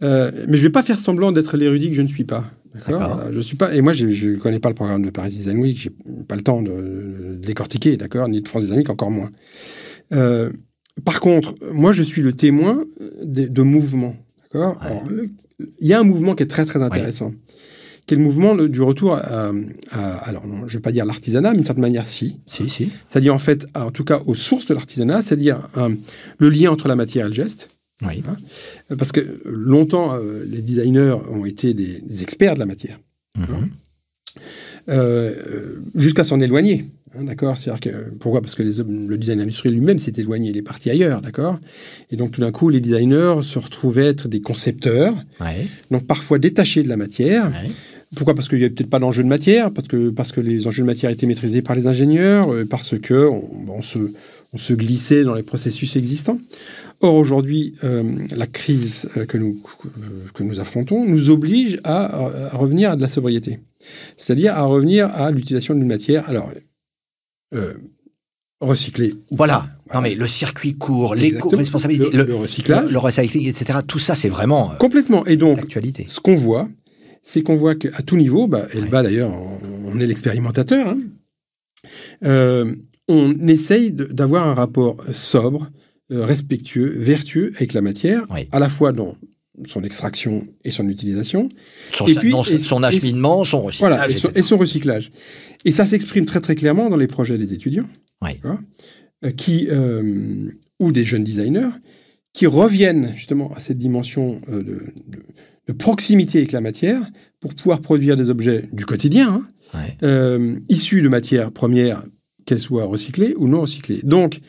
Mais 0.00 0.56
je 0.56 0.62
vais 0.62 0.70
pas 0.70 0.82
faire 0.84 0.98
semblant 0.98 1.32
d'être 1.32 1.56
l'érudit 1.56 1.90
que 1.90 1.96
je 1.96 2.02
ne 2.02 2.06
suis 2.08 2.24
pas. 2.24 2.44
D'accord 2.74 3.22
Je 3.32 3.40
suis 3.40 3.56
pas. 3.56 3.74
Et 3.74 3.80
moi, 3.80 3.92
je 3.92 4.06
ne 4.06 4.36
connais 4.36 4.60
pas 4.60 4.68
le 4.68 4.74
programme 4.74 5.04
de 5.04 5.10
Paris 5.10 5.30
Design 5.30 5.58
Week. 5.58 5.76
J'ai 5.78 5.90
pas 6.26 6.36
le 6.36 6.42
temps 6.42 6.62
de, 6.62 6.70
de 6.70 7.34
décortiquer, 7.34 7.96
d'accord, 7.96 8.28
ni 8.28 8.42
de 8.42 8.48
France 8.48 8.62
Design 8.62 8.78
Week 8.78 8.90
encore 8.90 9.10
moins. 9.10 9.30
Euh, 10.12 10.50
par 11.04 11.20
contre, 11.20 11.54
moi, 11.72 11.92
je 11.92 12.02
suis 12.02 12.22
le 12.22 12.32
témoin 12.32 12.84
de, 13.24 13.46
de 13.46 13.62
mouvements. 13.62 14.16
D'accord 14.42 14.78
Ouais. 14.82 15.28
Il 15.80 15.88
y 15.88 15.92
a 15.92 15.98
un 16.00 16.04
mouvement 16.04 16.34
qui 16.34 16.44
est 16.44 16.46
très 16.46 16.64
très 16.64 16.82
intéressant, 16.82 17.34
qui 18.06 18.14
est 18.14 18.16
le 18.16 18.22
mouvement 18.22 18.54
le- 18.54 18.68
du 18.68 18.80
retour 18.80 19.14
à, 19.14 19.50
à- 19.90 20.16
alors 20.18 20.46
non, 20.46 20.68
je 20.68 20.76
vais 20.78 20.80
pas 20.82 20.92
dire 20.92 21.04
l'artisanat, 21.04 21.50
mais 21.50 21.56
d'une 21.56 21.64
certaine 21.64 21.82
manière, 21.82 22.06
si. 22.06 22.38
Si, 22.46 22.68
si. 22.68 22.90
C'est-à-dire 23.08 23.34
en 23.34 23.40
fait, 23.40 23.66
en 23.74 23.90
tout 23.90 24.04
cas 24.04 24.22
aux 24.26 24.34
sources 24.36 24.66
de 24.68 24.74
l'artisanat, 24.74 25.20
c'est-à-dire 25.22 25.68
le 26.38 26.48
lien 26.48 26.70
entre 26.70 26.86
la 26.86 26.94
matière 26.96 27.26
et 27.26 27.28
le 27.28 27.34
geste. 27.34 27.70
Oui. 28.06 28.22
Parce 28.96 29.10
que 29.12 29.40
longtemps, 29.44 30.14
euh, 30.14 30.44
les 30.48 30.62
designers 30.62 31.16
ont 31.30 31.44
été 31.44 31.74
des, 31.74 32.00
des 32.00 32.22
experts 32.22 32.54
de 32.54 32.60
la 32.60 32.66
matière, 32.66 32.98
Mhm. 33.36 33.70
euh, 34.88 35.80
jusqu'à 35.94 36.24
s'en 36.24 36.40
éloigner. 36.40 36.84
hein, 37.18 37.24
d'accord 37.24 37.56
C'est-à-dire 37.58 37.80
que 37.80 38.14
pourquoi? 38.18 38.40
Parce 38.40 38.54
que 38.54 38.62
les 38.62 38.82
le 38.84 39.16
design 39.18 39.40
industriel 39.40 39.74
lui-même 39.74 39.98
s'est 39.98 40.12
éloigné, 40.16 40.50
il 40.50 40.56
est 40.56 40.62
parti 40.62 40.90
ailleurs, 40.90 41.20
d'accord 41.22 41.58
Et 42.10 42.16
donc 42.16 42.30
tout 42.32 42.40
d'un 42.40 42.52
coup, 42.52 42.68
les 42.68 42.80
designers 42.80 43.36
se 43.42 43.58
retrouvaient 43.58 44.06
être 44.06 44.28
des 44.28 44.40
concepteurs, 44.40 45.14
Ouais. 45.40 45.66
donc 45.90 46.06
parfois 46.06 46.38
détachés 46.38 46.82
de 46.82 46.88
la 46.88 46.96
matière. 46.96 47.46
Ouais. 47.46 47.68
Pourquoi? 48.16 48.34
Parce 48.34 48.48
qu'il 48.48 48.58
n'y 48.58 48.64
avait 48.64 48.72
peut-être 48.74 48.88
pas 48.88 49.00
d'enjeu 49.00 49.22
de 49.22 49.28
matière, 49.28 49.70
parce 49.70 49.86
que, 49.88 50.08
parce 50.10 50.32
que 50.32 50.40
les 50.40 50.66
enjeux 50.66 50.82
de 50.82 50.86
matière 50.86 51.10
étaient 51.10 51.26
maîtrisés 51.26 51.60
par 51.60 51.76
les 51.76 51.86
ingénieurs, 51.86 52.52
euh, 52.54 52.64
parce 52.64 52.98
que 52.98 53.26
on, 53.26 53.44
on 53.68 53.82
se, 53.82 53.98
on 54.54 54.58
se 54.58 54.72
glissait 54.72 55.24
dans 55.24 55.34
les 55.34 55.42
processus 55.42 55.94
existants. 55.96 56.38
Or, 57.00 57.14
aujourd'hui, 57.14 57.74
la 57.82 58.46
crise 58.46 59.08
que, 59.28 59.38
nous, 59.38 59.62
que 60.34 60.42
nous 60.42 60.58
affrontons 60.58 61.04
nous 61.04 61.30
oblige 61.30 61.78
à, 61.84 62.50
revenir 62.52 62.90
à 62.90 62.96
de 62.96 63.02
la 63.02 63.08
sobriété. 63.08 63.60
C'est-à-dire 64.16 64.56
à 64.56 64.64
revenir 64.64 65.06
à 65.06 65.30
l'utilisation 65.30 65.74
d'une 65.74 65.86
matière. 65.86 66.28
Alors, 66.28 66.50
recycler. 68.60 69.14
Voilà. 69.30 69.66
Non 69.94 70.00
mais 70.00 70.14
le 70.14 70.26
circuit 70.26 70.76
court, 70.76 71.14
l'éco-responsabilité, 71.14 72.10
le, 72.14 72.34
recyclage, 72.34 72.90
le, 72.90 72.98
recycling, 72.98 73.48
etc. 73.48 73.78
Tout 73.86 73.98
ça, 73.98 74.14
c'est 74.14 74.28
vraiment 74.28 74.72
complètement. 74.78 75.24
Et 75.26 75.36
donc, 75.36 75.60
ce 76.06 76.20
qu'on 76.20 76.34
voit, 76.34 76.68
c'est 77.22 77.42
qu'on 77.42 77.56
voit 77.56 77.74
qu'à 77.74 78.02
tout 78.02 78.16
niveau, 78.16 78.48
bah, 78.48 78.66
Elba 78.74 79.02
d'ailleurs, 79.02 79.32
on, 79.86 79.98
est 79.98 80.06
l'expérimentateur, 80.06 80.88
hein, 80.88 80.98
euh, 82.24 82.74
on 83.08 83.34
essaye 83.46 83.92
d'avoir 83.92 84.46
un 84.46 84.54
rapport 84.54 84.98
sobre, 85.14 85.62
euh, 85.62 85.68
respectueux, 86.10 86.94
vertueux 86.96 87.52
avec 87.56 87.72
la 87.72 87.80
matière, 87.80 88.26
à 88.52 88.58
la 88.58 88.68
fois 88.68 88.92
dans 88.92 89.16
son 89.66 89.82
extraction 89.82 90.46
et 90.64 90.70
son 90.70 90.88
utilisation. 90.88 91.48
Son, 91.92 92.06
et 92.06 92.14
puis, 92.14 92.32
son 92.60 92.82
acheminement, 92.82 93.44
son 93.44 93.62
recyclage. 93.62 94.08
Voilà, 94.08 94.32
et 94.34 94.42
son, 94.42 94.56
recyclage. 94.56 95.10
Et 95.64 95.72
ça 95.72 95.84
s'exprime 95.84 96.26
très 96.26 96.40
très 96.40 96.54
clairement 96.54 96.88
dans 96.88 96.96
les 96.96 97.08
projets 97.08 97.36
des 97.36 97.52
étudiants, 97.52 97.88
euh, 98.24 99.30
qui, 99.36 99.68
ou 100.78 100.92
des 100.92 101.04
jeunes 101.04 101.24
designers, 101.24 101.70
qui 102.32 102.46
reviennent 102.46 103.12
justement 103.16 103.52
à 103.54 103.60
cette 103.60 103.78
dimension 103.78 104.40
de, 104.48 104.80
de 105.68 105.72
proximité 105.72 106.38
avec 106.38 106.52
la 106.52 106.60
matière 106.60 107.00
pour 107.40 107.54
pouvoir 107.54 107.80
produire 107.80 108.16
des 108.16 108.30
objets 108.30 108.64
du 108.72 108.86
quotidien, 108.86 109.46
hein, 109.74 109.80
euh, 110.02 110.56
issus 110.68 111.02
de 111.02 111.08
matières 111.08 111.52
premières, 111.52 112.02
qu'elles 112.46 112.60
soient 112.60 112.86
recyclées 112.86 113.34
ou 113.36 113.46
non 113.46 113.60
recyclées. 113.60 114.00
Donc, 114.02 114.40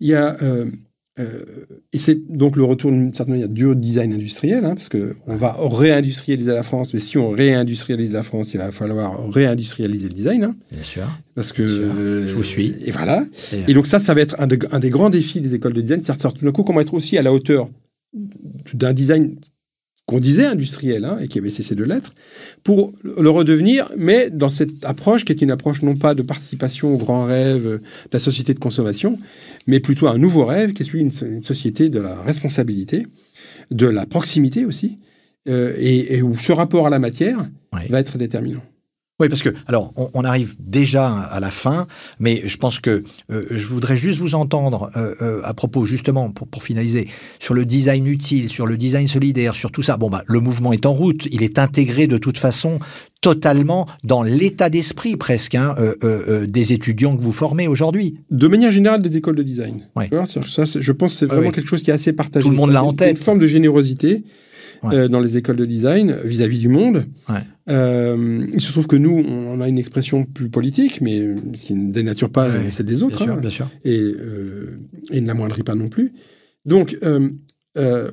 il 0.00 0.08
y 0.08 0.14
a 0.14 0.36
euh, 1.18 1.66
et 1.94 1.98
c'est 1.98 2.14
donc 2.28 2.56
le 2.56 2.64
retour 2.64 2.90
d'une 2.90 3.14
certaine 3.14 3.34
manière 3.34 3.48
du 3.48 3.74
design 3.74 4.12
industriel, 4.12 4.64
hein, 4.64 4.74
parce 4.74 4.90
qu'on 4.90 5.34
va 5.34 5.56
réindustrialiser 5.58 6.52
la 6.52 6.62
France, 6.62 6.92
mais 6.92 7.00
si 7.00 7.16
on 7.16 7.30
réindustrialise 7.30 8.12
la 8.12 8.22
France, 8.22 8.52
il 8.52 8.58
va 8.58 8.70
falloir 8.70 9.30
réindustrialiser 9.30 10.08
le 10.08 10.14
design. 10.14 10.44
Hein. 10.44 10.56
Bien 10.70 10.82
sûr. 10.82 11.04
Parce 11.34 11.52
que. 11.52 11.66
je 11.66 12.32
vous 12.32 12.42
suis. 12.42 12.74
Et 12.84 12.90
voilà. 12.90 13.24
Et, 13.66 13.72
donc, 13.72 13.86
ça, 13.86 13.98
ça 13.98 14.12
va 14.12 14.20
être 14.20 14.38
un, 14.40 14.48
un, 14.70 14.78
des 14.78 14.90
grands 14.90 15.10
défis 15.10 15.40
des 15.40 15.54
écoles 15.54 15.72
de 15.72 15.80
design, 15.80 16.02
c'est-à-dire 16.02 16.34
tout 16.34 16.44
d'un 16.44 16.52
coup, 16.52 16.64
comment 16.64 16.80
être 16.80 16.94
aussi 16.94 17.16
à 17.16 17.22
la 17.22 17.32
hauteur 17.32 17.68
d'un 18.74 18.92
design 18.92 19.36
qu'on 20.06 20.20
disait 20.20 20.46
industriel 20.46 21.04
hein, 21.04 21.18
et 21.20 21.26
qui 21.26 21.38
avait 21.38 21.50
cessé 21.50 21.74
de 21.74 21.82
l'être, 21.82 22.14
pour 22.62 22.92
le 23.02 23.28
redevenir, 23.28 23.90
mais 23.96 24.30
dans 24.30 24.48
cette 24.48 24.84
approche 24.84 25.24
qui 25.24 25.32
est 25.32 25.42
une 25.42 25.50
approche 25.50 25.82
non 25.82 25.96
pas 25.96 26.14
de 26.14 26.22
participation 26.22 26.94
au 26.94 26.96
grand 26.96 27.24
rêve 27.24 27.64
de 27.64 27.80
la 28.12 28.20
société 28.20 28.54
de 28.54 28.60
consommation, 28.60 29.18
mais 29.66 29.80
plutôt 29.80 30.06
un 30.06 30.18
nouveau 30.18 30.46
rêve 30.46 30.72
qui 30.72 30.82
est 30.82 30.86
celui 30.86 31.04
d'une 31.04 31.42
société 31.42 31.88
de 31.88 31.98
la 31.98 32.14
responsabilité, 32.22 33.06
de 33.72 33.86
la 33.86 34.06
proximité 34.06 34.64
aussi, 34.64 34.98
euh, 35.48 35.74
et, 35.78 36.22
où 36.22 36.34
ce 36.34 36.52
rapport 36.52 36.86
à 36.86 36.90
la 36.90 36.98
matière 36.98 37.48
va 37.72 38.00
être 38.00 38.16
déterminant. 38.16 38.62
Oui, 39.18 39.30
parce 39.30 39.42
que, 39.42 39.48
alors, 39.66 39.94
on, 40.12 40.24
arrive 40.24 40.56
déjà 40.58 41.08
à 41.08 41.40
la 41.40 41.50
fin, 41.50 41.86
mais 42.20 42.42
je 42.44 42.58
pense 42.58 42.80
que 42.80 43.02
euh, 43.32 43.46
je 43.50 43.66
voudrais 43.66 43.96
juste 43.96 44.18
vous 44.18 44.34
entendre 44.34 44.90
euh, 44.94 45.14
euh, 45.22 45.40
à 45.42 45.54
propos, 45.54 45.86
justement, 45.86 46.30
pour, 46.30 46.46
pour, 46.46 46.62
finaliser, 46.62 47.08
sur 47.38 47.54
le 47.54 47.64
design 47.64 48.06
utile, 48.06 48.50
sur 48.50 48.66
le 48.66 48.76
design 48.76 49.08
solidaire, 49.08 49.54
sur 49.54 49.70
tout 49.70 49.80
ça. 49.80 49.96
Bon, 49.96 50.10
bah, 50.10 50.22
le 50.26 50.40
mouvement 50.40 50.74
est 50.74 50.84
en 50.84 50.92
route, 50.92 51.26
il 51.32 51.42
est 51.42 51.58
intégré 51.58 52.06
de 52.06 52.18
toute 52.18 52.36
façon 52.36 52.78
totalement 53.22 53.86
dans 54.04 54.22
l'état 54.22 54.68
d'esprit 54.68 55.16
presque 55.16 55.54
hein, 55.54 55.74
des 56.46 56.74
étudiants 56.74 57.16
que 57.16 57.22
vous 57.22 57.32
formez 57.32 57.66
aujourd'hui. 57.66 58.18
De 58.30 58.46
manière 58.46 58.70
générale, 58.70 59.00
des 59.00 59.16
écoles 59.16 59.34
de 59.34 59.42
design. 59.42 59.88
Ça, 60.46 60.64
je 60.66 60.92
pense 60.92 61.14
que 61.14 61.18
c'est 61.20 61.26
vraiment 61.26 61.50
quelque 61.50 61.68
chose 61.68 61.82
qui 61.82 61.90
est 61.90 61.94
assez 61.94 62.12
partagé. 62.12 62.44
Tout 62.44 62.50
le 62.50 62.56
monde 62.56 62.70
l'a 62.70 62.84
en 62.84 62.92
tête. 62.92 63.16
Une 63.16 63.22
forme 63.22 63.38
de 63.38 63.46
générosité. 63.46 64.24
Dans 64.82 65.20
les 65.20 65.38
écoles 65.38 65.56
de 65.56 65.64
design 65.64 66.16
vis-à-vis 66.22 66.58
du 66.58 66.68
monde. 66.68 67.06
Euh, 67.68 68.46
il 68.52 68.60
se 68.60 68.70
trouve 68.70 68.86
que 68.86 68.96
nous, 68.96 69.24
on 69.26 69.60
a 69.60 69.68
une 69.68 69.78
expression 69.78 70.24
plus 70.24 70.48
politique, 70.48 71.00
mais 71.00 71.34
qui 71.54 71.74
ne 71.74 71.92
dénature 71.92 72.30
pas 72.30 72.48
celle 72.70 72.86
des 72.86 73.02
autres. 73.02 73.18
Bien 73.18 73.26
sûr, 73.26 73.34
hein. 73.34 73.40
bien 73.40 73.50
sûr. 73.50 73.68
Et, 73.84 73.98
euh, 73.98 74.78
et 75.10 75.20
ne 75.20 75.26
l'amoindrit 75.26 75.62
pas 75.62 75.74
non 75.74 75.88
plus. 75.88 76.12
Donc, 76.64 76.96
euh, 77.02 77.30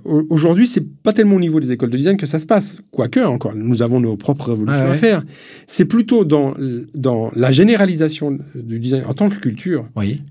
aujourd'hui, 0.04 0.68
c'est 0.68 0.86
pas 1.04 1.14
tellement 1.14 1.36
au 1.36 1.40
niveau 1.40 1.60
des 1.60 1.72
écoles 1.72 1.90
de 1.90 1.98
design 1.98 2.18
que 2.18 2.26
ça 2.26 2.40
se 2.40 2.46
passe, 2.46 2.80
quoique 2.92 3.20
encore, 3.20 3.56
nous 3.56 3.82
avons 3.82 4.00
nos 4.00 4.18
propres 4.18 4.50
révolutions 4.50 4.92
à 4.92 4.96
faire. 4.96 5.24
C'est 5.68 5.86
plutôt 5.86 6.26
dans, 6.26 6.54
dans 6.94 7.32
la 7.36 7.52
généralisation 7.52 8.40
du 8.56 8.80
design 8.80 9.04
en 9.06 9.14
tant 9.14 9.30
que 9.30 9.38
culture 9.38 9.88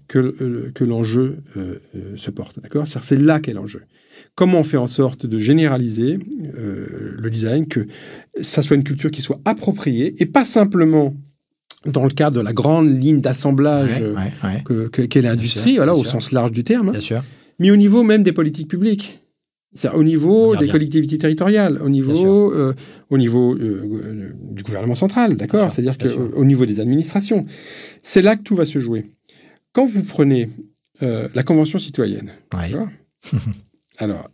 que, 0.06 0.70
que 0.74 0.84
l'enjeu 0.84 1.38
se 2.16 2.30
porte. 2.30 2.60
D'accord? 2.60 2.86
C'est 2.86 3.16
là 3.18 3.40
qu'est 3.40 3.54
l'enjeu. 3.54 3.82
Comment 4.34 4.60
on 4.60 4.64
fait 4.64 4.78
en 4.78 4.86
sorte 4.86 5.26
de 5.26 5.38
généraliser 5.38 6.18
euh, 6.56 7.16
le 7.18 7.30
design, 7.30 7.66
que 7.66 7.86
ça 8.40 8.62
soit 8.62 8.76
une 8.76 8.84
culture 8.84 9.10
qui 9.10 9.20
soit 9.20 9.40
appropriée 9.44 10.14
et 10.22 10.26
pas 10.26 10.44
simplement 10.44 11.14
dans 11.84 12.04
le 12.04 12.10
cadre 12.10 12.36
de 12.36 12.40
la 12.40 12.52
grande 12.54 12.88
ligne 12.88 13.20
d'assemblage 13.20 14.02
qu'est 14.92 15.20
l'industrie, 15.20 15.76
voilà, 15.76 15.94
au 15.94 16.04
sens 16.04 16.32
large 16.32 16.52
du 16.52 16.64
terme, 16.64 16.92
mais 17.58 17.70
au 17.70 17.76
niveau 17.76 18.02
même 18.04 18.22
des 18.22 18.32
politiques 18.32 18.68
publiques. 18.68 19.18
C'est 19.74 19.90
au 19.90 20.04
niveau 20.04 20.54
des 20.54 20.68
collectivités 20.68 21.16
territoriales, 21.16 21.80
au 21.82 21.88
niveau, 21.88 22.52
euh, 22.52 22.74
au 23.08 23.16
niveau 23.16 23.54
euh, 23.54 24.30
du 24.50 24.62
gouvernement 24.62 24.94
central, 24.94 25.34
d'accord 25.36 25.72
C'est-à-dire 25.72 25.96
qu'au 25.96 26.44
niveau 26.44 26.66
des 26.66 26.78
administrations. 26.78 27.46
C'est 28.02 28.20
là 28.20 28.36
que 28.36 28.42
tout 28.42 28.54
va 28.54 28.66
se 28.66 28.80
jouer. 28.80 29.06
Quand 29.72 29.86
vous 29.86 30.02
prenez 30.02 30.50
la 31.00 31.42
Convention 31.42 31.78
citoyenne, 31.78 32.30
Alors, 34.02 34.28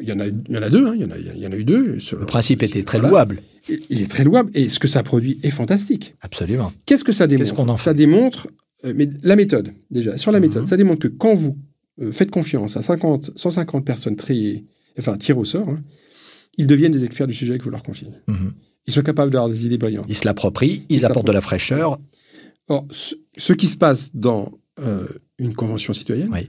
il 0.00 0.08
y 0.08 0.12
en 0.12 0.20
a, 0.20 0.26
il 0.28 0.50
y 0.50 0.56
en 0.56 0.62
a 0.62 0.70
deux, 0.70 0.86
hein, 0.86 0.92
il, 0.94 1.02
y 1.02 1.04
en 1.04 1.10
a, 1.10 1.18
il 1.18 1.38
y 1.38 1.46
en 1.46 1.52
a 1.52 1.56
eu 1.56 1.64
deux. 1.64 1.98
le 2.12 2.26
principe 2.26 2.62
était 2.62 2.82
très 2.82 2.98
louable. 2.98 3.42
Il 3.90 4.00
est 4.00 4.10
très 4.10 4.24
louable 4.24 4.50
et 4.54 4.70
ce 4.70 4.78
que 4.78 4.88
ça 4.88 5.02
produit 5.02 5.38
est 5.42 5.50
fantastique. 5.50 6.14
Absolument. 6.22 6.72
Qu'est-ce 6.86 7.04
que 7.04 7.12
ça 7.12 7.26
démontre 7.26 7.54
qu'on 7.54 7.68
en 7.68 7.76
Ça 7.76 7.92
démontre, 7.92 8.48
euh, 8.86 8.94
mais 8.96 9.10
la 9.22 9.36
méthode, 9.36 9.74
déjà, 9.90 10.16
sur 10.16 10.32
la 10.32 10.40
méthode, 10.40 10.62
mhm. 10.62 10.68
ça 10.68 10.78
démontre 10.78 11.00
que 11.00 11.08
quand 11.08 11.34
vous 11.34 11.58
euh, 12.00 12.10
faites 12.10 12.30
confiance 12.30 12.78
à 12.78 12.82
50, 12.82 13.32
150 13.36 13.84
personnes 13.84 14.16
triées, 14.16 14.64
enfin 14.98 15.18
tirées 15.18 15.38
au 15.38 15.44
sort, 15.44 15.68
hein, 15.68 15.82
ils 16.56 16.66
deviennent 16.66 16.92
des 16.92 17.04
experts 17.04 17.26
du 17.26 17.34
sujet 17.34 17.58
que 17.58 17.64
vous 17.64 17.70
leur 17.70 17.82
confiez. 17.82 18.08
Mhm. 18.26 18.52
Ils 18.86 18.94
sont 18.94 19.02
capables 19.02 19.30
d'avoir 19.30 19.50
des 19.50 19.66
idées 19.66 19.76
brillantes. 19.76 20.06
Ils 20.08 20.16
se 20.16 20.24
l'approprient, 20.24 20.84
ils, 20.88 21.04
apportent 21.04 21.26
de 21.26 21.32
la 21.32 21.42
fraîcheur. 21.42 21.98
Or, 22.68 22.86
ce, 22.90 23.52
qui 23.52 23.66
se 23.66 23.76
passe 23.76 24.14
dans 24.14 24.50
euh, 24.80 25.06
une 25.38 25.52
convention 25.52 25.92
citoyenne, 25.92 26.30
oui. 26.32 26.48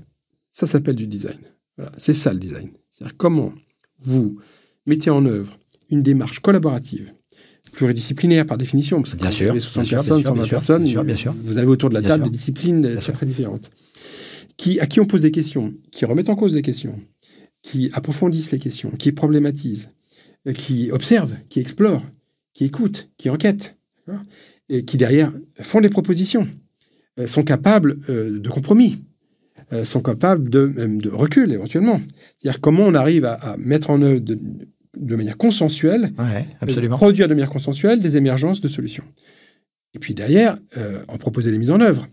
Ça 0.52 0.68
s'appelle 0.68 0.96
du 0.96 1.08
design. 1.08 1.40
C'est 1.98 2.14
ça 2.14 2.34
le 2.34 2.40
design. 2.40 2.72
C'est-à-dire 2.92 3.16
comment 3.18 3.54
vous 4.00 4.40
mettez 4.86 5.10
en 5.10 5.26
œuvre 5.26 5.58
une 5.90 6.04
démarche 6.04 6.40
collaborative, 6.40 7.14
pluridisciplinaire 7.72 8.46
par 8.46 8.58
définition, 8.58 9.02
parce 9.02 9.14
que 9.14 9.20
bien 9.20 9.32
sûr, 9.32 9.60
60 9.60 9.90
personnes, 9.90 10.24
120 10.24 10.48
personnes, 10.48 11.04
bien 11.04 11.16
sûr, 11.16 11.34
vous 11.44 11.58
avez 11.58 11.68
autour 11.68 11.90
de 11.90 11.94
la 11.94 12.02
table 12.02 12.26
des 12.26 12.30
disciplines 12.30 12.96
très, 12.98 13.14
très 13.14 13.26
différentes, 13.26 13.70
qui, 14.58 14.80
à 14.80 14.88
qui 14.88 15.00
on 15.00 15.06
pose 15.06 15.22
des 15.22 15.32
questions, 15.32 15.74
qui 15.92 16.06
remettent 16.06 16.30
en 16.30 16.36
cause 16.36 16.54
des 16.54 16.62
questions, 16.62 17.00
qui 17.62 17.90
approfondissent 17.94 18.52
les 18.52 18.60
questions, 18.60 18.92
qui 18.92 19.12
problématisent, 19.12 19.92
euh, 20.48 20.54
qui 20.54 20.92
observent, 20.92 21.36
qui 21.50 21.60
explorent, 21.60 22.06
qui 22.54 22.66
écoutent, 22.66 23.10
qui 23.18 23.30
enquêtent, 23.30 23.78
et 24.70 24.86
qui 24.86 24.98
derrière 24.98 25.32
font 25.62 25.82
des 25.82 25.90
propositions, 25.90 26.48
euh, 27.20 27.28
sont 27.28 27.44
capables 27.44 28.00
euh, 28.10 28.40
de 28.40 28.50
compromis, 28.50 29.04
euh, 29.72 29.84
sont 29.84 30.02
capables 30.02 30.50
de, 30.50 30.66
même 30.66 31.02
de 31.02 31.10
recul 31.10 31.52
éventuellement. 31.52 32.00
C'est-à-dire 32.38 32.60
comment 32.60 32.84
on 32.84 32.94
arrive 32.94 33.26
à, 33.26 33.56
mettre 33.58 33.90
en 33.90 34.02
œuvre 34.02 34.20
de, 34.20 35.16
manière 35.16 35.38
consensuelle, 35.38 36.12
absolument. 36.60 36.98
produire 36.98 37.28
de 37.28 37.34
manière 37.34 37.50
consensuelle 37.50 38.02
des 38.02 38.18
émergences 38.18 38.62
de 38.62 38.68
solutions. 38.68 39.04
Et 39.94 40.00
puis 40.00 40.14
derrière, 40.14 40.58
euh, 40.78 41.04
en 41.08 41.18
proposer 41.18 41.52
les 41.52 41.58
mises 41.58 41.72
en 41.72 41.82
œuvre. 41.82 42.08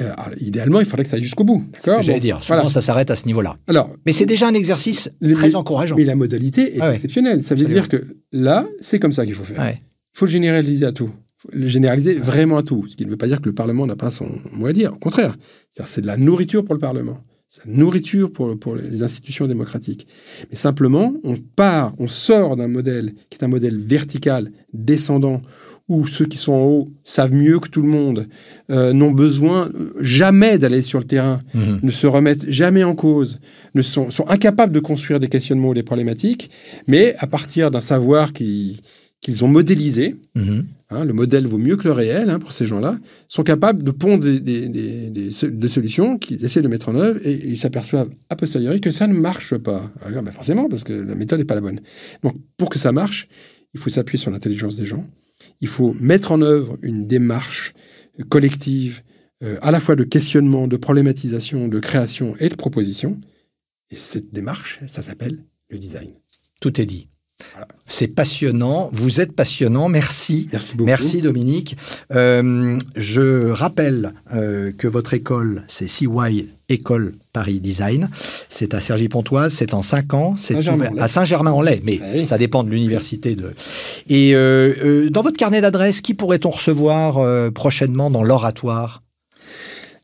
Euh, 0.00 0.12
idéalement, 0.38 0.80
il 0.80 0.86
faudrait 0.86 1.04
que 1.04 1.10
ça 1.10 1.16
aille 1.16 1.22
jusqu'au 1.22 1.44
bout. 1.44 1.64
Ce 1.82 2.02
j'allais 2.02 2.20
dire. 2.20 2.42
Souvent, 2.42 2.68
ça 2.68 2.82
s'arrête 2.82 3.10
à 3.10 3.16
ce 3.16 3.26
niveau-là. 3.26 3.56
Alors, 3.66 3.94
mais 4.04 4.12
c'est 4.12 4.26
déjà 4.26 4.46
un 4.46 4.54
exercice 4.54 5.10
très 5.34 5.54
encourageant. 5.54 5.96
Mais 5.96 6.04
la 6.04 6.16
modalité 6.16 6.76
est 6.76 6.80
ah 6.80 6.94
exceptionnelle. 6.94 7.42
Ça 7.42 7.54
veut 7.54 7.66
dire 7.66 7.88
que 7.88 8.02
là, 8.32 8.66
c'est 8.80 8.98
comme 8.98 9.12
ça 9.12 9.24
qu'il 9.24 9.34
faut 9.34 9.44
faire. 9.44 9.70
Il 9.70 9.78
faut 10.18 10.26
le 10.26 10.30
généraliser 10.30 10.84
à 10.84 10.92
tout 10.92 11.10
le 11.52 11.66
généraliser 11.66 12.14
vraiment 12.14 12.58
à 12.58 12.62
tout. 12.62 12.86
Ce 12.88 12.96
qui 12.96 13.04
ne 13.04 13.10
veut 13.10 13.16
pas 13.16 13.26
dire 13.26 13.40
que 13.40 13.48
le 13.48 13.54
Parlement 13.54 13.86
n'a 13.86 13.96
pas 13.96 14.10
son 14.10 14.28
mot 14.52 14.66
à 14.66 14.72
dire. 14.72 14.92
Au 14.92 14.98
contraire, 14.98 15.36
c'est 15.70 16.00
de 16.00 16.06
la 16.06 16.16
nourriture 16.16 16.64
pour 16.64 16.74
le 16.74 16.80
Parlement. 16.80 17.18
C'est 17.48 17.66
la 17.66 17.72
nourriture 17.72 18.30
pour, 18.30 18.56
pour 18.58 18.76
les 18.76 19.02
institutions 19.02 19.48
démocratiques. 19.48 20.06
Mais 20.50 20.56
simplement, 20.56 21.14
on 21.24 21.36
part, 21.36 21.94
on 21.98 22.06
sort 22.06 22.56
d'un 22.56 22.68
modèle 22.68 23.12
qui 23.28 23.38
est 23.38 23.44
un 23.44 23.48
modèle 23.48 23.76
vertical, 23.76 24.52
descendant, 24.72 25.42
où 25.88 26.06
ceux 26.06 26.26
qui 26.26 26.38
sont 26.38 26.52
en 26.52 26.62
haut 26.62 26.92
savent 27.02 27.32
mieux 27.32 27.58
que 27.58 27.68
tout 27.68 27.82
le 27.82 27.88
monde, 27.88 28.28
euh, 28.70 28.92
n'ont 28.92 29.10
besoin 29.10 29.68
jamais 30.00 30.56
d'aller 30.56 30.82
sur 30.82 31.00
le 31.00 31.04
terrain, 31.04 31.42
mhm. 31.52 31.80
ne 31.82 31.90
se 31.90 32.06
remettent 32.06 32.48
jamais 32.48 32.84
en 32.84 32.94
cause, 32.94 33.40
ne 33.74 33.82
sont, 33.82 34.10
sont 34.10 34.28
incapables 34.28 34.72
de 34.72 34.78
construire 34.78 35.18
des 35.18 35.28
questionnements 35.28 35.70
ou 35.70 35.74
des 35.74 35.82
problématiques, 35.82 36.50
mais 36.86 37.16
à 37.18 37.26
partir 37.26 37.72
d'un 37.72 37.80
savoir 37.80 38.32
qui, 38.32 38.80
qu'ils 39.20 39.44
ont 39.44 39.48
modélisé. 39.48 40.16
Mhm. 40.34 40.66
Hein, 40.90 41.04
le 41.04 41.12
modèle 41.12 41.46
vaut 41.46 41.58
mieux 41.58 41.76
que 41.76 41.86
le 41.86 41.92
réel 41.92 42.30
hein, 42.30 42.38
pour 42.38 42.52
ces 42.52 42.66
gens-là. 42.66 42.98
Sont 43.28 43.42
capables 43.42 43.82
de 43.82 43.90
pondre 43.90 44.24
des, 44.24 44.40
des, 44.40 45.68
solutions 45.68 46.18
qu'ils 46.18 46.44
essaient 46.44 46.62
de 46.62 46.68
mettre 46.68 46.88
en 46.88 46.96
œuvre 46.96 47.20
et 47.24 47.32
ils 47.32 47.58
s'aperçoivent 47.58 48.10
a 48.28 48.36
posteriori 48.36 48.80
que 48.80 48.90
ça 48.90 49.06
ne 49.06 49.14
marche 49.14 49.56
pas. 49.56 49.82
Ah, 50.02 50.10
ben 50.10 50.32
forcément, 50.32 50.68
parce 50.68 50.84
que 50.84 50.92
la 50.92 51.14
méthode 51.14 51.38
n'est 51.38 51.44
pas 51.44 51.54
la 51.54 51.60
bonne. 51.60 51.80
Donc, 52.22 52.34
pour 52.56 52.70
que 52.70 52.78
ça 52.78 52.92
marche, 52.92 53.28
il 53.74 53.80
faut 53.80 53.90
s'appuyer 53.90 54.20
sur 54.20 54.30
l'intelligence 54.30 54.76
des 54.76 54.86
gens. 54.86 55.06
Il 55.60 55.68
faut 55.68 55.94
mettre 56.00 56.32
en 56.32 56.42
œuvre 56.42 56.76
une 56.82 57.06
démarche 57.06 57.74
collective, 58.28 59.02
euh, 59.42 59.58
à 59.62 59.70
la 59.70 59.80
fois 59.80 59.96
de 59.96 60.04
questionnement, 60.04 60.66
de 60.66 60.76
problématisation, 60.76 61.68
de 61.68 61.78
création 61.78 62.36
et 62.40 62.48
de 62.48 62.56
proposition. 62.56 63.20
Et 63.90 63.96
cette 63.96 64.32
démarche, 64.32 64.80
ça 64.86 65.02
s'appelle 65.02 65.44
le 65.68 65.78
design. 65.78 66.12
Tout 66.60 66.80
est 66.80 66.84
dit. 66.84 67.09
C'est 67.86 68.08
passionnant, 68.08 68.88
vous 68.92 69.20
êtes 69.20 69.32
passionnant, 69.32 69.88
merci. 69.88 70.48
Merci 70.52 70.76
beaucoup. 70.76 70.86
Merci 70.86 71.22
Dominique. 71.22 71.76
Euh, 72.12 72.78
je 72.96 73.50
rappelle 73.50 74.14
euh, 74.34 74.72
que 74.72 74.86
votre 74.86 75.14
école, 75.14 75.64
c'est 75.68 75.88
CY 75.88 76.48
École 76.68 77.14
Paris 77.32 77.60
Design. 77.60 78.08
C'est 78.48 78.74
à 78.74 78.80
Cergy-Pontoise, 78.80 79.52
c'est 79.52 79.74
en 79.74 79.82
5 79.82 80.14
ans, 80.14 80.34
c'est 80.38 80.56
à 80.98 81.08
Saint-Germain-en-Laye, 81.08 81.82
mais 81.84 82.00
ah 82.02 82.26
ça 82.26 82.38
dépend 82.38 82.62
de 82.62 82.70
l'université. 82.70 83.34
De... 83.34 83.52
Et 84.08 84.32
dans 85.10 85.22
votre 85.22 85.36
carnet 85.36 85.60
d'adresses, 85.60 86.00
qui 86.00 86.14
pourrait-on 86.14 86.50
recevoir 86.50 87.52
prochainement 87.52 88.10
dans 88.10 88.22
l'oratoire? 88.22 89.02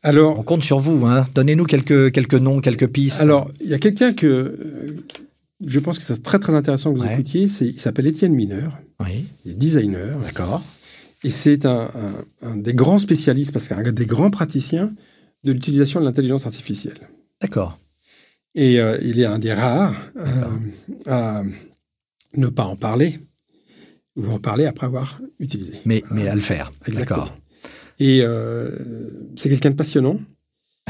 Alors, 0.07 0.39
on 0.39 0.43
compte 0.43 0.63
sur 0.63 0.79
vous. 0.79 1.05
Hein. 1.05 1.27
Donnez-nous 1.35 1.65
quelques, 1.65 2.11
quelques 2.11 2.35
noms, 2.35 2.61
quelques 2.61 2.87
pistes. 2.87 3.19
Alors, 3.19 3.49
il 3.61 3.69
y 3.69 3.73
a 3.73 3.77
quelqu'un 3.77 4.13
que 4.13 4.25
euh, 4.25 5.03
je 5.65 5.79
pense 5.79 5.97
que 5.97 6.05
c'est 6.05 6.21
très 6.21 6.39
très 6.39 6.53
intéressant 6.53 6.93
que 6.93 6.99
vous 6.99 7.05
écoutiez. 7.05 7.43
il 7.61 7.79
s'appelle 7.79 8.07
Étienne 8.07 8.33
Mineur. 8.33 8.77
Oui. 8.99 9.25
Il 9.45 9.51
est 9.51 9.55
designer. 9.55 10.17
D'accord. 10.19 10.61
Et 11.23 11.31
c'est 11.31 11.65
un, 11.65 11.89
des 12.55 12.73
grands 12.73 12.99
spécialistes, 12.99 13.51
parce 13.51 13.67
qu'un 13.67 13.91
des 13.91 14.05
grands 14.05 14.29
praticiens 14.29 14.93
de 15.43 15.51
l'utilisation 15.51 15.99
de 15.99 16.05
l'intelligence 16.05 16.45
artificielle. 16.45 17.09
D'accord. 17.41 17.77
Et 18.55 18.79
euh, 18.79 18.97
il 19.01 19.19
est 19.19 19.25
un 19.25 19.39
des 19.39 19.53
rares 19.53 19.95
euh, 20.17 20.25
à 21.05 21.43
ne 22.35 22.47
pas 22.47 22.65
en 22.65 22.75
parler, 22.75 23.19
ou 24.15 24.27
en 24.27 24.39
parler 24.39 24.65
après 24.65 24.85
avoir 24.85 25.19
utilisé. 25.39 25.79
Mais, 25.85 26.03
mais 26.11 26.27
à 26.27 26.35
le 26.35 26.41
faire. 26.41 26.71
D'accord. 26.87 27.35
Et 27.99 28.21
euh, 28.21 28.71
c'est 29.35 29.49
quelqu'un 29.49 29.71
de 29.71 29.75
passionnant. 29.75 30.19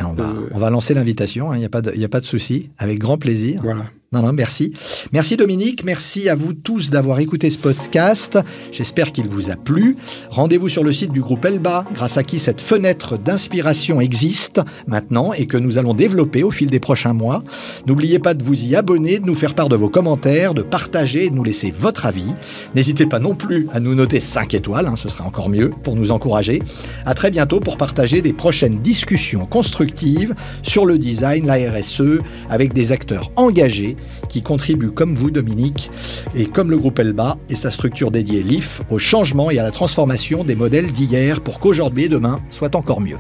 On 0.04 0.14
va, 0.14 0.30
euh, 0.30 0.50
on 0.52 0.60
va 0.60 0.70
lancer 0.70 0.94
l'invitation, 0.94 1.52
il 1.54 1.56
hein, 1.56 1.60
n'y 1.60 1.66
a 1.66 1.70
pas 1.70 1.82
de, 1.82 2.04
a 2.04 2.08
pas 2.08 2.20
de 2.20 2.26
souci, 2.26 2.70
avec 2.78 3.00
grand 3.00 3.18
plaisir. 3.18 3.62
Voilà. 3.64 3.90
Non, 4.14 4.22
non, 4.22 4.32
merci. 4.32 4.72
Merci 5.12 5.36
Dominique, 5.36 5.84
merci 5.84 6.30
à 6.30 6.36
vous 6.36 6.54
tous 6.54 6.92
d'avoir 6.92 7.20
écouté 7.20 7.50
ce 7.50 7.58
podcast. 7.58 8.40
J'espère 8.72 9.12
qu'il 9.12 9.28
vous 9.28 9.52
a 9.52 9.58
plu. 9.58 9.98
Rendez-vous 10.30 10.70
sur 10.70 10.82
le 10.86 10.94
site 10.94 11.12
du 11.12 11.20
groupe 11.20 11.44
Elba, 11.44 11.84
grâce 11.94 12.16
à 12.16 12.24
qui 12.24 12.40
cette 12.40 12.62
fenêtre 12.62 13.18
d'inspiration 13.18 14.00
existe 14.00 14.62
maintenant 14.88 15.34
et 15.34 15.46
que 15.46 15.58
nous 15.58 15.78
allons 15.78 15.94
développer 15.94 16.42
au 16.42 16.52
fil 16.52 16.70
des 16.70 16.80
prochains 16.80 17.12
mois. 17.12 17.44
N'oubliez 17.86 18.18
pas 18.20 18.34
de 18.34 18.44
vous 18.44 18.64
y 18.64 18.78
abonner, 18.78 19.20
de 19.20 19.26
nous 19.26 19.36
faire 19.36 19.56
part 19.56 19.68
de 19.68 19.76
vos 19.76 19.90
commentaires, 19.90 20.54
de 20.54 20.62
partager 20.62 21.26
et 21.26 21.30
de 21.30 21.36
nous 21.36 21.44
laisser 21.44 21.70
votre 21.70 22.06
avis. 22.06 22.34
N'hésitez 22.76 23.08
pas 23.08 23.20
non 23.20 23.36
plus 23.36 23.68
à 23.74 23.82
nous 23.82 23.94
noter 23.94 24.22
5 24.22 24.54
étoiles, 24.54 24.86
hein, 24.88 24.96
ce 24.96 25.10
sera 25.10 25.26
encore 25.26 25.50
mieux 25.50 25.72
pour 25.84 25.98
nous 25.98 26.12
encourager. 26.12 26.64
À 27.06 27.14
très 27.14 27.30
bientôt 27.30 27.60
pour 27.60 27.76
partager 27.76 28.22
des 28.22 28.32
prochaines 28.32 28.80
discussions 28.80 29.46
constructives 29.46 30.34
sur 30.64 30.86
le 30.86 30.98
design, 30.98 31.46
la 31.46 31.56
RSE, 31.56 32.22
avec 32.50 32.72
des 32.72 32.94
acteurs 32.94 33.34
engagés 33.36 33.97
qui 34.30 34.42
contribue 34.42 34.92
comme 34.92 35.16
vous, 35.16 35.32
Dominique, 35.32 35.92
et 36.36 36.46
comme 36.46 36.72
le 36.72 36.78
groupe 36.78 37.00
Elba 37.00 37.38
et 37.50 37.56
sa 37.56 37.72
structure 37.72 38.12
dédiée 38.12 38.44
LIF, 38.44 38.82
au 38.90 39.00
changement 39.00 39.52
et 39.52 39.60
à 39.60 39.64
la 39.64 39.72
transformation 39.72 40.44
des 40.44 40.56
modèles 40.56 40.92
d'hier 40.92 41.42
pour 41.42 41.60
qu'aujourd'hui 41.60 42.06
et 42.06 42.10
demain 42.10 42.40
soient 42.50 42.76
encore 42.76 43.02
mieux. 43.02 43.18